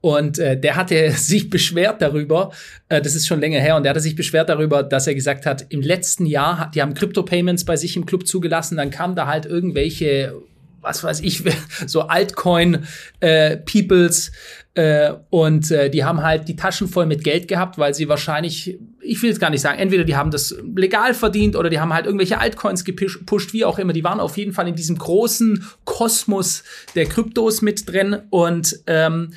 Und 0.00 0.38
äh, 0.38 0.56
der 0.56 0.76
hatte 0.76 1.10
sich 1.16 1.50
beschwert 1.50 2.02
darüber, 2.02 2.52
äh, 2.88 3.02
das 3.02 3.16
ist 3.16 3.26
schon 3.26 3.40
länger 3.40 3.58
her, 3.58 3.74
und 3.74 3.82
der 3.82 3.90
hatte 3.90 4.00
sich 4.00 4.14
beschwert 4.14 4.48
darüber, 4.48 4.84
dass 4.84 5.08
er 5.08 5.16
gesagt 5.16 5.44
hat, 5.44 5.66
im 5.68 5.80
letzten 5.80 6.24
Jahr, 6.24 6.70
die 6.72 6.82
haben 6.82 6.94
Crypto-Payments 6.94 7.64
bei 7.64 7.74
sich 7.74 7.96
im 7.96 8.06
Club 8.06 8.28
zugelassen, 8.28 8.76
dann 8.76 8.92
kamen 8.92 9.16
da 9.16 9.26
halt 9.26 9.44
irgendwelche 9.44 10.36
was 10.80 11.04
weiß 11.04 11.20
ich, 11.20 11.44
so 11.86 12.02
Altcoin-Peoples 12.02 14.32
äh, 14.74 14.74
äh, 14.74 15.14
und 15.30 15.70
äh, 15.70 15.90
die 15.90 16.04
haben 16.04 16.22
halt 16.22 16.48
die 16.48 16.56
Taschen 16.56 16.88
voll 16.88 17.06
mit 17.06 17.24
Geld 17.24 17.48
gehabt, 17.48 17.76
weil 17.76 17.92
sie 17.92 18.08
wahrscheinlich, 18.08 18.78
ich 19.00 19.22
will 19.22 19.30
jetzt 19.30 19.40
gar 19.40 19.50
nicht 19.50 19.62
sagen, 19.62 19.78
entweder 19.78 20.04
die 20.04 20.16
haben 20.16 20.30
das 20.30 20.54
legal 20.76 21.12
verdient 21.12 21.56
oder 21.56 21.70
die 21.70 21.80
haben 21.80 21.92
halt 21.92 22.06
irgendwelche 22.06 22.38
Altcoins 22.38 22.84
gepusht, 22.84 23.52
wie 23.52 23.64
auch 23.64 23.78
immer. 23.78 23.92
Die 23.92 24.04
waren 24.04 24.20
auf 24.20 24.36
jeden 24.36 24.52
Fall 24.52 24.68
in 24.68 24.76
diesem 24.76 24.96
großen 24.96 25.66
Kosmos 25.84 26.62
der 26.94 27.06
Kryptos 27.06 27.62
mit 27.62 27.90
drin 27.90 28.22
und 28.30 28.78
ähm, 28.86 29.32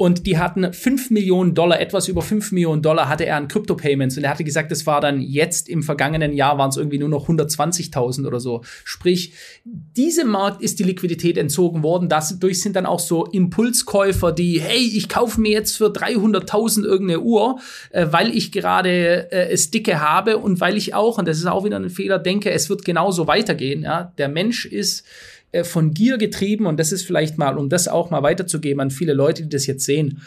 und 0.00 0.26
die 0.26 0.38
hatten 0.38 0.72
5 0.72 1.10
Millionen 1.10 1.52
Dollar, 1.52 1.78
etwas 1.78 2.08
über 2.08 2.22
5 2.22 2.52
Millionen 2.52 2.80
Dollar 2.80 3.06
hatte 3.10 3.26
er 3.26 3.36
an 3.36 3.48
Crypto-Payments 3.48 4.16
und 4.16 4.24
er 4.24 4.30
hatte 4.30 4.44
gesagt, 4.44 4.70
das 4.70 4.86
war 4.86 5.02
dann 5.02 5.20
jetzt 5.20 5.68
im 5.68 5.82
vergangenen 5.82 6.32
Jahr 6.32 6.56
waren 6.56 6.70
es 6.70 6.78
irgendwie 6.78 6.96
nur 6.96 7.10
noch 7.10 7.28
120.000 7.28 8.26
oder 8.26 8.40
so. 8.40 8.62
Sprich, 8.82 9.34
diesem 9.62 10.28
Markt 10.28 10.62
ist 10.62 10.78
die 10.78 10.84
Liquidität 10.84 11.36
entzogen 11.36 11.82
worden. 11.82 12.08
Dadurch 12.08 12.62
sind 12.62 12.76
dann 12.76 12.86
auch 12.86 12.98
so 12.98 13.26
Impulskäufer, 13.26 14.32
die, 14.32 14.58
hey, 14.58 14.78
ich 14.78 15.10
kaufe 15.10 15.38
mir 15.38 15.52
jetzt 15.52 15.76
für 15.76 15.88
300.000 15.88 16.84
irgendeine 16.84 17.20
Uhr, 17.20 17.60
äh, 17.90 18.06
weil 18.08 18.34
ich 18.34 18.52
gerade 18.52 19.30
äh, 19.30 19.50
es 19.50 19.70
dicke 19.70 20.00
habe 20.00 20.38
und 20.38 20.60
weil 20.60 20.78
ich 20.78 20.94
auch, 20.94 21.18
und 21.18 21.28
das 21.28 21.36
ist 21.36 21.46
auch 21.46 21.66
wieder 21.66 21.76
ein 21.76 21.90
Fehler, 21.90 22.18
denke, 22.18 22.50
es 22.52 22.70
wird 22.70 22.86
genauso 22.86 23.26
weitergehen. 23.26 23.82
Ja? 23.82 24.14
Der 24.16 24.30
Mensch 24.30 24.64
ist 24.64 25.04
äh, 25.52 25.64
von 25.64 25.92
Gier 25.92 26.18
getrieben 26.18 26.66
und 26.66 26.78
das 26.78 26.92
ist 26.92 27.04
vielleicht 27.04 27.38
mal, 27.38 27.58
um 27.58 27.68
das 27.68 27.88
auch 27.88 28.10
mal 28.10 28.22
weiterzugeben 28.22 28.80
an 28.80 28.90
viele 28.90 29.12
Leute, 29.12 29.42
die 29.42 29.48
das 29.48 29.66
jetzt 29.66 29.84
sehen. 29.84 30.22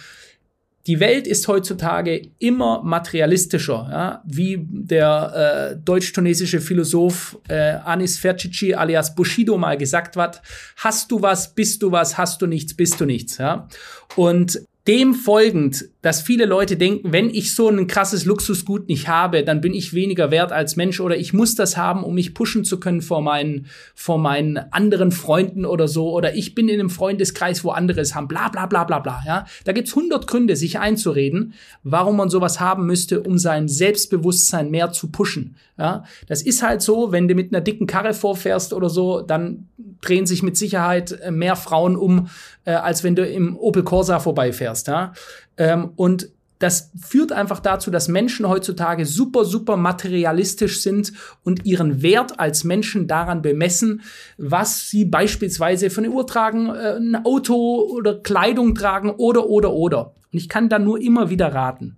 Die 0.85 0.99
Welt 0.99 1.27
ist 1.27 1.47
heutzutage 1.47 2.29
immer 2.39 2.83
materialistischer, 2.83 3.87
ja? 3.89 4.23
wie 4.25 4.67
der 4.69 5.71
äh, 5.71 5.81
deutsch-tunesische 5.81 6.59
Philosoph 6.59 7.37
äh, 7.47 7.77
Anis 7.85 8.19
Fercici 8.19 8.73
alias 8.73 9.15
Bushido 9.15 9.57
mal 9.57 9.77
gesagt 9.77 10.17
hat, 10.17 10.41
hast 10.75 11.09
du 11.09 11.21
was, 11.21 11.55
bist 11.55 11.81
du 11.81 11.93
was, 11.93 12.17
hast 12.17 12.41
du 12.41 12.47
nichts, 12.47 12.73
bist 12.73 12.99
du 12.99 13.05
nichts. 13.05 13.37
Ja? 13.37 13.69
Und 14.17 14.61
dem 14.87 15.13
folgend, 15.13 15.85
dass 16.01 16.21
viele 16.21 16.45
Leute 16.45 16.75
denken, 16.75 17.13
wenn 17.13 17.29
ich 17.29 17.55
so 17.55 17.69
ein 17.69 17.87
krasses 17.87 18.25
Luxusgut 18.25 18.89
nicht 18.89 19.07
habe, 19.07 19.45
dann 19.45 19.61
bin 19.61 19.73
ich 19.73 19.93
weniger 19.93 20.29
wert 20.29 20.51
als 20.51 20.75
Mensch 20.75 20.99
oder 20.99 21.15
ich 21.15 21.31
muss 21.31 21.55
das 21.55 21.77
haben, 21.77 22.03
um 22.03 22.15
mich 22.15 22.33
pushen 22.33 22.65
zu 22.65 22.81
können 22.81 23.01
vor 23.01 23.21
meinen, 23.21 23.67
vor 23.95 24.17
meinen 24.17 24.57
anderen 24.57 25.13
Freunden 25.13 25.65
oder 25.65 25.87
so 25.87 26.11
oder 26.11 26.35
ich 26.35 26.53
bin 26.53 26.67
in 26.67 26.81
einem 26.81 26.89
Freundeskreis, 26.89 27.63
wo 27.63 27.69
andere 27.69 28.01
es 28.01 28.13
haben, 28.13 28.27
bla, 28.27 28.49
bla, 28.49 28.65
bla, 28.65 28.83
bla, 28.83 28.99
bla, 28.99 29.23
ja. 29.25 29.45
Da 29.63 29.71
gibt's 29.71 29.95
hundert 29.95 30.27
Gründe, 30.27 30.57
sich 30.57 30.79
einzureden, 30.79 31.53
warum 31.83 32.17
man 32.17 32.29
sowas 32.29 32.59
haben 32.59 32.85
müsste, 32.85 33.21
um 33.21 33.37
sein 33.37 33.69
Selbstbewusstsein 33.69 34.69
mehr 34.69 34.91
zu 34.91 35.11
pushen, 35.11 35.55
ja. 35.77 36.03
Das 36.27 36.41
ist 36.41 36.61
halt 36.61 36.81
so, 36.81 37.13
wenn 37.13 37.29
du 37.29 37.35
mit 37.35 37.53
einer 37.53 37.61
dicken 37.61 37.87
Karre 37.87 38.13
vorfährst 38.13 38.73
oder 38.73 38.89
so, 38.89 39.21
dann 39.21 39.69
drehen 40.03 40.25
sich 40.25 40.43
mit 40.43 40.57
Sicherheit 40.57 41.11
äh, 41.11 41.31
mehr 41.31 41.55
Frauen 41.55 41.95
um, 41.95 42.29
äh, 42.65 42.73
als 42.73 43.03
wenn 43.03 43.15
du 43.15 43.25
im 43.25 43.57
Opel 43.57 43.83
Corsa 43.83 44.19
vorbeifährst. 44.19 44.87
Ja? 44.87 45.13
Ähm, 45.57 45.91
und 45.95 46.29
das 46.59 46.91
führt 47.01 47.33
einfach 47.33 47.59
dazu, 47.59 47.91
dass 47.91 48.07
Menschen 48.07 48.47
heutzutage 48.47 49.05
super, 49.05 49.43
super 49.43 49.75
materialistisch 49.75 50.81
sind 50.81 51.11
und 51.43 51.65
ihren 51.65 52.01
Wert 52.01 52.39
als 52.39 52.63
Menschen 52.63 53.05
daran 53.05 53.41
bemessen, 53.41 54.01
was 54.37 54.89
sie 54.89 55.03
beispielsweise 55.03 55.89
für 55.89 55.99
eine 55.99 56.11
Uhr 56.11 56.25
tragen, 56.25 56.69
äh, 56.69 56.95
ein 56.95 57.25
Auto 57.25 57.81
oder 57.81 58.19
Kleidung 58.19 58.75
tragen 58.75 59.09
oder, 59.09 59.47
oder, 59.47 59.73
oder. 59.73 60.13
Und 60.31 60.39
ich 60.39 60.47
kann 60.47 60.69
da 60.69 60.79
nur 60.79 61.01
immer 61.01 61.29
wieder 61.29 61.53
raten 61.53 61.97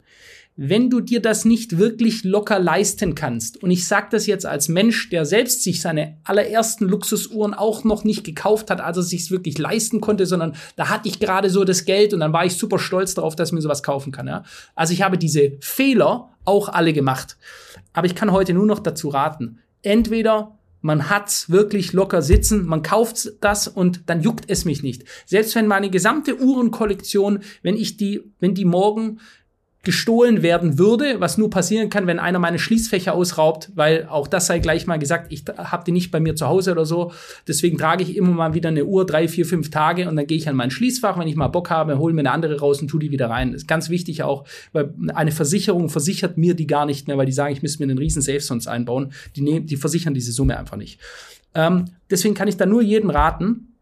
wenn 0.58 0.90
du 0.90 1.02
dir 1.02 1.22
das 1.22 1.44
nicht 1.44 1.78
wirklich 1.78 2.24
locker 2.24 2.60
leisten 2.60 3.14
kannst, 3.14 3.62
und 3.62 3.72
ich 3.72 3.88
sage 3.88 4.08
das 4.12 4.26
jetzt 4.26 4.46
als 4.46 4.70
Mensch, 4.70 5.10
der 5.10 5.26
selbst 5.26 5.64
sich 5.64 5.82
seine 5.82 6.18
allerersten 6.24 6.88
Luxusuhren 6.88 7.54
auch 7.54 7.84
noch 7.84 8.06
nicht 8.06 8.24
gekauft 8.24 8.70
hat, 8.70 8.80
als 8.80 8.98
er 8.98 9.04
sich 9.04 9.30
wirklich 9.32 9.58
leisten 9.58 10.00
konnte, 10.00 10.26
sondern 10.26 10.56
da 10.78 10.90
hatte 10.90 11.10
ich 11.10 11.20
gerade 11.20 11.50
so 11.50 11.66
das 11.66 11.84
Geld 11.84 12.14
und 12.14 12.22
dann 12.22 12.32
war 12.32 12.46
ich 12.46 12.56
super 12.56 12.80
stolz 12.80 13.16
darauf, 13.16 13.36
dass 13.36 13.50
ich 13.50 13.54
mir 13.54 13.62
sowas 13.62 13.84
kaufen 13.84 14.14
kann. 14.14 14.28
Ja? 14.28 14.44
Also 14.76 14.94
ich 14.94 15.02
habe 15.02 15.18
diese 15.18 15.58
Fehler 15.60 16.30
auch 16.46 16.70
alle 16.70 16.94
gemacht. 16.94 17.38
Aber 17.92 18.08
ich 18.08 18.16
kann 18.16 18.32
heute 18.32 18.54
nur 18.54 18.66
noch 18.66 18.80
dazu 18.80 19.10
raten, 19.10 19.60
entweder 19.82 20.58
man 20.82 21.10
hat's 21.10 21.50
wirklich 21.50 21.94
locker 21.94 22.22
sitzen, 22.22 22.66
man 22.66 22.84
kauft 22.84 23.34
das 23.42 23.68
und 23.68 24.04
dann 24.06 24.22
juckt 24.22 24.46
es 24.48 24.66
mich 24.66 24.84
nicht. 24.84 25.04
Selbst 25.26 25.56
wenn 25.56 25.66
meine 25.66 25.90
gesamte 25.90 26.40
Uhrenkollektion, 26.40 27.40
wenn 27.64 27.76
ich 27.76 27.98
die, 27.98 28.22
wenn 28.40 28.54
die 28.54 28.66
morgen 28.66 29.20
gestohlen 29.86 30.42
werden 30.42 30.78
würde, 30.78 31.20
was 31.20 31.38
nur 31.38 31.50
passieren 31.50 31.90
kann, 31.90 32.08
wenn 32.08 32.20
einer 32.20 32.40
meine 32.40 32.60
Schließfächer 32.60 33.14
ausraubt, 33.14 33.72
weil 33.76 34.08
auch 34.10 34.28
das 34.28 34.48
sei 34.48 34.60
gleich 34.60 34.88
mal 34.88 35.00
gesagt, 35.00 35.32
ich 35.32 35.46
habe 35.58 35.84
die 35.86 35.92
nicht 35.92 36.12
bei 36.12 36.20
mir 36.20 36.36
zu 36.36 36.48
Hause 36.48 36.72
oder 36.72 36.86
so. 36.86 37.14
Deswegen 37.48 37.78
trage 37.78 38.04
ich 38.04 38.18
immer 38.18 38.32
mal 38.32 38.54
wieder 38.54 38.70
eine 38.70 38.86
Uhr, 38.86 39.06
drei, 39.06 39.28
vier, 39.28 39.46
fünf 39.46 39.70
Tage 39.70 40.10
und 40.10 40.16
dann 40.16 40.28
gehe 40.28 40.38
ich 40.38 40.50
an 40.50 40.56
mein 40.56 40.72
Schließfach, 40.72 41.18
wenn 41.18 41.28
ich 41.28 41.36
mal 41.36 41.48
Bock 41.48 41.70
habe, 41.70 41.98
hole 41.98 42.14
mir 42.14 42.22
eine 42.22 42.32
andere 42.32 42.60
raus 42.60 42.82
und 42.82 42.90
tu 42.90 43.00
die 43.00 43.12
wieder 43.12 43.30
rein. 43.30 43.54
Das 43.54 43.62
ist 43.62 43.68
ganz 43.68 43.90
wichtig 43.90 44.24
auch, 44.24 44.46
weil 44.74 44.94
eine 45.14 45.32
Versicherung 45.32 45.90
versichert 45.90 46.38
mir 46.38 46.56
die 46.56 46.68
gar 46.68 46.86
nicht 46.86 47.08
mehr, 47.08 47.18
weil 47.18 47.26
die 47.26 47.32
sagen, 47.32 47.54
ich 47.54 47.62
müsste 47.62 47.86
mir 47.86 47.90
einen 47.90 48.00
riesen 48.00 48.22
Safe 48.22 48.42
sonst 48.42 48.68
einbauen. 48.68 49.14
Die, 49.36 49.42
nehmen, 49.42 49.66
die 49.66 49.78
versichern 49.78 50.14
diese 50.14 50.32
Summe 50.32 50.58
einfach 50.58 50.78
nicht. 50.78 51.00
Ähm, 51.54 51.86
deswegen 52.10 52.36
kann 52.36 52.48
ich 52.48 52.58
da 52.58 52.66
nur 52.66 52.82
jedem 52.82 53.10
raten, 53.10 53.76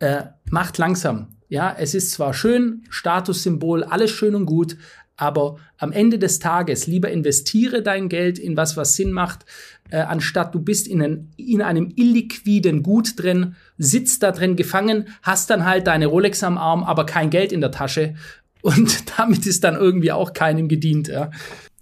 äh, 0.00 0.24
macht 0.50 0.78
langsam. 0.78 1.28
Ja, 1.52 1.76
es 1.78 1.94
ist 1.94 2.12
zwar 2.12 2.32
schön, 2.32 2.82
Statussymbol, 2.88 3.84
alles 3.84 4.10
schön 4.10 4.34
und 4.34 4.46
gut, 4.46 4.78
aber 5.16 5.56
am 5.78 5.92
Ende 5.92 6.18
des 6.18 6.38
Tages 6.38 6.86
lieber 6.86 7.10
investiere 7.10 7.82
dein 7.82 8.08
Geld 8.08 8.38
in 8.38 8.56
was, 8.56 8.76
was 8.76 8.96
Sinn 8.96 9.12
macht, 9.12 9.44
äh, 9.90 9.98
anstatt 9.98 10.54
du 10.54 10.60
bist 10.60 10.88
in, 10.88 11.02
ein, 11.02 11.32
in 11.36 11.62
einem 11.62 11.92
illiquiden 11.94 12.82
Gut 12.82 13.22
drin, 13.22 13.56
sitzt 13.78 14.22
da 14.22 14.32
drin 14.32 14.56
gefangen, 14.56 15.08
hast 15.22 15.50
dann 15.50 15.64
halt 15.64 15.86
deine 15.86 16.06
Rolex 16.06 16.42
am 16.42 16.58
Arm, 16.58 16.82
aber 16.82 17.06
kein 17.06 17.30
Geld 17.30 17.52
in 17.52 17.60
der 17.60 17.70
Tasche. 17.70 18.14
Und 18.62 19.04
damit 19.18 19.46
ist 19.46 19.64
dann 19.64 19.74
irgendwie 19.74 20.12
auch 20.12 20.32
keinem 20.32 20.68
gedient. 20.68 21.08
Ja 21.08 21.30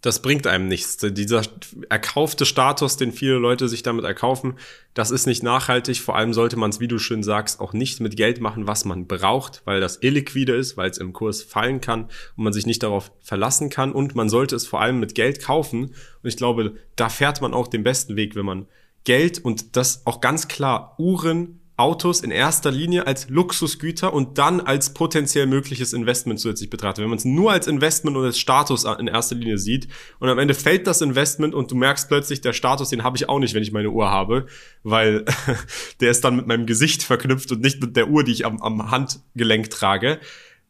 das 0.01 0.23
bringt 0.23 0.47
einem 0.47 0.67
nichts. 0.67 0.97
Dieser 0.99 1.43
erkaufte 1.89 2.47
Status, 2.47 2.97
den 2.97 3.13
viele 3.13 3.35
Leute 3.35 3.69
sich 3.69 3.83
damit 3.83 4.05
erkaufen, 4.05 4.55
das 4.95 5.11
ist 5.11 5.27
nicht 5.27 5.43
nachhaltig. 5.43 6.01
Vor 6.01 6.17
allem 6.17 6.33
sollte 6.33 6.57
man 6.57 6.71
es, 6.71 6.81
wie 6.81 6.89
du 6.89 6.99
schön 6.99 7.23
sagst, 7.23 7.61
auch 7.61 7.73
nicht 7.73 8.01
mit 8.01 8.17
Geld 8.17 8.41
machen, 8.41 8.67
was 8.67 8.85
man 8.85 9.07
braucht, 9.07 9.63
weil 9.67 9.81
das 9.81 10.03
illiquide 10.03 10.55
ist, 10.55 10.77
weil 10.77 10.91
es 10.91 10.99
im 10.99 11.13
Kurs 11.13 11.43
fallen 11.43 11.81
kann 11.81 12.05
und 12.37 12.45
man 12.45 12.53
sich 12.53 12.67
nicht 12.67 12.83
darauf 12.83 13.13
verlassen 13.21 13.69
kann. 13.69 13.93
Und 13.93 14.15
man 14.15 14.29
sollte 14.31 14.57
es 14.57 14.67
vor 14.67 14.81
allem 14.81 15.01
mit 15.01 15.15
Geld 15.15 15.43
kaufen. 15.43 15.95
Und 16.23 16.29
ich 16.29 16.37
glaube, 16.37 16.75
da 16.97 17.09
fährt 17.09 17.43
man 17.43 17.53
auch 17.53 17.69
den 17.69 17.83
besten 17.83 18.17
Weg, 18.17 18.35
wenn 18.37 18.47
man 18.47 18.67
Geld 19.05 19.39
und 19.39 19.77
das 19.77 20.07
auch 20.07 20.21
ganz 20.21 20.49
klar 20.49 20.95
Uhren, 20.99 21.60
Autos 21.81 22.21
in 22.21 22.31
erster 22.31 22.71
Linie 22.71 23.07
als 23.07 23.31
Luxusgüter 23.31 24.13
und 24.13 24.37
dann 24.37 24.61
als 24.61 24.93
potenziell 24.93 25.47
mögliches 25.47 25.95
Investment 25.95 26.39
zusätzlich 26.39 26.69
betrachtet. 26.69 27.03
Wenn 27.03 27.09
man 27.09 27.19
es 27.19 27.25
nur 27.25 27.53
als 27.53 27.67
Investment 27.67 28.19
und 28.19 28.25
als 28.25 28.39
Status 28.39 28.85
in 28.85 29.07
erster 29.07 29.35
Linie 29.35 29.57
sieht 29.57 29.89
und 30.19 30.29
am 30.29 30.39
Ende 30.39 30.53
fällt 30.53 30.87
das 30.87 31.01
Investment 31.01 31.55
und 31.55 31.71
du 31.71 31.75
merkst 31.75 32.09
plötzlich, 32.09 32.43
der 32.43 32.53
Status, 32.53 32.91
den 32.91 33.03
habe 33.03 33.17
ich 33.17 33.31
auch 33.31 33.39
nicht, 33.39 33.55
wenn 33.55 33.63
ich 33.63 33.73
meine 33.73 33.91
Uhr 33.91 34.11
habe, 34.11 34.47
weil 34.83 35.25
der 36.01 36.11
ist 36.11 36.23
dann 36.23 36.37
mit 36.37 36.47
meinem 36.47 36.67
Gesicht 36.67 37.03
verknüpft 37.03 37.51
und 37.51 37.63
nicht 37.63 37.81
mit 37.81 37.97
der 37.97 38.09
Uhr, 38.09 38.25
die 38.25 38.33
ich 38.33 38.45
am, 38.45 38.61
am 38.61 38.91
Handgelenk 38.91 39.71
trage, 39.71 40.21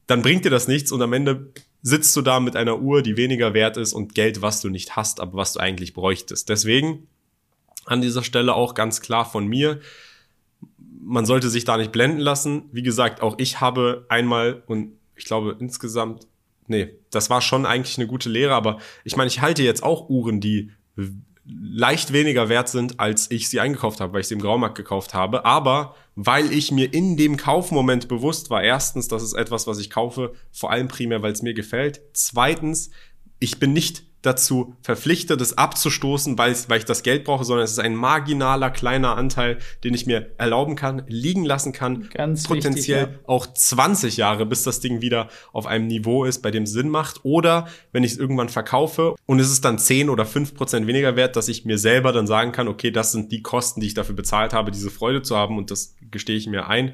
dann 0.07 0.23
bringt 0.23 0.45
dir 0.45 0.51
das 0.51 0.69
nichts 0.69 0.93
und 0.93 1.03
am 1.03 1.13
Ende 1.13 1.53
sitzt 1.83 2.15
du 2.15 2.23
da 2.23 2.39
mit 2.39 2.55
einer 2.55 2.79
Uhr, 2.81 3.03
die 3.03 3.17
weniger 3.17 3.53
wert 3.53 3.77
ist 3.77 3.95
und 3.95 4.15
Geld, 4.15 4.43
was 4.43 4.61
du 4.61 4.69
nicht 4.69 4.95
hast, 4.95 5.19
aber 5.19 5.35
was 5.35 5.55
du 5.55 5.61
eigentlich 5.61 5.93
bräuchtest. 5.93 6.49
Deswegen 6.49 7.09
an 7.87 8.01
dieser 8.01 8.23
Stelle 8.23 8.55
auch 8.55 8.75
ganz 8.75 9.01
klar 9.01 9.25
von 9.25 9.49
mir, 9.49 9.81
man 11.03 11.27
sollte 11.27 11.49
sich 11.49 11.65
da 11.65 11.77
nicht 11.77 11.93
blenden 11.93 12.21
lassen. 12.21 12.65
Wie 12.73 12.83
gesagt, 12.83 13.23
auch 13.23 13.37
ich 13.39 13.61
habe 13.61 14.07
einmal 14.09 14.63
und 14.67 14.93
ich 15.17 15.25
glaube 15.25 15.57
insgesamt, 15.59 16.27
nee, 16.67 16.91
das 17.11 17.31
war 17.31 17.41
schon 17.41 17.67
eigentlich 17.67 17.99
eine 17.99 18.07
gute 18.07 18.29
Lehre, 18.29 18.55
aber 18.55 18.79
ich 19.05 19.17
meine, 19.17 19.29
ich 19.29 19.41
halte 19.41 19.63
jetzt 19.63 19.83
auch 19.83 20.09
Uhren, 20.09 20.41
die 20.41 20.71
leicht 21.47 22.13
weniger 22.13 22.49
wert 22.49 22.69
sind, 22.69 23.01
als 23.01 23.31
ich 23.31 23.49
sie 23.49 23.61
eingekauft 23.61 24.01
habe, 24.01 24.13
weil 24.13 24.21
ich 24.21 24.29
sie 24.29 24.35
im 24.35 24.41
Graumarkt 24.41 24.77
gekauft 24.77 25.15
habe. 25.15 25.45
Aber 25.45 25.97
weil 26.15 26.53
ich 26.53 26.71
mir 26.71 26.93
in 26.93 27.17
dem 27.17 27.37
Kaufmoment 27.37 28.09
bewusst 28.09 28.51
war, 28.51 28.63
erstens, 28.63 29.09
das 29.09 29.23
ist 29.23 29.33
etwas, 29.33 29.67
was 29.67 29.79
ich 29.79 29.91
kaufe, 29.91 30.35
vor 30.53 30.71
allem 30.71 30.89
primär, 30.89 31.23
weil 31.23 31.33
es 31.33 31.43
mir 31.43 31.55
gefällt. 31.55 32.03
Zweitens, 32.13 32.91
ich 33.39 33.59
bin 33.59 33.73
nicht 33.73 34.05
dazu 34.23 34.77
verpflichtet, 34.83 35.41
es 35.41 35.57
abzustoßen, 35.57 36.37
weil 36.37 36.53
ich, 36.53 36.69
weil 36.69 36.79
ich 36.79 36.85
das 36.85 37.03
Geld 37.03 37.25
brauche, 37.25 37.45
sondern 37.45 37.65
es 37.65 37.73
ist 37.73 37.79
ein 37.79 37.95
marginaler 37.95 38.71
kleiner 38.71 39.17
Anteil, 39.17 39.59
den 39.83 39.95
ich 39.95 40.07
mir 40.07 40.31
erlauben 40.37 40.77
kann, 40.77 41.03
liegen 41.09 41.45
lassen 41.45 41.73
kann, 41.73 42.09
Ganz 42.13 42.47
potenziell 42.47 43.07
wichtig, 43.07 43.21
ja. 43.23 43.29
auch 43.29 43.47
20 43.47 44.17
Jahre, 44.17 44.45
bis 44.47 44.63
das 44.63 44.81
Ding 44.81 45.01
wieder 45.01 45.29
auf 45.53 45.67
einem 45.67 45.87
Niveau 45.87 46.25
ist, 46.25 46.43
bei 46.43 46.51
dem 46.51 46.67
Sinn 46.67 46.91
macht. 46.91 47.21
Oder 47.23 47.69
wenn 47.93 48.05
ich 48.05 48.13
es 48.13 48.19
irgendwann 48.19 48.51
verkaufe 48.51 49.15
und 49.27 49.41
es 49.41 49.51
ist 49.51 49.65
dann 49.65 49.79
10 49.79 50.11
oder 50.11 50.27
5 50.27 50.55
Prozent 50.55 50.87
weniger 50.87 51.17
wert, 51.17 51.37
dass 51.37 51.49
ich 51.49 51.65
mir 51.65 51.79
selber 51.79 52.13
dann 52.13 52.27
sagen 52.27 52.53
kann, 52.53 52.69
okay, 52.69 52.91
das 52.91 53.13
sind 53.13 53.33
die 53.33 53.43
Kosten, 53.43 53.81
die 53.81 53.87
ich 53.89 53.95
dafür 53.95 54.15
bezahlt 54.15 54.53
habe, 54.53 54.71
diese 54.71 54.91
Freude 54.91 55.23
zu 55.23 55.37
haben 55.37 55.57
und 55.57 55.71
das 55.71 55.97
gestehe 56.11 56.37
ich 56.37 56.47
mir 56.47 56.69
ein. 56.69 56.93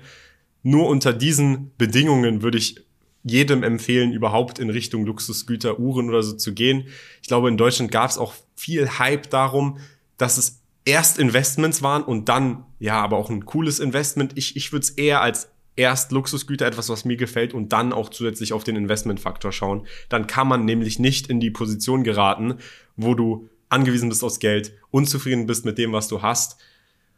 Nur 0.63 0.89
unter 0.89 1.13
diesen 1.13 1.73
Bedingungen 1.77 2.43
würde 2.43 2.59
ich 2.59 2.86
jedem 3.27 3.65
empfehlen, 3.65 4.13
überhaupt 4.13 4.59
in 4.59 4.71
Richtung 4.71 5.05
Luxusgüter, 5.05 5.81
Uhren 5.81 6.09
oder 6.09 6.23
so 6.23 6.35
zu 6.35 6.55
gehen. 6.55 6.87
Ich 7.23 7.29
glaube, 7.29 7.49
in 7.49 7.57
Deutschland 7.57 7.91
gab 7.91 8.09
es 8.09 8.19
auch 8.19 8.35
viel 8.55 8.99
Hype 8.99 9.29
darum, 9.31 9.79
dass 10.17 10.39
es 10.39 10.63
erst 10.85 11.19
Investments 11.19 11.83
waren 11.83 12.05
und 12.05 12.29
dann, 12.29 12.65
ja, 12.79 13.03
aber 13.03 13.17
auch 13.17 13.29
ein 13.29 13.45
cooles 13.45 13.81
Investment. 13.81 14.33
Ich, 14.37 14.57
ich 14.57 14.73
würde 14.73 14.85
es 14.85 14.91
eher 14.91 15.23
als 15.23 15.49
erst 15.75 16.13
Luxusgüter, 16.13 16.67
etwas, 16.67 16.89
was 16.89 17.05
mir 17.05 17.17
gefällt, 17.17 17.53
und 17.53 17.73
dann 17.73 17.93
auch 17.93 18.09
zusätzlich 18.11 18.53
auf 18.53 18.63
den 18.63 18.77
Investmentfaktor 18.77 19.51
schauen. 19.53 19.87
Dann 20.09 20.29
kann 20.29 20.47
man 20.49 20.65
nämlich 20.65 20.99
nicht 20.99 21.27
in 21.27 21.41
die 21.41 21.51
Position 21.51 22.05
geraten, 22.05 22.55
wo 22.97 23.15
du 23.15 23.49
angewiesen 23.69 24.09
bist 24.09 24.23
aufs 24.23 24.39
Geld, 24.39 24.73
unzufrieden 24.91 25.47
bist 25.47 25.65
mit 25.65 25.79
dem, 25.79 25.93
was 25.93 26.07
du 26.07 26.23
hast 26.23 26.59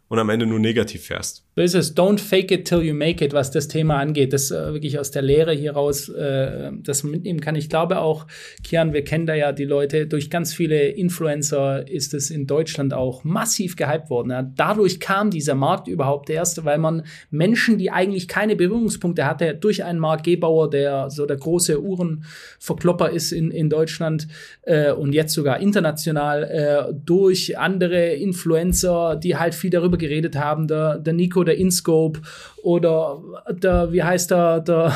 und 0.09 0.19
am 0.19 0.31
Ende 0.31 0.47
nur 0.47 0.59
negativ 0.59 1.05
fährst. 1.05 1.45
So 1.59 1.63
ist 1.63 1.75
es. 1.75 1.97
Don't 1.97 2.21
fake 2.21 2.53
it 2.53 2.69
till 2.69 2.83
you 2.83 2.95
make 2.95 3.25
it, 3.25 3.33
was 3.33 3.51
das 3.51 3.67
Thema 3.67 3.99
angeht. 3.99 4.33
Das 4.33 4.53
äh, 4.53 4.73
wirklich 4.73 4.97
aus 4.97 5.11
der 5.11 5.23
Lehre 5.23 5.53
hier 5.53 5.73
raus, 5.73 6.09
äh, 6.09 6.71
das 6.85 7.03
mitnehmen 7.03 7.41
kann. 7.41 7.57
Ich 7.57 7.69
glaube 7.69 7.99
auch, 7.99 8.29
Kian, 8.63 8.93
wir 8.93 9.03
kennen 9.03 9.27
da 9.27 9.35
ja 9.35 9.51
die 9.51 9.65
Leute, 9.65 10.07
durch 10.07 10.31
ganz 10.31 10.55
viele 10.55 10.91
Influencer 10.91 11.89
ist 11.89 12.15
es 12.15 12.31
in 12.31 12.47
Deutschland 12.47 12.95
auch 12.95 13.25
massiv 13.25 13.75
gehypt 13.75 14.09
worden. 14.09 14.31
Ja. 14.31 14.43
Dadurch 14.43 15.01
kam 15.01 15.33
dieser 15.33 15.57
Markt 15.57 15.89
überhaupt 15.89 16.31
erst, 16.31 16.65
weil 16.65 16.79
man 16.79 17.03
Menschen, 17.29 17.77
die 17.77 17.91
eigentlich 17.91 18.29
keine 18.29 18.55
Berührungspunkte 18.55 19.27
hatte, 19.27 19.57
durch 19.57 19.83
einen 19.83 19.99
Mark 19.99 20.23
Gebauer, 20.23 20.71
der 20.71 21.11
so 21.11 21.27
der 21.27 21.39
große 21.39 21.83
Uhrenverklopper 21.83 23.11
ist 23.11 23.33
in, 23.33 23.51
in 23.51 23.69
Deutschland 23.69 24.29
äh, 24.63 24.93
und 24.93 25.13
jetzt 25.13 25.35
sogar 25.35 25.59
international, 25.59 26.45
äh, 26.45 26.95
durch 27.05 27.59
andere 27.59 28.11
Influencer, 28.11 29.17
die 29.17 29.37
halt 29.37 29.57
viel 29.57 29.71
darüber 29.71 29.97
geredet 29.97 30.37
haben, 30.37 30.69
der, 30.69 30.99
der 30.99 31.15
Nico, 31.15 31.48
der 31.49 31.59
InScope 31.59 32.21
oder 32.63 33.23
der, 33.51 33.93
wie 33.93 34.03
heißt 34.03 34.31
der, 34.31 34.61
der, 34.61 34.95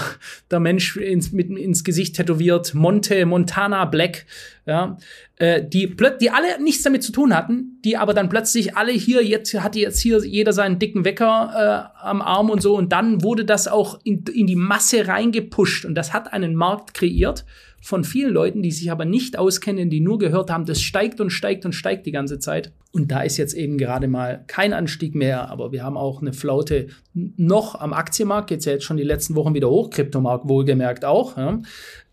der 0.50 0.61
Mensch 0.61 0.96
ins, 0.96 1.32
mit, 1.32 1.50
ins 1.50 1.84
Gesicht 1.84 2.16
tätowiert, 2.16 2.74
Monte, 2.74 3.26
Montana 3.26 3.84
Black, 3.84 4.26
ja, 4.66 4.96
äh, 5.36 5.62
die, 5.66 5.96
die 6.20 6.30
alle 6.30 6.62
nichts 6.62 6.82
damit 6.82 7.03
zu 7.03 7.11
tun 7.11 7.34
hatten, 7.34 7.80
die 7.84 7.96
aber 7.96 8.14
dann 8.14 8.28
plötzlich 8.28 8.76
alle 8.76 8.92
hier, 8.92 9.24
jetzt 9.24 9.53
hatte 9.55 9.80
jetzt 9.80 10.00
hier 10.00 10.24
jeder 10.24 10.53
seinen 10.53 10.78
dicken 10.78 11.05
Wecker 11.05 11.90
äh, 12.00 12.07
am 12.07 12.22
Arm 12.22 12.50
und 12.50 12.62
so 12.62 12.76
und 12.76 12.92
dann 12.92 13.22
wurde 13.22 13.44
das 13.44 13.66
auch 13.66 13.98
in, 14.05 14.24
in 14.32 14.46
die 14.46 14.57
Masse 14.57 15.09
reingepusht 15.09 15.84
und 15.84 15.94
das 15.94 16.12
hat 16.12 16.32
einen 16.32 16.55
Markt 16.55 16.94
kreiert 16.94 17.44
von 17.83 18.05
vielen 18.05 18.33
Leuten, 18.33 18.62
die 18.62 18.70
sich 18.70 18.93
aber 18.93 19.05
nicht 19.05 19.37
auskennen, 19.37 19.91
die 19.91 20.01
nur 20.01 20.18
gehört 20.18 20.51
haben, 20.51 20.64
das 20.64 20.80
steigt 20.80 21.20
und 21.20 21.30
steigt 21.30 21.64
und 21.64 21.72
steigt 21.72 22.07
die 22.07 22.12
ganze 22.12 22.39
Zeit. 22.39 22.72
Und 22.93 23.11
da 23.11 23.22
ist 23.22 23.39
jetzt 23.39 23.55
eben 23.55 23.76
gerade 23.76 24.07
mal 24.07 24.45
kein 24.47 24.72
Anstieg 24.72 25.16
mehr, 25.16 25.51
aber 25.51 25.72
wir 25.72 25.83
haben 25.83 25.97
auch 25.97 26.22
eine 26.22 26.33
Flaute 26.33 26.87
noch 27.12 27.74
am 27.74 27.93
Aktienmarkt, 27.93 28.49
geht's 28.49 28.66
ja 28.66 28.72
jetzt 28.72 28.85
schon 28.85 28.99
die 28.99 29.03
letzten 29.03 29.35
Wochen 29.35 29.55
wieder 29.55 29.68
hoch, 29.68 29.91
Kryptomarkt 29.91 30.49
wohlgemerkt 30.49 31.05
auch. 31.05 31.37
Ja. 31.37 31.61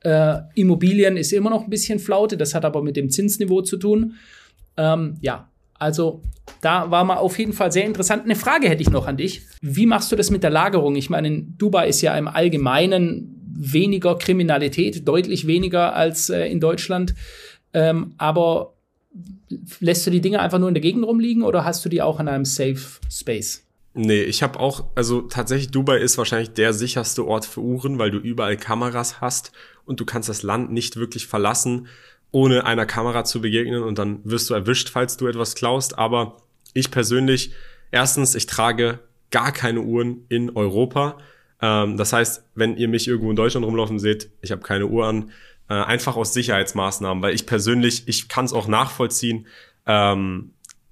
Äh, 0.01 0.41
Immobilien 0.55 1.17
ist 1.17 1.31
immer 1.33 1.51
noch 1.51 1.65
ein 1.65 1.69
bisschen 1.69 1.99
Flaute, 1.99 2.35
das 2.35 2.55
hat 2.55 2.65
aber 2.65 2.81
mit 2.81 2.97
dem 2.97 3.11
Zinsniveau 3.11 3.61
zu 3.61 3.77
tun. 3.77 4.15
Ähm, 4.75 5.17
ja, 5.21 5.49
also 5.75 6.23
da 6.61 6.89
war 6.89 7.03
mal 7.03 7.17
auf 7.17 7.37
jeden 7.37 7.53
Fall 7.53 7.71
sehr 7.71 7.85
interessant. 7.85 8.23
Eine 8.23 8.35
Frage 8.35 8.69
hätte 8.69 8.81
ich 8.81 8.89
noch 8.89 9.05
an 9.05 9.17
dich. 9.17 9.43
Wie 9.61 9.85
machst 9.85 10.11
du 10.11 10.15
das 10.15 10.31
mit 10.31 10.41
der 10.41 10.49
Lagerung? 10.49 10.95
Ich 10.95 11.11
meine, 11.11 11.27
in 11.27 11.57
Dubai 11.57 11.87
ist 11.87 12.01
ja 12.01 12.17
im 12.17 12.27
Allgemeinen 12.27 13.38
weniger 13.59 14.17
Kriminalität, 14.17 15.07
deutlich 15.07 15.45
weniger 15.45 15.95
als 15.95 16.29
äh, 16.29 16.47
in 16.47 16.59
Deutschland. 16.59 17.13
Ähm, 17.73 18.13
aber 18.17 18.73
lässt 19.79 20.07
du 20.07 20.11
die 20.11 20.21
Dinge 20.21 20.39
einfach 20.39 20.59
nur 20.59 20.69
in 20.69 20.73
der 20.73 20.81
Gegend 20.81 21.05
rumliegen 21.05 21.43
oder 21.43 21.65
hast 21.65 21.83
du 21.83 21.89
die 21.89 22.01
auch 22.01 22.19
in 22.19 22.27
einem 22.27 22.45
Safe 22.45 22.79
Space? 23.11 23.65
Nee, 23.93 24.21
ich 24.21 24.43
habe 24.43 24.59
auch, 24.59 24.85
also 24.95 25.21
tatsächlich, 25.21 25.71
Dubai 25.71 25.97
ist 25.97 26.17
wahrscheinlich 26.17 26.51
der 26.51 26.73
sicherste 26.73 27.25
Ort 27.27 27.45
für 27.45 27.61
Uhren, 27.61 27.99
weil 27.99 28.11
du 28.11 28.17
überall 28.19 28.55
Kameras 28.55 29.19
hast 29.19 29.51
und 29.85 29.99
du 29.99 30.05
kannst 30.05 30.29
das 30.29 30.43
Land 30.43 30.71
nicht 30.71 30.95
wirklich 30.95 31.27
verlassen, 31.27 31.87
ohne 32.31 32.65
einer 32.65 32.85
Kamera 32.85 33.25
zu 33.25 33.41
begegnen 33.41 33.81
und 33.81 33.97
dann 33.97 34.19
wirst 34.23 34.49
du 34.49 34.53
erwischt, 34.53 34.89
falls 34.89 35.17
du 35.17 35.27
etwas 35.27 35.55
klaust. 35.55 35.97
Aber 35.97 36.37
ich 36.73 36.91
persönlich, 36.91 37.51
erstens, 37.91 38.35
ich 38.35 38.45
trage 38.45 38.99
gar 39.31 39.51
keine 39.51 39.81
Uhren 39.81 40.25
in 40.29 40.55
Europa. 40.55 41.17
Ähm, 41.61 41.97
das 41.97 42.13
heißt, 42.13 42.43
wenn 42.55 42.77
ihr 42.77 42.87
mich 42.87 43.07
irgendwo 43.07 43.29
in 43.29 43.35
Deutschland 43.35 43.65
rumlaufen 43.65 43.99
seht, 43.99 44.29
ich 44.41 44.51
habe 44.51 44.61
keine 44.61 44.87
Uhr 44.87 45.05
an, 45.05 45.31
äh, 45.69 45.73
einfach 45.73 46.15
aus 46.15 46.33
Sicherheitsmaßnahmen, 46.33 47.21
weil 47.21 47.33
ich 47.33 47.45
persönlich, 47.45 48.03
ich 48.07 48.27
kann 48.27 48.45
es 48.45 48.53
auch 48.53 48.67
nachvollziehen, 48.67 49.47
ähm, 49.85 50.51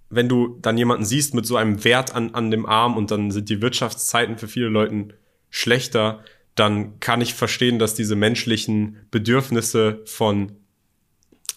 wenn 0.10 0.30
du 0.30 0.58
dann 0.62 0.78
jemanden 0.78 1.06
siehst 1.06 1.34
mit 1.34 1.46
so 1.46 1.58
einem 1.58 1.84
Wert 1.84 2.16
an, 2.16 2.34
an 2.34 2.52
dem 2.52 2.66
Arm 2.66 2.96
und 2.96 3.12
dann 3.12 3.32
sind 3.32 3.50
die 3.50 3.62
Wirtschaftszeiten 3.62 4.38
für 4.38 4.48
viele 4.48 4.68
Leute 4.68 5.10
schlechter, 5.50 6.24
dann 6.56 7.00
kann 7.00 7.22
ich 7.22 7.34
verstehen, 7.34 7.78
dass 7.78 7.94
diese 7.94 8.16
menschlichen 8.16 8.98
Bedürfnisse 9.12 10.02
von, 10.06 10.54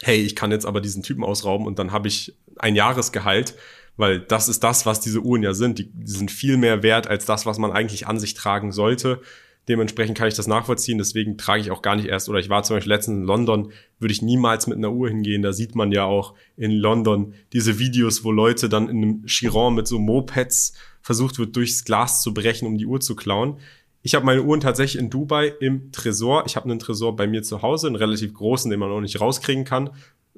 hey, 0.03 0.21
ich 0.21 0.35
kann 0.37 0.51
jetzt 0.51 0.67
aber 0.67 0.81
diesen 0.81 1.03
Typen 1.03 1.25
ausrauben 1.25 1.67
und 1.67 1.79
dann 1.79 1.93
habe 1.93 2.09
ich 2.09 2.35
ein 2.57 2.75
Jahresgehalt, 2.75 3.55
weil 4.01 4.18
das 4.18 4.48
ist 4.48 4.64
das, 4.64 4.86
was 4.86 5.01
diese 5.01 5.20
Uhren 5.20 5.42
ja 5.42 5.53
sind. 5.53 5.78
Die, 5.78 5.90
die 5.92 6.11
sind 6.11 6.30
viel 6.30 6.57
mehr 6.57 6.82
wert 6.82 7.07
als 7.07 7.26
das, 7.26 7.44
was 7.44 7.59
man 7.59 7.70
eigentlich 7.70 8.07
an 8.07 8.18
sich 8.18 8.32
tragen 8.32 8.72
sollte. 8.72 9.20
Dementsprechend 9.68 10.16
kann 10.16 10.26
ich 10.26 10.34
das 10.34 10.46
nachvollziehen. 10.46 10.96
Deswegen 10.96 11.36
trage 11.36 11.61
ich 11.61 11.70
auch 11.70 11.82
gar 11.82 11.96
nicht 11.96 12.09
erst, 12.09 12.30
oder 12.30 12.38
ich 12.38 12.48
war 12.48 12.62
zum 12.62 12.76
Beispiel 12.76 12.92
letztens 12.92 13.18
in 13.18 13.24
London, 13.24 13.72
würde 13.98 14.12
ich 14.12 14.22
niemals 14.22 14.66
mit 14.66 14.78
einer 14.78 14.90
Uhr 14.90 15.11
hingehen. 15.11 15.42
Da 15.42 15.53
sieht 15.53 15.74
man 15.74 15.92
ja 15.92 16.05
auch 16.05 16.34
in 16.57 16.72
London 16.72 17.34
diese 17.53 17.78
Videos, 17.78 18.24
wo 18.24 18.32
Leute 18.32 18.70
dann 18.70 18.88
in 18.88 18.96
einem 18.96 19.26
Chiron 19.26 19.74
mit 19.74 19.86
so 19.86 19.98
Mopeds 19.98 20.72
versucht 21.03 21.38
wird, 21.38 21.55
durchs 21.55 21.84
Glas 21.84 22.22
zu 22.22 22.32
brechen, 22.32 22.66
um 22.66 22.78
die 22.78 22.86
Uhr 22.86 23.01
zu 23.01 23.14
klauen. 23.14 23.59
Ich 24.03 24.14
habe 24.14 24.24
meine 24.24 24.42
Uhren 24.42 24.61
tatsächlich 24.61 25.01
in 25.01 25.11
Dubai 25.11 25.53
im 25.61 25.92
Tresor. 25.92 26.44
Ich 26.46 26.57
habe 26.57 26.70
einen 26.70 26.78
Tresor 26.78 27.14
bei 27.16 27.26
mir 27.26 27.42
zu 27.42 27.61
Hause, 27.61 27.86
einen 27.86 27.96
relativ 27.96 28.32
großen, 28.32 28.70
den 28.70 28.80
man 28.80 28.90
auch 28.90 29.03
nicht 29.03 29.20
rauskriegen 29.20 29.66
kann 29.66 29.90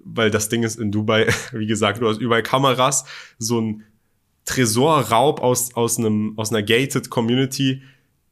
weil 0.04 0.30
das 0.30 0.48
Ding 0.48 0.62
ist 0.62 0.78
in 0.78 0.92
Dubai, 0.92 1.28
wie 1.52 1.66
gesagt, 1.66 2.00
du 2.00 2.08
hast 2.08 2.20
überall 2.20 2.42
Kameras, 2.42 3.04
so 3.38 3.60
ein 3.60 3.84
Tresorraub 4.44 5.40
aus, 5.40 5.74
aus, 5.74 5.98
einem, 5.98 6.34
aus 6.36 6.50
einer 6.50 6.62
gated 6.62 7.10
Community, 7.10 7.82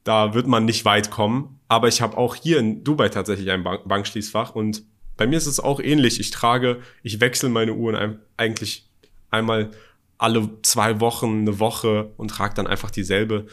da 0.04 0.34
wird 0.34 0.46
man 0.46 0.64
nicht 0.64 0.84
weit 0.84 1.10
kommen. 1.10 1.60
Aber 1.68 1.86
ich 1.88 2.00
habe 2.00 2.16
auch 2.18 2.34
hier 2.34 2.58
in 2.58 2.82
Dubai 2.82 3.10
tatsächlich 3.10 3.50
ein 3.50 3.62
Bank 3.62 3.86
Bankschließfach 3.86 4.54
und 4.54 4.82
bei 5.16 5.26
mir 5.26 5.36
ist 5.36 5.46
es 5.46 5.60
auch 5.60 5.80
ähnlich. 5.80 6.18
Ich 6.18 6.30
trage, 6.30 6.80
ich 7.02 7.20
wechsle 7.20 7.50
meine 7.50 7.74
Uhren 7.74 8.18
eigentlich 8.38 8.88
einmal 9.30 9.70
alle 10.16 10.48
zwei 10.62 10.98
Wochen, 11.00 11.40
eine 11.40 11.60
Woche 11.60 12.10
und 12.16 12.28
trage 12.28 12.54
dann 12.54 12.66
einfach 12.66 12.90
dieselbe. 12.90 13.46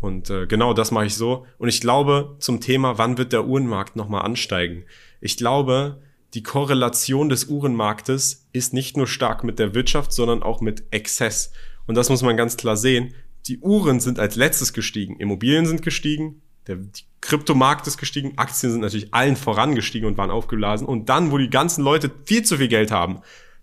Und 0.00 0.28
äh, 0.28 0.46
genau 0.46 0.74
das 0.74 0.90
mache 0.90 1.06
ich 1.06 1.16
so. 1.16 1.46
Und 1.56 1.68
ich 1.68 1.80
glaube, 1.80 2.36
zum 2.40 2.60
Thema, 2.60 2.98
wann 2.98 3.16
wird 3.16 3.32
der 3.32 3.46
Uhrenmarkt 3.46 3.96
nochmal 3.96 4.22
ansteigen? 4.22 4.84
Ich 5.22 5.38
glaube, 5.38 6.02
die 6.34 6.42
Korrelation 6.42 7.28
des 7.28 7.46
Uhrenmarktes 7.46 8.48
ist 8.52 8.74
nicht 8.74 8.96
nur 8.96 9.06
stark 9.06 9.44
mit 9.44 9.58
der 9.58 9.74
Wirtschaft, 9.74 10.12
sondern 10.12 10.42
auch 10.42 10.60
mit 10.60 10.84
Exzess. 10.90 11.52
Und 11.86 11.94
das 11.94 12.10
muss 12.10 12.22
man 12.22 12.36
ganz 12.36 12.56
klar 12.56 12.76
sehen. 12.76 13.14
Die 13.46 13.58
Uhren 13.58 14.00
sind 14.00 14.18
als 14.18 14.34
letztes 14.36 14.72
gestiegen. 14.72 15.16
Immobilien 15.20 15.66
sind 15.66 15.82
gestiegen, 15.82 16.42
der 16.66 16.78
Kryptomarkt 17.20 17.86
ist 17.86 17.98
gestiegen, 17.98 18.32
Aktien 18.36 18.72
sind 18.72 18.80
natürlich 18.80 19.12
allen 19.12 19.36
vorangestiegen 19.36 20.08
und 20.08 20.16
waren 20.16 20.30
aufgeblasen. 20.30 20.86
Und 20.86 21.08
dann, 21.08 21.30
wo 21.30 21.38
die 21.38 21.50
ganzen 21.50 21.84
Leute 21.84 22.10
viel 22.24 22.42
zu 22.42 22.56
viel 22.56 22.68
Geld 22.68 22.90
haben, 22.90 23.20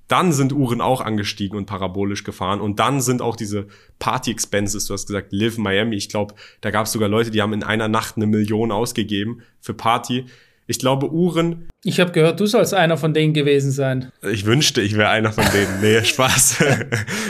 dann 0.08 0.34
sind 0.34 0.54
Uhren 0.54 0.82
auch 0.82 1.02
angestiegen 1.02 1.58
und 1.58 1.66
parabolisch 1.66 2.24
gefahren. 2.24 2.62
Und 2.62 2.80
dann 2.80 3.02
sind 3.02 3.22
auch 3.22 3.36
diese 3.36 3.68
Party-Expenses, 4.00 4.86
du 4.86 4.94
hast 4.94 5.08
gesagt, 5.08 5.32
Live 5.32 5.58
Miami. 5.58 5.96
Ich 5.96 6.10
glaube, 6.10 6.36
da 6.60 6.70
gab 6.70 6.86
es 6.86 6.92
sogar 6.92 7.10
Leute, 7.10 7.32
die 7.32 7.42
haben 7.42 7.54
in 7.54 7.64
einer 7.64 7.88
Nacht 7.88 8.18
eine 8.18 8.28
Million 8.28 8.72
ausgegeben 8.72 9.42
für 9.62 9.74
Party. 9.74 10.26
Ich 10.72 10.80
glaube, 10.80 11.12
Uhren. 11.12 11.68
Ich 11.84 12.00
habe 12.00 12.14
gehört, 12.14 12.40
du 12.40 12.46
sollst 12.46 12.74
einer 12.74 12.96
von 12.96 13.14
denen 13.14 13.34
gewesen 13.34 13.72
sein. 13.72 14.10
Ich 14.22 14.46
wünschte, 14.46 14.82
ich 14.82 14.96
wäre 14.96 15.10
einer 15.10 15.34
von 15.34 15.44
denen. 15.54 15.82
Nee, 15.82 16.02
Spaß. 16.06 16.64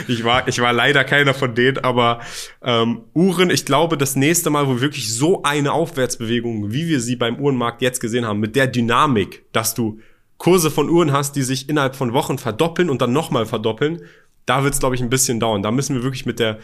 ich, 0.06 0.22
war, 0.22 0.46
ich 0.46 0.60
war 0.60 0.72
leider 0.72 1.02
keiner 1.02 1.34
von 1.34 1.54
denen, 1.56 1.78
aber 1.78 2.20
ähm, 2.62 3.00
Uhren, 3.14 3.50
ich 3.50 3.64
glaube, 3.64 3.98
das 3.98 4.14
nächste 4.14 4.50
Mal, 4.50 4.68
wo 4.68 4.80
wirklich 4.80 5.12
so 5.12 5.42
eine 5.42 5.72
Aufwärtsbewegung, 5.72 6.72
wie 6.72 6.86
wir 6.86 7.00
sie 7.00 7.16
beim 7.16 7.40
Uhrenmarkt 7.40 7.82
jetzt 7.82 7.98
gesehen 7.98 8.26
haben, 8.26 8.38
mit 8.38 8.54
der 8.54 8.68
Dynamik, 8.68 9.42
dass 9.52 9.74
du 9.74 9.98
Kurse 10.38 10.70
von 10.70 10.88
Uhren 10.88 11.10
hast, 11.10 11.34
die 11.34 11.42
sich 11.42 11.68
innerhalb 11.68 11.96
von 11.96 12.12
Wochen 12.12 12.38
verdoppeln 12.38 12.90
und 12.90 13.02
dann 13.02 13.12
nochmal 13.12 13.44
verdoppeln, 13.44 14.02
da 14.46 14.62
wird 14.62 14.74
es, 14.74 14.80
glaube 14.80 14.94
ich, 14.94 15.02
ein 15.02 15.10
bisschen 15.10 15.40
dauern. 15.40 15.64
Da 15.64 15.72
müssen 15.72 15.96
wir 15.96 16.04
wirklich 16.04 16.26
mit 16.26 16.38
der 16.38 16.58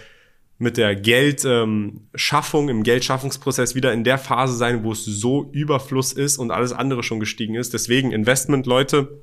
mit 0.59 0.77
der 0.77 0.97
Geldschaffung, 0.97 2.69
ähm, 2.69 2.77
im 2.77 2.83
Geldschaffungsprozess 2.83 3.75
wieder 3.77 3.93
in 3.93 4.03
der 4.03 4.19
Phase 4.19 4.57
sein, 4.57 4.83
wo 4.83 4.93
es 4.93 5.05
so 5.05 5.49
Überfluss 5.53 6.13
ist 6.13 6.37
und 6.37 6.51
alles 6.51 6.73
andere 6.73 7.05
schon 7.05 7.21
gestiegen 7.21 7.55
ist. 7.55 7.75
Deswegen 7.75 8.11
Investment, 8.11 8.67
Leute, 8.67 9.23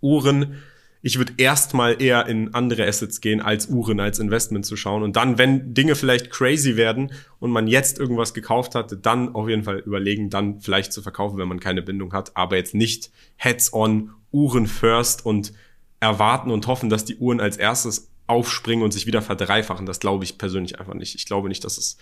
Uhren. 0.00 0.62
Ich 1.04 1.18
würde 1.18 1.32
erstmal 1.36 2.00
eher 2.00 2.26
in 2.28 2.54
andere 2.54 2.86
Assets 2.86 3.20
gehen, 3.20 3.40
als 3.40 3.66
Uhren 3.66 3.98
als 3.98 4.20
Investment 4.20 4.64
zu 4.64 4.76
schauen. 4.76 5.02
Und 5.02 5.16
dann, 5.16 5.36
wenn 5.36 5.74
Dinge 5.74 5.96
vielleicht 5.96 6.30
crazy 6.30 6.76
werden 6.76 7.10
und 7.40 7.50
man 7.50 7.66
jetzt 7.66 7.98
irgendwas 7.98 8.32
gekauft 8.32 8.76
hat, 8.76 9.04
dann 9.04 9.34
auf 9.34 9.48
jeden 9.48 9.64
Fall 9.64 9.80
überlegen, 9.80 10.30
dann 10.30 10.60
vielleicht 10.60 10.92
zu 10.92 11.02
verkaufen, 11.02 11.38
wenn 11.38 11.48
man 11.48 11.58
keine 11.58 11.82
Bindung 11.82 12.12
hat. 12.12 12.36
Aber 12.36 12.54
jetzt 12.54 12.74
nicht 12.74 13.10
heads 13.34 13.72
on, 13.72 14.10
Uhren 14.30 14.68
first 14.68 15.26
und 15.26 15.52
erwarten 15.98 16.52
und 16.52 16.68
hoffen, 16.68 16.88
dass 16.88 17.04
die 17.04 17.16
Uhren 17.16 17.40
als 17.40 17.56
erstes 17.56 18.11
aufspringen 18.26 18.84
und 18.84 18.92
sich 18.92 19.06
wieder 19.06 19.22
verdreifachen. 19.22 19.86
Das 19.86 20.00
glaube 20.00 20.24
ich 20.24 20.38
persönlich 20.38 20.78
einfach 20.78 20.94
nicht. 20.94 21.14
Ich 21.14 21.26
glaube 21.26 21.48
nicht, 21.48 21.64
dass 21.64 21.78
es 21.78 21.98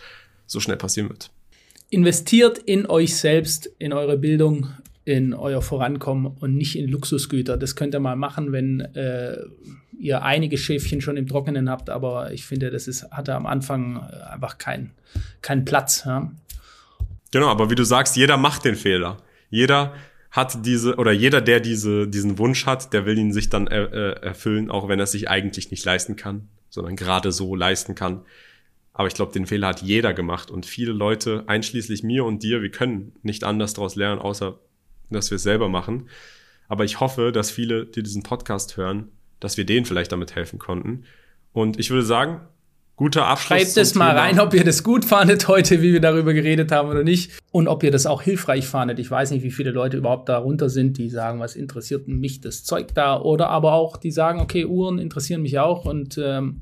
so 0.47 0.61
schnell 0.61 0.77
passieren 0.77 1.09
wird. 1.09 1.31
Investiert 1.91 2.59
in 2.59 2.87
euch 2.87 3.17
selbst, 3.17 3.71
in 3.79 3.93
eure 3.93 4.17
Bildung, 4.17 4.69
in 5.05 5.35
euer 5.35 5.63
Vorankommen 5.63 6.27
und 6.27 6.57
nicht 6.57 6.77
in 6.77 6.89
Luxusgüter. 6.89 7.57
Das 7.57 7.75
könnt 7.75 7.95
ihr 7.95 8.01
mal 8.01 8.17
machen, 8.17 8.53
wenn 8.53 8.81
äh, 8.81 9.39
ihr 9.99 10.23
einige 10.23 10.57
Schäfchen 10.57 11.01
schon 11.01 11.17
im 11.17 11.27
Trockenen 11.27 11.69
habt, 11.69 11.91
aber 11.91 12.33
ich 12.33 12.45
finde, 12.45 12.71
das 12.71 12.87
ist, 12.87 13.11
hatte 13.11 13.35
am 13.35 13.47
Anfang 13.47 13.97
äh, 13.97 14.33
einfach 14.33 14.59
keinen 14.59 14.93
kein 15.43 15.65
Platz. 15.65 16.05
Ja? 16.07 16.31
Genau, 17.31 17.49
aber 17.49 17.71
wie 17.71 17.75
du 17.75 17.85
sagst, 17.85 18.17
jeder 18.17 18.37
macht 18.37 18.65
den 18.65 18.77
Fehler. 18.77 19.19
Jeder 19.51 19.95
hat 20.31 20.65
diese, 20.65 20.97
oder 20.97 21.13
jeder, 21.13 21.41
der 21.41 21.61
diese, 21.61 22.07
diesen 22.07 22.39
Wunsch 22.39 22.67
hat, 22.67 22.93
der 22.93 23.05
will 23.05 23.19
ihn 23.19 23.33
sich 23.33 23.49
dann 23.49 23.67
er, 23.67 23.93
äh, 23.93 24.23
erfüllen, 24.23 24.71
auch 24.71 24.89
wenn 24.89 25.01
er 25.01 25.05
es 25.05 25.13
sich 25.13 25.29
eigentlich 25.29 25.71
nicht 25.71 25.85
leisten 25.85 26.17
kann, 26.17 26.49
sondern 26.69 26.97
gerade 26.97 27.33
so 27.33 27.55
leisten 27.57 27.95
kann. 27.95 28.23
Aber 28.93 29.09
ich 29.09 29.15
glaube, 29.15 29.33
den 29.33 29.47
Fehler 29.47 29.69
hat 29.69 29.83
jeder 29.83 30.15
gemacht 30.15 30.51
und 30.51 30.67
viele 30.67 30.93
Leute, 30.93 31.45
einschließlich 31.47 32.03
mir 32.03 32.25
und 32.25 32.43
dir, 32.43 32.63
wir 32.63 32.71
können 32.71 33.13
nicht 33.23 33.45
anders 33.45 33.75
daraus 33.75 33.97
lernen, 33.97 34.21
außer 34.21 34.59
dass 35.11 35.31
wir 35.31 35.37
es 35.37 35.43
selber 35.43 35.69
machen. 35.69 36.09
Aber 36.69 36.85
ich 36.85 37.01
hoffe, 37.01 37.33
dass 37.33 37.51
viele, 37.51 37.87
die 37.87 38.03
diesen 38.03 38.23
Podcast 38.23 38.77
hören, 38.77 39.09
dass 39.41 39.57
wir 39.57 39.67
denen 39.67 39.87
vielleicht 39.87 40.13
damit 40.13 40.37
helfen 40.37 40.61
konnten. 40.61 41.05
Und 41.53 41.81
ich 41.81 41.91
würde 41.91 42.05
sagen, 42.05 42.43
Guter 43.01 43.27
Abschluss. 43.27 43.63
Schreibt 43.63 43.77
es 43.79 43.95
mal 43.95 44.11
Thema. 44.11 44.21
rein, 44.21 44.41
ob 44.41 44.53
ihr 44.53 44.63
das 44.63 44.85
gut 44.85 45.07
fandet 45.07 45.49
heute, 45.49 45.81
wie 45.81 45.95
wir 45.95 46.03
darüber 46.03 46.35
geredet 46.35 46.71
haben 46.71 46.91
oder 46.91 47.03
nicht. 47.03 47.33
Und 47.51 47.67
ob 47.67 47.83
ihr 47.83 47.91
das 47.91 48.05
auch 48.05 48.21
hilfreich 48.21 48.67
fandet. 48.67 48.99
Ich 48.99 49.11
weiß 49.11 49.31
nicht, 49.31 49.43
wie 49.43 49.51
viele 49.51 49.71
Leute 49.71 49.97
überhaupt 49.97 50.29
darunter 50.29 50.69
sind, 50.69 50.99
die 50.99 51.09
sagen, 51.09 51.41
was 51.41 51.57
interessiert 51.57 52.09
mich 52.09 52.43
das 52.43 52.63
Zeug 52.63 52.89
da? 52.95 53.19
Oder 53.19 53.49
aber 53.49 53.73
auch, 53.73 53.97
die 53.97 54.11
sagen, 54.11 54.39
okay, 54.41 54.67
Uhren 54.67 54.99
interessieren 54.99 55.41
mich 55.41 55.59
auch 55.59 55.87
und 55.87 56.19
ähm, 56.19 56.61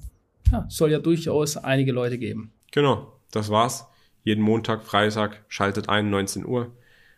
ja, 0.53 0.65
soll 0.69 0.93
ja 0.93 1.01
durchaus 1.01 1.57
einige 1.57 1.91
Leute 1.91 2.19
geben. 2.19 2.53
Genau, 2.71 3.19
das 3.33 3.51
war's. 3.51 3.89
jeden 4.23 4.45
Montag, 4.45 4.85
Freitag, 4.85 5.45
schaltet 5.49 5.89
ein, 5.89 6.09
19 6.09 6.47
Uhr. 6.47 6.71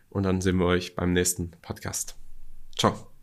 Und 0.09 0.23
dann 0.23 0.41
sehen 0.41 0.57
wir 0.57 0.65
euch 0.65 0.95
beim 0.95 1.13
nächsten 1.13 1.51
Podcast. 1.61 2.15
Ciao. 2.75 3.10